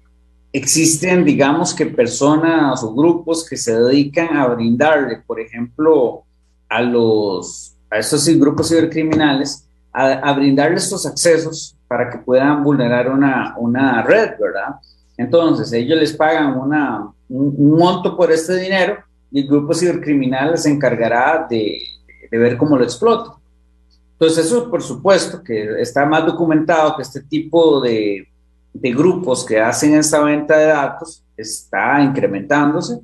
existen, 0.52 1.24
digamos, 1.24 1.74
que 1.74 1.86
personas 1.86 2.80
o 2.84 2.94
grupos 2.94 3.44
que 3.44 3.56
se 3.56 3.76
dedican 3.76 4.36
a 4.36 4.46
brindarle, 4.46 5.24
por 5.26 5.40
ejemplo, 5.40 6.25
a 6.68 6.82
los 6.82 7.74
a 7.90 7.98
estos 7.98 8.26
grupos 8.38 8.68
cibercriminales 8.68 9.66
a, 9.92 10.32
brindarles 10.34 10.84
estos 10.84 11.06
accesos 11.06 11.74
para 11.88 12.10
que 12.10 12.18
puedan 12.18 12.62
vulnerar 12.62 13.10
una, 13.10 13.54
una 13.56 14.02
red, 14.02 14.32
¿verdad? 14.38 14.76
Entonces, 15.16 15.72
ellos 15.72 15.98
les 15.98 16.12
pagan 16.12 16.58
una, 16.58 17.10
un, 17.30 17.78
monto 17.78 18.14
por 18.14 18.30
este 18.30 18.56
dinero 18.56 18.98
y 19.30 19.40
el 19.40 19.48
grupo 19.48 19.72
cibercriminal 19.72 20.58
se 20.58 20.70
encargará 20.70 21.46
de, 21.48 21.78
de 22.30 22.38
ver 22.38 22.58
cómo 22.58 22.76
lo 22.76 22.84
explota. 22.84 23.32
Entonces 24.12 24.46
eso 24.46 24.70
por 24.70 24.82
supuesto 24.82 25.42
que 25.42 25.80
está 25.80 26.06
más 26.06 26.24
documentado 26.24 26.96
que 26.96 27.02
este 27.02 27.22
tipo 27.22 27.80
de, 27.80 28.26
de 28.72 28.92
grupos 28.92 29.44
que 29.44 29.60
hacen 29.60 29.94
esta 29.94 30.22
venta 30.22 30.56
de 30.56 30.66
datos 30.66 31.22
está 31.36 32.00
incrementándose, 32.02 32.98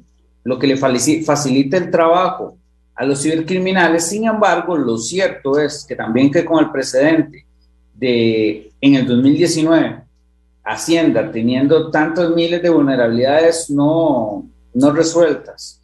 lo 0.44 0.58
que 0.58 0.66
le 0.66 0.76
facilita 0.76 1.76
el 1.76 1.90
trabajo 1.90 2.56
a 2.94 3.04
los 3.04 3.22
cibercriminales. 3.22 4.08
Sin 4.08 4.24
embargo, 4.24 4.76
lo 4.76 4.98
cierto 4.98 5.58
es 5.58 5.84
que 5.86 5.96
también 5.96 6.30
que 6.30 6.44
con 6.44 6.64
el 6.64 6.70
precedente 6.70 7.46
de 7.94 8.72
en 8.80 8.94
el 8.94 9.06
2019, 9.06 10.02
Hacienda 10.64 11.30
teniendo 11.32 11.90
tantos 11.90 12.34
miles 12.36 12.62
de 12.62 12.70
vulnerabilidades 12.70 13.68
no, 13.68 14.46
no 14.74 14.92
resueltas, 14.92 15.80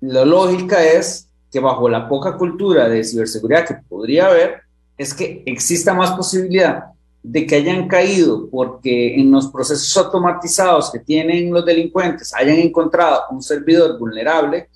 la 0.00 0.24
lógica 0.24 0.82
es 0.82 1.26
que 1.50 1.60
bajo 1.60 1.88
la 1.88 2.08
poca 2.08 2.36
cultura 2.36 2.88
de 2.88 3.04
ciberseguridad 3.04 3.66
que 3.66 3.74
podría 3.88 4.26
haber, 4.26 4.62
es 4.96 5.14
que 5.14 5.42
exista 5.46 5.94
más 5.94 6.12
posibilidad 6.12 6.84
de 7.22 7.46
que 7.46 7.56
hayan 7.56 7.86
caído 7.86 8.48
porque 8.50 9.14
en 9.14 9.30
los 9.30 9.48
procesos 9.48 9.94
automatizados 9.96 10.90
que 10.90 11.00
tienen 11.00 11.52
los 11.52 11.64
delincuentes 11.64 12.32
hayan 12.34 12.56
encontrado 12.56 13.22
un 13.30 13.42
servidor 13.42 13.98
vulnerable, 13.98 14.68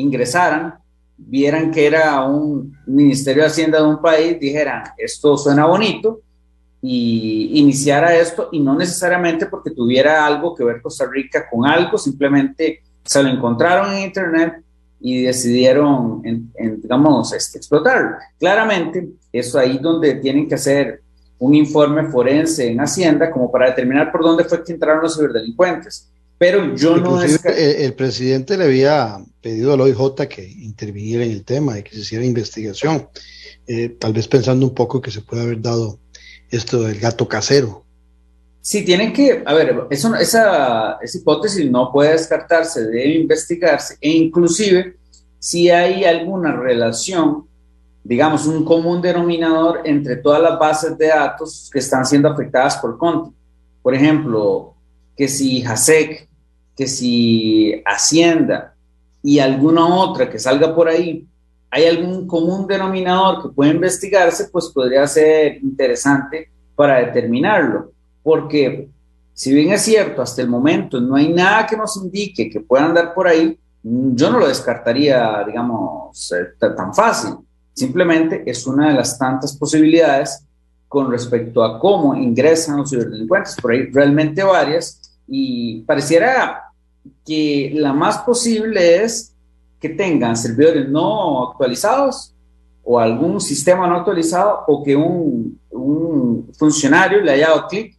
ingresaran, 0.00 0.74
vieran 1.16 1.70
que 1.70 1.86
era 1.86 2.24
un 2.24 2.76
Ministerio 2.86 3.42
de 3.42 3.48
Hacienda 3.48 3.78
de 3.78 3.88
un 3.88 4.00
país, 4.00 4.38
dijeran, 4.40 4.84
esto 4.96 5.36
suena 5.36 5.66
bonito, 5.66 6.20
y 6.82 7.58
iniciara 7.60 8.16
esto, 8.16 8.48
y 8.52 8.60
no 8.60 8.74
necesariamente 8.74 9.46
porque 9.46 9.70
tuviera 9.70 10.24
algo 10.24 10.54
que 10.54 10.64
ver 10.64 10.80
Costa 10.80 11.06
Rica 11.10 11.46
con 11.50 11.66
algo, 11.66 11.98
simplemente 11.98 12.80
se 13.04 13.22
lo 13.22 13.28
encontraron 13.28 13.92
en 13.92 14.04
Internet 14.04 14.62
y 15.00 15.22
decidieron, 15.22 16.22
digamos, 16.22 17.32
este, 17.32 17.58
explotarlo. 17.58 18.16
Claramente, 18.38 19.08
eso 19.32 19.58
ahí 19.58 19.78
donde 19.78 20.14
tienen 20.16 20.48
que 20.48 20.54
hacer 20.54 21.02
un 21.38 21.54
informe 21.54 22.04
forense 22.04 22.70
en 22.70 22.80
Hacienda 22.80 23.30
como 23.30 23.50
para 23.50 23.70
determinar 23.70 24.12
por 24.12 24.22
dónde 24.22 24.44
fue 24.44 24.62
que 24.62 24.72
entraron 24.72 25.02
los 25.02 25.16
ciberdelincuentes. 25.16 26.10
Pero 26.40 26.74
yo 26.74 26.96
no 26.96 27.22
es 27.22 27.44
el, 27.44 27.92
presidente 27.92 28.56
le 28.56 28.64
había 28.64 29.18
pedido 29.42 29.74
al 29.74 29.82
OIJ 29.82 30.26
que 30.26 30.42
interviniera 30.42 31.22
en 31.22 31.32
el 31.32 31.44
tema 31.44 31.78
y 31.78 31.82
que 31.82 31.90
se 31.90 31.98
hiciera 31.98 32.24
investigación, 32.24 33.10
eh, 33.66 33.90
tal 33.90 34.14
vez 34.14 34.26
pensando 34.26 34.64
un 34.64 34.74
poco 34.74 35.02
que 35.02 35.10
se 35.10 35.20
puede 35.20 35.42
haber 35.42 35.60
dado 35.60 35.98
esto 36.48 36.80
del 36.80 36.98
gato 36.98 37.28
casero. 37.28 37.84
Sí, 38.62 38.86
tienen 38.86 39.12
que, 39.12 39.42
a 39.44 39.52
ver, 39.52 39.86
eso, 39.90 40.16
esa, 40.16 40.94
esa 41.02 41.18
hipótesis 41.18 41.70
no 41.70 41.92
puede 41.92 42.12
descartarse, 42.12 42.86
debe 42.86 43.16
investigarse 43.16 43.98
e 44.00 44.08
inclusive 44.08 44.96
si 45.38 45.68
hay 45.68 46.06
alguna 46.06 46.56
relación, 46.56 47.46
digamos, 48.02 48.46
un 48.46 48.64
común 48.64 49.02
denominador 49.02 49.82
entre 49.84 50.16
todas 50.16 50.40
las 50.40 50.58
bases 50.58 50.96
de 50.96 51.08
datos 51.08 51.68
que 51.70 51.80
están 51.80 52.06
siendo 52.06 52.30
afectadas 52.30 52.78
por 52.78 52.96
Conti. 52.96 53.36
Por 53.82 53.94
ejemplo, 53.94 54.74
que 55.14 55.28
si 55.28 55.60
JASEC, 55.60 56.29
que 56.80 56.86
si 56.86 57.82
Hacienda 57.84 58.74
y 59.22 59.38
alguna 59.38 59.86
otra 59.86 60.30
que 60.30 60.38
salga 60.38 60.74
por 60.74 60.88
ahí, 60.88 61.26
hay 61.70 61.84
algún 61.84 62.26
común 62.26 62.66
denominador 62.66 63.42
que 63.42 63.48
puede 63.50 63.72
investigarse, 63.72 64.48
pues 64.48 64.68
podría 64.68 65.06
ser 65.06 65.58
interesante 65.62 66.50
para 66.74 67.00
determinarlo 67.00 67.92
porque 68.22 68.88
si 69.34 69.52
bien 69.52 69.72
es 69.72 69.82
cierto, 69.82 70.22
hasta 70.22 70.40
el 70.40 70.48
momento 70.48 71.02
no 71.02 71.16
hay 71.16 71.30
nada 71.30 71.66
que 71.66 71.76
nos 71.76 71.98
indique 71.98 72.48
que 72.48 72.60
puedan 72.60 72.86
andar 72.88 73.12
por 73.12 73.28
ahí, 73.28 73.58
yo 73.82 74.30
no 74.30 74.38
lo 74.38 74.48
descartaría, 74.48 75.44
digamos, 75.46 76.32
tan 76.58 76.94
fácil. 76.94 77.34
Simplemente 77.74 78.42
es 78.46 78.66
una 78.66 78.88
de 78.88 78.94
las 78.94 79.18
tantas 79.18 79.54
posibilidades 79.54 80.46
con 80.88 81.10
respecto 81.10 81.62
a 81.62 81.78
cómo 81.78 82.14
ingresan 82.14 82.78
los 82.78 82.88
ciberdelincuentes, 82.88 83.56
por 83.60 83.72
ahí 83.72 83.90
realmente 83.90 84.42
varias, 84.42 85.18
y 85.26 85.82
pareciera 85.82 86.69
que 87.24 87.72
la 87.74 87.92
más 87.92 88.18
posible 88.18 89.02
es 89.02 89.34
que 89.78 89.88
tengan 89.88 90.36
servidores 90.36 90.88
no 90.88 91.48
actualizados 91.50 92.34
o 92.82 92.98
algún 92.98 93.40
sistema 93.40 93.86
no 93.86 93.96
actualizado 93.96 94.64
o 94.66 94.82
que 94.82 94.94
un, 94.94 95.58
un 95.70 96.50
funcionario 96.58 97.20
le 97.20 97.32
haya 97.32 97.48
dado 97.48 97.68
clic 97.68 97.96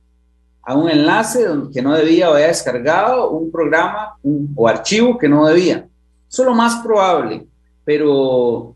a 0.64 0.76
un 0.76 0.89
enlace 0.89 1.45
que 1.74 1.82
no 1.82 1.93
debía 1.93 2.30
o 2.30 2.36
haya 2.36 2.47
descargado 2.47 3.32
un 3.32 3.52
programa 3.52 4.16
o 4.56 4.68
archivo 4.68 5.18
que 5.18 5.28
no 5.28 5.45
debía. 5.47 5.88
Eso 6.30 6.43
es 6.43 6.47
lo 6.47 6.54
más 6.54 6.76
probable, 6.84 7.45
pero, 7.84 8.76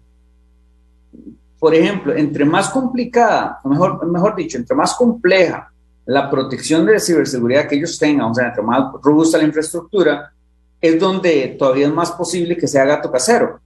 por 1.60 1.76
ejemplo, 1.76 2.16
entre 2.16 2.44
más 2.44 2.70
complicada, 2.70 3.60
mejor, 3.64 4.06
mejor 4.08 4.36
dicho, 4.36 4.58
entre 4.58 4.76
más 4.76 4.96
compleja 4.96 5.72
la 6.06 6.30
protección 6.30 6.86
de 6.86 7.00
ciberseguridad 7.00 7.68
que 7.68 7.76
ellos 7.76 7.98
tengan, 7.98 8.32
o 8.32 8.34
sea, 8.34 8.48
entre 8.48 8.64
más 8.64 8.92
robusta 9.02 9.38
la 9.38 9.46
infraestructura, 9.46 10.32
es 10.80 11.00
donde 11.00 11.56
todavía 11.58 11.88
es 11.88 11.94
más 11.94 12.12
posible 12.12 12.58
que 12.58 12.68
sea 12.68 12.86
gato 12.86 13.12
casero. 13.12 13.60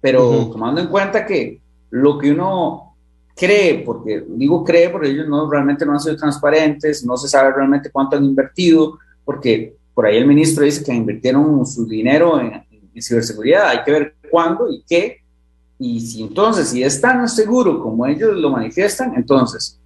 Pero 0.00 0.48
tomando 0.50 0.80
en 0.80 0.88
cuenta 0.88 1.24
que 1.24 1.60
lo 1.90 2.18
que 2.18 2.32
uno 2.32 2.94
cree, 3.36 3.82
porque 3.84 4.24
digo 4.26 4.64
cree 4.64 4.90
porque 4.90 5.08
ellos 5.08 5.28
no 5.28 5.50
realmente 5.50 5.86
no 5.86 5.92
han 5.92 6.00
sido 6.00 6.16
transparentes, 6.16 7.04
no 7.04 7.16
se 7.16 7.28
sabe 7.28 7.52
realmente 7.52 7.90
cuánto 7.90 8.16
han 8.16 8.24
invertido, 8.24 8.98
porque 9.24 9.76
por 9.94 10.06
ahí 10.06 10.16
el 10.16 10.26
ministro 10.26 10.64
dice 10.64 10.84
que 10.84 10.92
invirtieron 10.92 11.64
su 11.66 11.86
dinero 11.86 12.40
en, 12.40 12.62
ciberseguridad, 13.00 13.68
hay 13.68 13.82
que 13.84 13.90
ver 13.90 14.14
cuándo 14.30 14.70
y 14.70 14.84
qué, 14.86 15.18
y 15.78 16.00
si 16.00 16.22
entonces, 16.22 16.68
si 16.68 16.82
es 16.82 17.00
tan 17.00 17.26
seguro 17.28 17.82
como 17.82 18.06
ellos 18.06 18.36
lo 18.36 18.50
manifiestan, 18.50 19.14
entonces, 19.16 19.80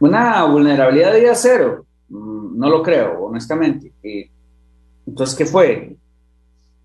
una 0.00 0.44
vulnerabilidad 0.44 1.12
de 1.12 1.20
día 1.20 1.34
cero, 1.34 1.86
mm, 2.08 2.58
no 2.58 2.68
lo 2.68 2.82
creo, 2.82 3.24
honestamente. 3.24 3.92
Eh, 4.02 4.30
entonces, 5.06 5.36
¿qué 5.36 5.46
fue? 5.46 5.96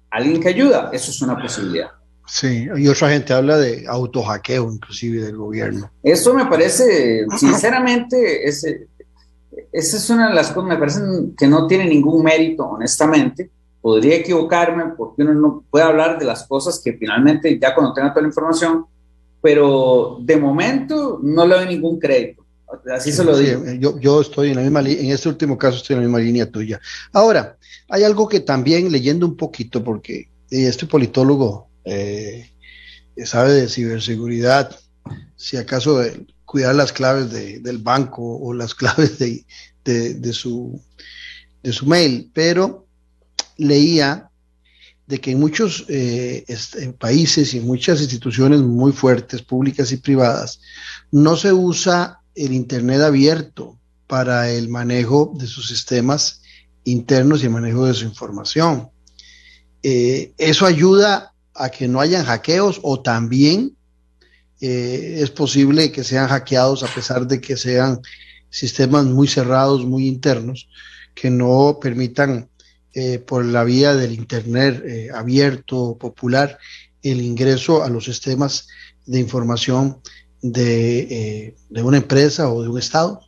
¿Alguien 0.10 0.40
que 0.40 0.50
ayuda? 0.50 0.90
Eso 0.94 1.12
es 1.12 1.22
una 1.22 1.42
posibilidad. 1.42 1.92
Sí, 2.28 2.68
y 2.76 2.88
otra 2.88 3.10
gente 3.10 3.34
habla 3.34 3.58
de 3.58 3.86
autohackeo 3.88 4.72
inclusive 4.72 5.22
del 5.24 5.38
gobierno. 5.38 5.92
Eso 6.02 6.34
me 6.34 6.46
parece, 6.46 7.26
sinceramente, 7.38 8.48
ese, 8.48 8.88
esa 9.72 9.98
es 9.98 10.10
una 10.10 10.30
de 10.30 10.36
las 10.36 10.52
cosas, 10.52 10.70
me 10.70 10.78
parece 10.78 11.02
que 11.38 11.48
no 11.48 11.68
tiene 11.68 11.86
ningún 11.86 12.24
mérito, 12.24 12.64
honestamente. 12.64 13.52
Podría 13.82 14.16
equivocarme 14.16 14.94
porque 14.98 15.22
uno 15.22 15.34
no 15.36 15.64
puede 15.70 15.86
hablar 15.86 16.18
de 16.18 16.26
las 16.26 16.48
cosas 16.48 16.82
que 16.84 16.94
finalmente 16.94 17.60
ya 17.60 17.76
cuando 17.76 17.94
tenga 17.94 18.10
toda 18.10 18.24
la 18.24 18.30
información, 18.30 18.86
pero 19.42 20.18
de 20.22 20.38
momento 20.38 21.20
no 21.22 21.46
le 21.46 21.56
doy 21.56 21.68
ningún 21.68 22.00
crédito. 22.00 22.45
Así 22.94 23.12
se 23.12 23.24
lo 23.24 23.38
digo. 23.38 23.64
yo, 23.80 24.00
yo 24.00 24.22
estoy 24.22 24.50
en 24.50 24.56
la 24.56 24.62
misma 24.62 24.82
en 24.82 25.12
este 25.12 25.30
último 25.30 25.58
caso 25.58 25.78
estoy 25.78 25.96
en 25.96 26.02
la 26.02 26.08
misma 26.08 26.20
línea 26.20 26.50
tuya. 26.50 26.80
Ahora, 27.12 27.58
hay 27.90 28.04
algo 28.04 28.28
que 28.28 28.40
también 28.40 28.92
leyendo 28.92 29.26
un 29.26 29.38
poquito, 29.38 29.84
porque 29.84 30.30
este 30.50 30.86
politólogo 30.86 31.70
eh, 31.84 32.50
sabe 33.26 33.54
de 33.54 33.70
ciberseguridad, 33.70 34.76
si 35.36 35.58
acaso 35.58 36.00
de 36.00 36.26
cuidar 36.46 36.76
las 36.76 36.92
claves 36.92 37.32
del 37.32 37.78
banco 37.80 38.38
o 38.38 38.54
las 38.54 38.74
claves 38.76 39.20
de, 39.20 39.46
de, 39.84 40.34
su, 40.34 40.82
de 41.64 41.74
su 41.74 41.86
mail, 41.86 42.32
pero 42.34 42.88
leía 43.58 44.30
de 45.08 45.22
que 45.22 45.32
en 45.32 45.40
muchos 45.40 45.86
eh, 45.88 46.46
países 46.98 47.54
y 47.54 47.60
en 47.60 47.68
muchas 47.68 48.02
instituciones 48.02 48.62
muy 48.62 48.92
fuertes, 48.92 49.44
públicas 49.44 49.92
y 49.92 49.98
privadas, 49.98 50.60
no 51.12 51.36
se 51.36 51.54
usa 51.54 52.22
el 52.36 52.54
Internet 52.54 53.02
abierto 53.02 53.78
para 54.08 54.52
el 54.52 54.70
manejo 54.70 55.34
de 55.36 55.48
sus 55.48 55.68
sistemas 55.68 56.42
internos 56.84 57.42
y 57.42 57.46
el 57.46 57.52
manejo 57.52 57.86
de 57.86 57.94
su 57.94 58.06
información. 58.06 58.90
Eh, 59.82 60.34
eso 60.38 60.66
ayuda 60.66 61.34
a 61.54 61.70
que 61.70 61.88
no 61.88 62.00
hayan 62.00 62.26
hackeos 62.26 62.80
o 62.84 63.02
también 63.02 63.76
eh, 64.62 65.20
es 65.22 65.32
posible 65.32 65.92
que 65.92 66.04
sean 66.04 66.28
hackeados 66.28 66.84
a 66.84 66.88
pesar 66.88 67.28
de 67.28 67.42
que 67.42 67.58
sean 67.58 68.02
sistemas 68.50 69.06
muy 69.06 69.28
cerrados, 69.28 69.86
muy 69.86 70.08
internos, 70.08 70.70
que 71.14 71.30
no 71.30 71.78
permitan 71.82 72.50
eh, 72.94 73.20
por 73.20 73.44
la 73.44 73.64
vía 73.64 73.96
del 73.96 74.14
Internet 74.14 75.12
abierto, 75.14 75.98
popular, 75.98 76.58
el 77.02 77.22
ingreso 77.22 77.84
a 77.84 77.90
los 77.90 78.06
sistemas 78.06 78.68
de 79.06 79.20
información 79.20 80.02
de, 80.42 81.56
de 81.70 81.84
una 81.84 81.98
empresa 81.98 82.52
o 82.52 82.62
de 82.62 82.70
un 82.70 82.78
Estado. 82.78 83.22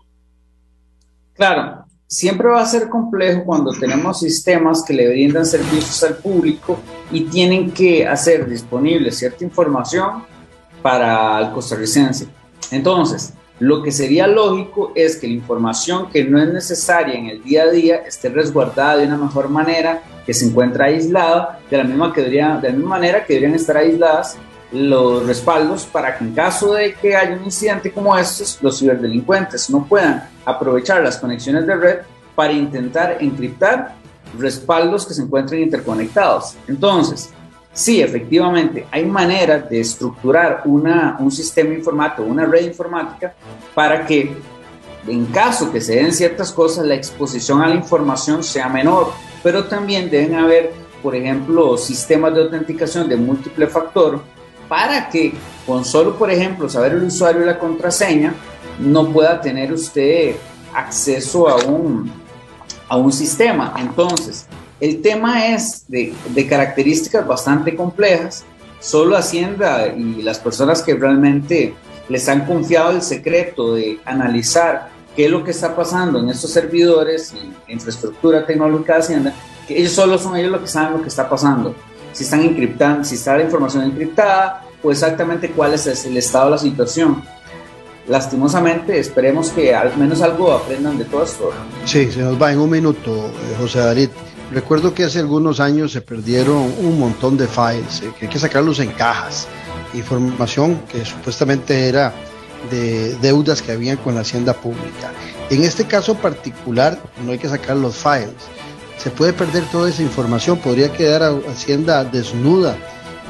Claro, 1.33 1.87
Siempre 2.09 2.47
va 2.47 2.61
a 2.61 2.65
ser 2.65 2.87
complejo 2.87 3.43
cuando 3.43 3.71
tenemos 3.73 4.21
sistemas 4.21 4.81
que 4.81 4.93
le 4.93 5.09
brindan 5.09 5.45
servicios 5.45 6.01
al 6.05 6.15
público 6.15 6.79
y 7.11 7.25
tienen 7.25 7.71
que 7.71 8.07
hacer 8.07 8.47
disponible 8.47 9.11
cierta 9.11 9.43
información 9.43 10.23
para 10.81 11.37
el 11.39 11.51
costarricense. 11.51 12.29
Entonces, 12.71 13.33
lo 13.59 13.83
que 13.83 13.91
sería 13.91 14.25
lógico 14.25 14.93
es 14.95 15.17
que 15.17 15.27
la 15.27 15.33
información 15.33 16.09
que 16.09 16.23
no 16.23 16.41
es 16.41 16.47
necesaria 16.47 17.15
en 17.15 17.25
el 17.25 17.43
día 17.43 17.63
a 17.63 17.71
día 17.71 17.97
esté 17.97 18.29
resguardada 18.29 18.95
de 18.95 19.07
una 19.07 19.17
mejor 19.17 19.49
manera, 19.49 20.01
que 20.25 20.33
se 20.33 20.45
encuentra 20.45 20.85
aislada, 20.85 21.59
de 21.69 21.77
la 21.77 21.83
misma, 21.83 22.13
que 22.13 22.21
debería, 22.21 22.55
de 22.55 22.69
la 22.69 22.73
misma 22.73 22.91
manera 22.91 23.25
que 23.25 23.33
deberían 23.33 23.55
estar 23.55 23.75
aisladas 23.75 24.37
los 24.71 25.25
respaldos 25.25 25.85
para 25.85 26.17
que 26.17 26.25
en 26.25 26.33
caso 26.33 26.73
de 26.73 26.93
que 26.93 27.15
haya 27.15 27.35
un 27.35 27.45
incidente 27.45 27.91
como 27.91 28.17
estos, 28.17 28.59
los 28.61 28.79
ciberdelincuentes 28.79 29.69
no 29.69 29.85
puedan 29.85 30.29
aprovechar 30.45 31.01
las 31.01 31.17
conexiones 31.17 31.65
de 31.65 31.75
red 31.75 31.97
para 32.35 32.53
intentar 32.53 33.17
encriptar 33.19 33.95
respaldos 34.37 35.05
que 35.05 35.13
se 35.13 35.21
encuentren 35.21 35.63
interconectados. 35.63 36.55
Entonces, 36.67 37.29
sí, 37.73 38.01
efectivamente, 38.01 38.85
hay 38.91 39.05
maneras 39.05 39.69
de 39.69 39.79
estructurar 39.79 40.63
una, 40.65 41.15
un 41.19 41.31
sistema 41.31 41.73
informático, 41.73 42.23
una 42.23 42.45
red 42.45 42.65
informática, 42.65 43.33
para 43.73 44.05
que 44.05 44.35
en 45.07 45.25
caso 45.27 45.71
que 45.71 45.79
se 45.79 45.95
den 45.95 46.11
ciertas 46.11 46.51
cosas, 46.51 46.85
la 46.85 46.95
exposición 46.95 47.61
a 47.61 47.67
la 47.67 47.75
información 47.75 48.43
sea 48.43 48.67
menor, 48.67 49.11
pero 49.41 49.63
también 49.63 50.09
deben 50.09 50.35
haber, 50.35 50.73
por 51.01 51.15
ejemplo, 51.15 51.77
sistemas 51.77 52.33
de 52.35 52.41
autenticación 52.41 53.07
de 53.07 53.15
múltiple 53.15 53.67
factor 53.67 54.21
para 54.67 55.09
que 55.09 55.33
con 55.65 55.83
solo, 55.83 56.17
por 56.17 56.31
ejemplo, 56.31 56.69
saber 56.69 56.93
el 56.93 57.03
usuario 57.03 57.43
y 57.43 57.45
la 57.45 57.59
contraseña, 57.59 58.33
no 58.79 59.11
pueda 59.11 59.41
tener 59.41 59.73
usted 59.73 60.35
acceso 60.73 61.49
a 61.49 61.57
un, 61.65 62.11
a 62.87 62.95
un 62.95 63.11
sistema. 63.11 63.73
Entonces, 63.77 64.45
el 64.79 65.01
tema 65.01 65.47
es 65.47 65.85
de, 65.87 66.13
de 66.29 66.47
características 66.47 67.27
bastante 67.27 67.75
complejas. 67.75 68.45
Solo 68.79 69.17
Hacienda 69.17 69.87
y 69.87 70.21
las 70.21 70.39
personas 70.39 70.83
que 70.83 70.93
realmente 70.93 71.73
les 72.07 72.29
han 72.29 72.45
confiado 72.45 72.91
el 72.91 73.01
secreto 73.01 73.73
de 73.73 73.99
analizar 74.05 74.89
qué 75.15 75.25
es 75.25 75.31
lo 75.31 75.43
que 75.43 75.51
está 75.51 75.75
pasando 75.75 76.19
en 76.19 76.29
estos 76.29 76.51
servidores 76.51 77.33
y 77.33 77.73
infraestructura 77.73 78.45
tecnológica 78.45 78.93
de 78.93 78.99
Hacienda, 78.99 79.33
que 79.67 79.79
ellos 79.79 79.93
solo 79.93 80.17
son 80.19 80.37
ellos 80.37 80.51
los 80.51 80.61
que 80.61 80.67
saben 80.67 80.93
lo 80.93 81.01
que 81.01 81.09
está 81.09 81.27
pasando 81.27 81.75
si 82.17 82.23
están 82.23 82.41
encriptando, 82.41 83.03
si 83.03 83.13
está 83.13 83.37
la 83.37 83.43
información 83.43 83.83
encriptada 83.83 84.63
o 84.81 84.89
exactamente 84.89 85.51
cuál 85.51 85.75
es 85.75 85.85
el 86.03 86.17
estado 86.17 86.45
de 86.45 86.51
la 86.51 86.57
situación. 86.57 87.23
Lastimosamente, 88.07 88.97
esperemos 88.99 89.51
que 89.51 89.75
al 89.75 89.95
menos 89.97 90.23
algo 90.23 90.51
aprendan 90.51 90.97
de 90.97 91.05
todo 91.05 91.23
esto. 91.23 91.51
Sí, 91.85 92.11
se 92.11 92.21
nos 92.21 92.41
va 92.41 92.51
en 92.51 92.57
un 92.57 92.71
minuto, 92.71 93.27
eh, 93.27 93.55
José 93.59 93.79
David. 93.79 94.09
Recuerdo 94.51 94.95
que 94.95 95.03
hace 95.03 95.19
algunos 95.19 95.59
años 95.59 95.91
se 95.91 96.01
perdieron 96.01 96.73
un 96.79 96.99
montón 96.99 97.37
de 97.37 97.45
files, 97.45 98.01
eh, 98.01 98.11
que 98.17 98.25
hay 98.25 98.31
que 98.31 98.39
sacarlos 98.39 98.79
en 98.79 98.89
cajas. 98.93 99.47
Información 99.93 100.81
que 100.91 101.05
supuestamente 101.05 101.87
era 101.87 102.13
de 102.71 103.13
deudas 103.21 103.61
que 103.61 103.73
habían 103.73 103.97
con 103.97 104.15
la 104.15 104.21
hacienda 104.21 104.53
pública. 104.53 105.11
En 105.51 105.63
este 105.63 105.85
caso 105.85 106.15
particular 106.15 106.99
no 107.23 107.31
hay 107.31 107.37
que 107.37 107.47
sacar 107.47 107.77
los 107.77 107.95
files, 107.95 108.33
se 108.97 109.11
puede 109.11 109.33
perder 109.33 109.63
toda 109.71 109.89
esa 109.89 110.01
información, 110.01 110.57
podría 110.57 110.91
quedar 110.91 111.21
Hacienda 111.47 112.03
desnuda 112.03 112.77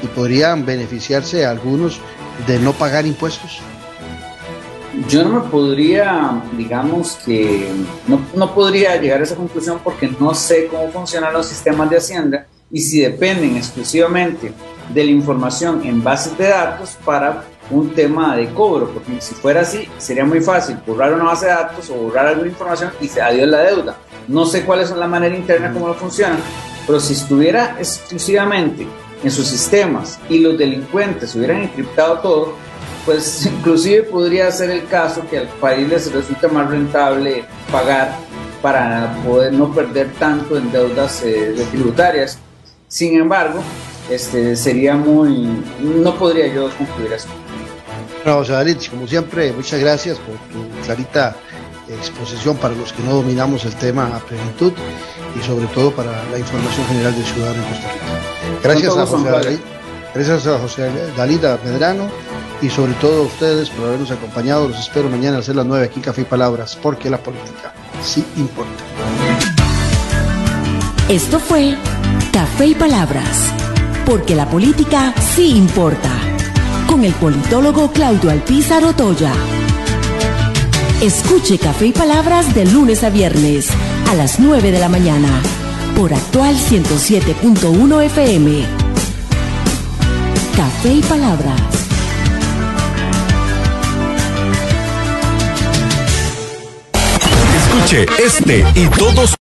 y 0.02 0.08
podrían 0.08 0.66
beneficiarse 0.66 1.46
algunos 1.46 2.00
de 2.46 2.60
no 2.60 2.74
pagar 2.74 3.06
impuestos. 3.06 3.60
Yo 5.10 5.24
no 5.24 5.42
me 5.42 5.50
podría, 5.50 6.42
digamos 6.54 7.18
que, 7.24 7.70
no, 8.08 8.20
no 8.34 8.54
podría 8.54 8.96
llegar 9.00 9.22
a 9.22 9.24
esa 9.24 9.36
conclusión 9.36 9.80
porque 9.84 10.10
no 10.20 10.34
sé 10.34 10.68
cómo 10.68 10.90
funcionan 10.92 11.34
los 11.34 11.46
sistemas 11.46 11.90
de 11.90 11.98
Hacienda 11.98 12.48
y 12.72 12.82
si 12.82 13.02
dependen 13.02 13.58
exclusivamente 13.58 14.54
de 14.94 15.04
la 15.04 15.12
información 15.12 15.86
en 15.86 16.04
bases 16.04 16.38
de 16.38 16.48
datos 16.48 16.98
para 17.06 17.44
un 17.70 17.94
tema 17.94 18.36
de 18.36 18.48
cobro, 18.50 18.90
porque 18.92 19.22
si 19.22 19.36
fuera 19.36 19.62
así, 19.62 19.88
sería 19.98 20.26
muy 20.26 20.42
fácil 20.42 20.78
borrar 20.86 21.14
una 21.14 21.26
base 21.26 21.46
de 21.46 21.52
datos 21.52 21.90
o 21.90 21.96
borrar 21.96 22.28
alguna 22.28 22.50
información 22.50 22.92
y 23.02 23.08
se 23.08 23.22
adiós 23.22 23.48
la 23.48 23.62
deuda. 23.64 23.98
No 24.28 24.46
sé 24.46 24.64
cuál 24.64 24.82
es 24.82 24.92
la 24.92 25.08
manera 25.08 25.36
interna, 25.36 25.72
cómo 25.74 25.88
lo 25.88 25.94
funcionan, 25.94 26.40
pero 26.86 27.00
si 27.00 27.14
estuviera 27.14 27.76
exclusivamente 27.80 28.88
en 29.24 29.32
sus 29.32 29.48
sistemas 29.48 30.20
y 30.30 30.40
los 30.40 30.58
delincuentes 30.58 31.36
hubieran 31.36 31.64
encriptado 31.64 32.20
todo, 32.20 32.54
pues 33.06 33.46
inclusive 33.58 34.04
podría 34.04 34.52
ser 34.52 34.70
el 34.70 34.88
caso 34.88 35.24
que 35.30 35.40
al 35.40 35.48
país 35.48 35.88
les 35.88 36.12
resulte 36.12 36.48
más 36.48 36.70
rentable 36.70 37.46
pagar 37.72 38.16
para 38.62 39.16
poder 39.26 39.54
no 39.54 39.72
perder 39.74 40.12
tanto 40.20 40.58
en 40.58 40.72
deudas 40.72 41.24
eh, 41.24 41.56
tributarias. 41.72 42.40
Sin 42.88 43.20
embargo, 43.20 43.62
este, 44.10 44.56
sería 44.56 44.96
muy... 44.96 45.48
no 45.82 46.16
podría 46.16 46.48
yo 46.48 46.70
concluir 46.78 47.14
eso. 47.14 47.28
No, 48.28 48.44
David, 48.44 48.76
como 48.90 49.08
siempre, 49.08 49.54
muchas 49.54 49.80
gracias 49.80 50.18
por 50.18 50.36
tu 50.52 50.70
clarita 50.84 51.34
exposición 51.88 52.58
para 52.58 52.76
los 52.76 52.92
que 52.92 53.02
no 53.02 53.14
dominamos 53.14 53.64
el 53.64 53.74
tema 53.76 54.08
a 54.14 54.20
plenitud 54.20 54.74
y 55.34 55.46
sobre 55.46 55.66
todo 55.68 55.92
para 55.92 56.12
la 56.30 56.38
información 56.38 56.86
general 56.88 57.16
del 57.16 57.24
ciudadano 57.24 57.64
en 57.64 57.70
Costa 57.70 57.88
Rica. 57.94 58.06
Gracias 58.62 58.98
a 58.98 59.06
José 59.06 59.30
David, 59.30 59.60
gracias 60.14 60.46
a 60.46 60.60
José 60.60 60.92
Dalida 61.16 61.58
Medrano 61.64 62.10
y 62.62 62.70
sobre 62.70 62.92
todo 62.96 63.22
a 63.22 63.26
ustedes 63.28 63.70
por 63.70 63.86
habernos 63.86 64.12
acompañado. 64.12 64.68
Los 64.68 64.78
espero 64.78 65.10
mañana 65.10 65.38
a 65.38 65.54
las 65.54 65.66
9 65.66 65.86
aquí 65.86 66.00
en 66.00 66.04
Café 66.04 66.24
y 66.24 66.26
Palabras, 66.26 66.78
porque 66.84 67.10
la 67.10 67.20
política 67.20 67.74
sí 68.04 68.26
importa. 68.36 68.84
Esto 71.08 71.40
fue 71.40 71.78
Café 72.34 72.66
y 72.66 72.76
Palabras, 72.76 73.54
porque 74.06 74.36
la 74.36 74.50
política 74.50 75.14
sí 75.34 75.56
importa 75.56 76.28
con 76.88 77.04
el 77.04 77.14
politólogo 77.14 77.92
Claudio 77.92 78.32
Alpizar 78.32 78.84
Otoya. 78.84 79.34
Escuche 81.02 81.60
Café 81.60 81.88
y 81.88 81.92
Palabras 81.92 82.56
de 82.56 82.66
lunes 82.66 83.04
a 83.04 83.10
viernes 83.10 83.70
a 84.10 84.16
las 84.16 84.40
9 84.40 84.72
de 84.72 84.80
la 84.80 84.90
mañana 84.90 85.30
por 85.96 86.14
actual 86.14 86.56
107.1 86.56 88.04
FM. 88.06 88.66
Café 90.56 90.94
y 90.94 91.02
Palabras. 91.02 91.62
Escuche 97.56 98.06
este 98.24 98.66
y 98.76 98.88
todos 98.98 99.38